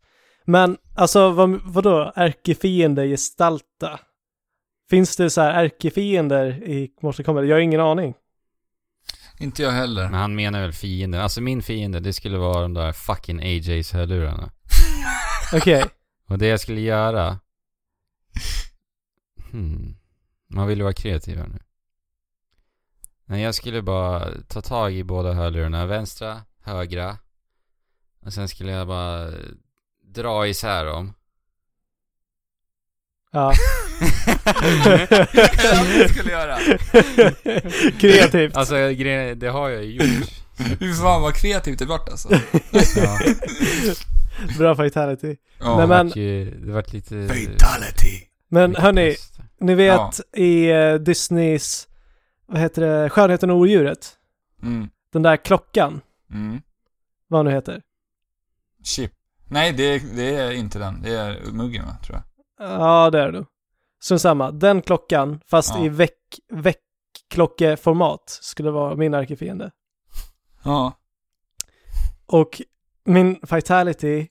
[0.46, 4.00] Men alltså, vad, vadå ärkefiende gestalta?
[4.90, 7.48] Finns det så här ärkefiender i Mortal Kombat?
[7.48, 8.14] Jag har ingen aning.
[9.42, 10.04] Inte jag heller.
[10.04, 11.22] Men han menar väl fienden.
[11.22, 14.52] Alltså min fiende, det skulle vara de där fucking AJs hörlurarna.
[15.54, 15.86] Okej.
[16.28, 17.40] Och det jag skulle göra...
[19.52, 19.96] Hmm.
[20.48, 21.60] Man vill ju vara kreativ här nu.
[23.26, 25.86] Nej, jag skulle bara ta tag i båda hörlurarna.
[25.86, 27.18] Vänstra, högra.
[28.20, 29.32] Och sen skulle jag bara
[30.04, 31.14] dra isär dem.
[33.32, 33.54] Ja.
[35.98, 36.58] det skulle göra.
[38.00, 38.58] Kreativt.
[38.58, 40.28] Alltså grejen, det har jag ju gjort.
[40.80, 42.30] Fy fan vad kreativt det vart alltså.
[42.96, 43.20] Ja.
[44.58, 45.36] Bra fatality.
[45.60, 45.78] Ja.
[45.78, 47.28] Nej, men- det vart lite...
[47.28, 48.22] Fatality.
[48.50, 49.16] Men hörni,
[49.60, 51.88] ni vet i eh, Disneys,
[52.48, 54.10] vad heter det, Skönheten och odjuret?
[54.64, 54.90] Mm.
[55.14, 56.02] Den där klockan,
[56.34, 56.62] Mm.
[57.28, 57.82] vad nu heter.
[58.84, 59.12] Chip.
[59.50, 61.02] Nej, det är, det är inte den.
[61.02, 62.24] Det är muggen va, tror jag.
[62.62, 63.46] Ja, det är det.
[64.00, 65.86] Så samma, den klockan, fast Ja.
[65.86, 69.72] i väck, väckklockeformat, skulle vara min ärkefiende.
[70.64, 70.94] Ja.
[72.26, 72.62] Och
[73.04, 74.28] min vitality,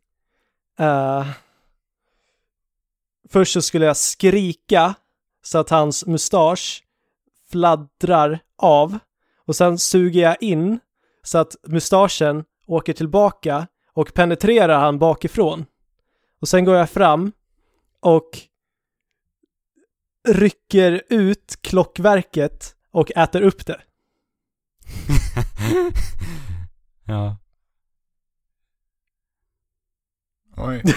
[0.78, 1.26] eh,
[3.28, 4.94] först så skulle jag skrika
[5.42, 6.84] så att hans mustasch
[7.50, 8.98] fladdrar av
[9.46, 10.80] och sen suger jag in
[11.22, 15.66] så att mustaschen åker tillbaka och penetrerar han bakifrån.
[16.40, 17.32] Och sen går jag fram
[18.00, 18.30] och
[20.28, 23.80] rycker ut klockverket och äter upp det.
[27.04, 27.36] ja.
[30.56, 30.82] Oj.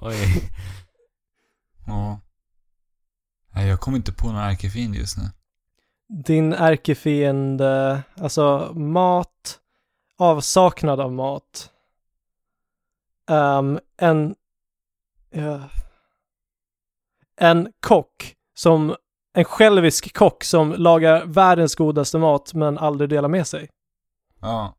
[0.00, 0.50] Oj.
[1.86, 2.20] Ja.
[3.54, 5.24] Nej, jag kommer inte på någon ärkefiende just nu.
[6.08, 9.60] Din ärkefiende, alltså mat,
[10.18, 11.70] avsaknad av mat.
[13.30, 14.34] Ehm, en,
[15.30, 15.70] ja.
[17.36, 18.96] en kock som,
[19.34, 23.68] en självisk kock som lagar världens godaste mat men aldrig delar med sig.
[24.40, 24.76] Ja.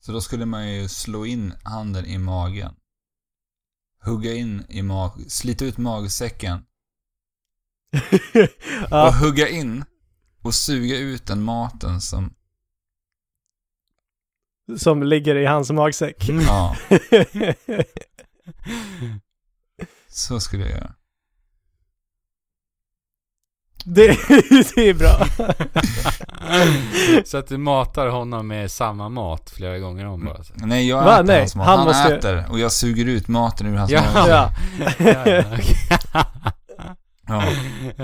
[0.00, 2.74] Så då skulle man ju slå in handen i magen.
[4.04, 5.10] Hugga in i mag...
[5.28, 6.58] Slita ut magsäcken.
[8.34, 9.84] Och ja, hugga in
[10.42, 12.34] och suga ut den maten som...
[14.76, 16.28] som ligger i hans magsäck.
[16.28, 16.76] Ja,
[20.08, 20.92] så skulle jag göra.
[23.84, 24.06] Det,
[24.74, 25.26] det är bra.
[27.24, 30.44] så att du matar honom med samma mat flera gånger om bara.
[30.44, 30.52] Så.
[30.56, 31.14] Nej, jag Va?
[31.14, 31.66] äter Nej, hans mat.
[31.66, 34.02] han Han, måste- äter och jag suger ut maten ur hans Ja.
[34.14, 34.28] mage.
[34.30, 34.52] Ja.
[34.98, 35.44] ja,
[37.26, 37.44] ja.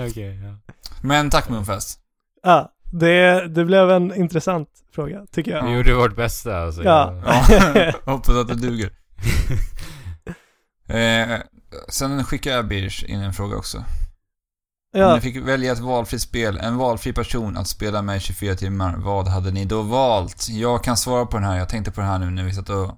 [0.07, 0.57] Okej, ja.
[1.01, 1.99] Men tack Moonfest.
[2.43, 5.65] Ja, det, det blev en intressant fråga, tycker jag.
[5.65, 6.83] Vi gjorde vårt bästa alltså.
[6.83, 7.21] Ja.
[7.25, 8.91] Ja, hoppas att det duger.
[10.87, 11.39] Eh,
[11.89, 13.77] sen skickar jag Birch in en fråga också.
[13.77, 13.83] Om
[15.01, 18.55] Ja, ni fick välja ett valfritt spel, en valfri person att spela med i 24
[18.55, 20.49] timmar, vad hade ni då valt?
[20.49, 22.69] Jag kan svara på den här, jag tänkte på den här nu när vi satt
[22.69, 22.91] och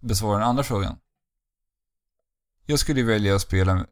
[0.00, 0.96] besvarade den andra frågan.
[2.66, 3.86] Jag skulle välja att spela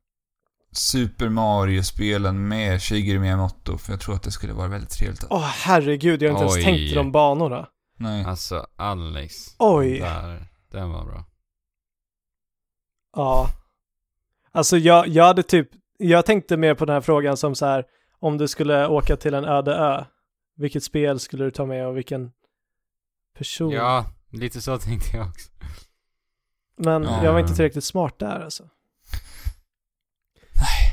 [0.73, 5.25] Super Mario-spelen med Shigeru Miyamoto, för jag tror att det skulle vara väldigt trevligt.
[5.31, 6.61] åh herregud, jag har inte Oj.
[6.61, 7.69] ens tänkt i de banorna.
[7.97, 8.25] Nej.
[8.25, 9.35] Alltså, Alex.
[9.59, 9.99] Oj.
[9.99, 10.49] Där.
[10.73, 11.25] Den var bra.
[13.17, 13.49] Ja.
[14.53, 15.69] Alltså jag, jag hade typ,
[15.99, 17.85] jag tänkte mer på den här frågan som så här,
[18.19, 20.05] om du skulle åka till en öde ö,
[20.57, 22.33] vilket spel skulle du ta med och vilken
[23.39, 23.71] person?
[23.71, 25.51] Ja, lite så tänkte jag också.
[26.77, 27.25] Men Ja.
[27.25, 28.65] jag var inte tillräckligt smart där alltså.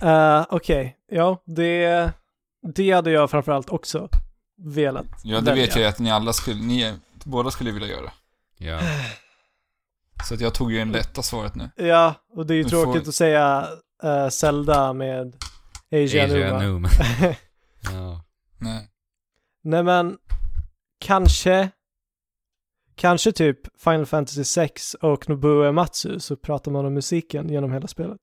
[0.01, 0.45] Nej.
[0.49, 2.11] Okej, ja, det,
[2.73, 4.09] det hade jag framförallt också
[4.57, 5.65] velat Ja, det välja.
[5.65, 8.11] vet jag ju att ni alla skulle, ni båda skulle vilja göra.
[8.57, 8.79] Ja.
[10.27, 11.69] Så att jag tog ju en lätta svaret nu.
[11.75, 13.67] Ja, och det är ju Du tråkigt får- att säga
[14.03, 15.35] uh, Zelda med
[15.91, 16.61] Asia Asia Numa.
[16.61, 16.83] Noom.
[17.93, 18.23] ja.
[18.57, 18.89] Nej.
[19.63, 20.17] Nej men,
[20.99, 21.69] kanske,
[22.95, 27.87] kanske typ Final Fantasy 6 och Nobuo Ematsu så pratar man om musiken genom hela
[27.87, 28.21] spelet.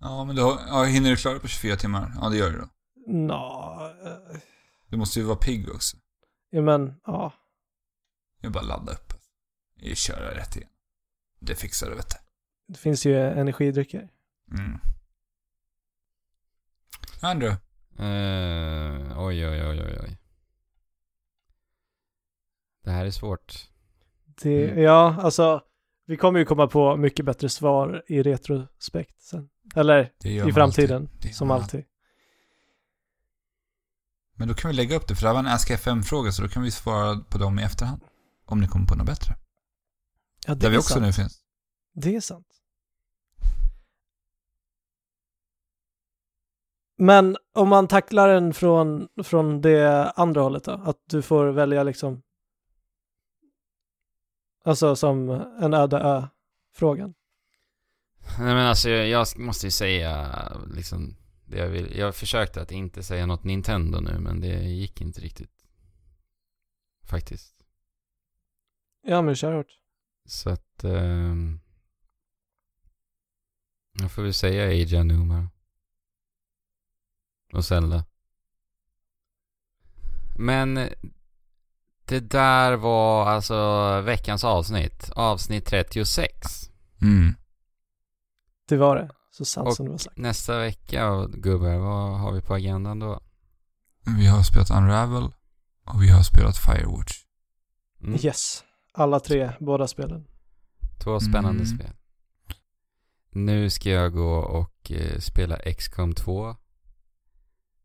[0.00, 2.12] Ja, men då, ja, hinner du klara det på 24 timmar?
[2.20, 2.68] Ja, det gör du då.
[3.06, 3.72] Nå,
[4.04, 4.36] eh,
[4.88, 5.96] Du måste ju vara pigg också.
[6.50, 7.32] ja men, ja.
[8.40, 9.05] Jag bara ladda upp.
[9.76, 10.68] Jag kör rätt igen.
[11.38, 12.16] Det fixar du vet du.
[12.72, 14.08] Det finns ju energidrycker.
[14.50, 14.78] Mm.
[17.20, 17.56] Andrew.
[17.98, 20.18] Eh, oj, oj, oj, oj, oj.
[22.84, 23.68] Det här är svårt.
[24.42, 24.82] Det, Mm.
[24.82, 25.62] Ja, alltså,
[26.06, 29.48] vi kommer ju komma på mycket bättre svar i retrospekt sen.
[29.76, 31.34] Eller i framtiden, alltid.
[31.36, 31.84] Som man alltid.
[34.34, 36.42] Men då kan vi lägga upp det, för det här var en Ask FM-fråga, så
[36.42, 38.02] då kan vi svara på dem i efterhand.
[38.44, 39.36] Om ni kommer på något bättre.
[40.46, 41.06] Ja, det Där vi är också sant.
[41.06, 41.42] nu finns.
[41.94, 42.46] Det är sant.
[46.98, 50.72] Men om man tacklar den från, från det andra hållet då?
[50.72, 52.22] Att du får välja liksom
[54.64, 57.14] Alltså som en öde ö-frågan.
[58.38, 60.32] Nej men alltså jag, jag måste ju säga
[60.74, 61.98] liksom det jag vill.
[61.98, 65.66] Jag försökte att inte säga något Nintendo nu men det gick inte riktigt.
[67.04, 67.54] Faktiskt.
[69.02, 69.85] Ja men kör hårt.
[70.26, 71.60] Så att ehm,
[73.92, 75.48] jag får väl säga Aja Numa.
[77.52, 78.04] Och Zelda.
[80.38, 80.74] Men
[82.04, 85.10] det där var alltså veckans avsnitt.
[85.16, 86.30] Avsnitt 36.
[87.02, 87.34] Mm.
[88.68, 89.10] Det var det.
[89.30, 90.16] Så sant Och- som det var sagt.
[90.16, 93.20] Nästa vecka gubbar, vad har vi på agendan då?
[94.18, 95.32] Vi har spelat Unravel
[95.84, 97.24] och vi har spelat Firewatch.
[98.00, 98.18] Mm.
[98.24, 98.64] Yes.
[98.98, 100.24] Alla tre, båda spelen.
[101.04, 101.78] Två spännande Mm.
[101.78, 101.90] spel.
[103.30, 106.56] Nu ska jag gå och eh, spela XCOM 2.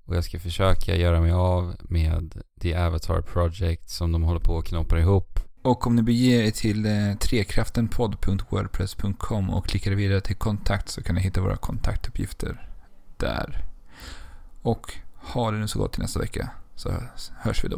[0.06, 4.58] Och jag ska försöka göra mig av med The Avatar Project som de håller på
[4.58, 5.40] att knoppa ihop.
[5.62, 11.16] Och om ni beger er till eh, trekraftenpodd.wordpress.com och klickar vidare till kontakt så kan
[11.16, 12.70] ni hitta våra kontaktuppgifter
[13.18, 13.64] där.
[14.62, 16.94] Och ha det nu så gott till nästa vecka så
[17.38, 17.78] hörs vi då.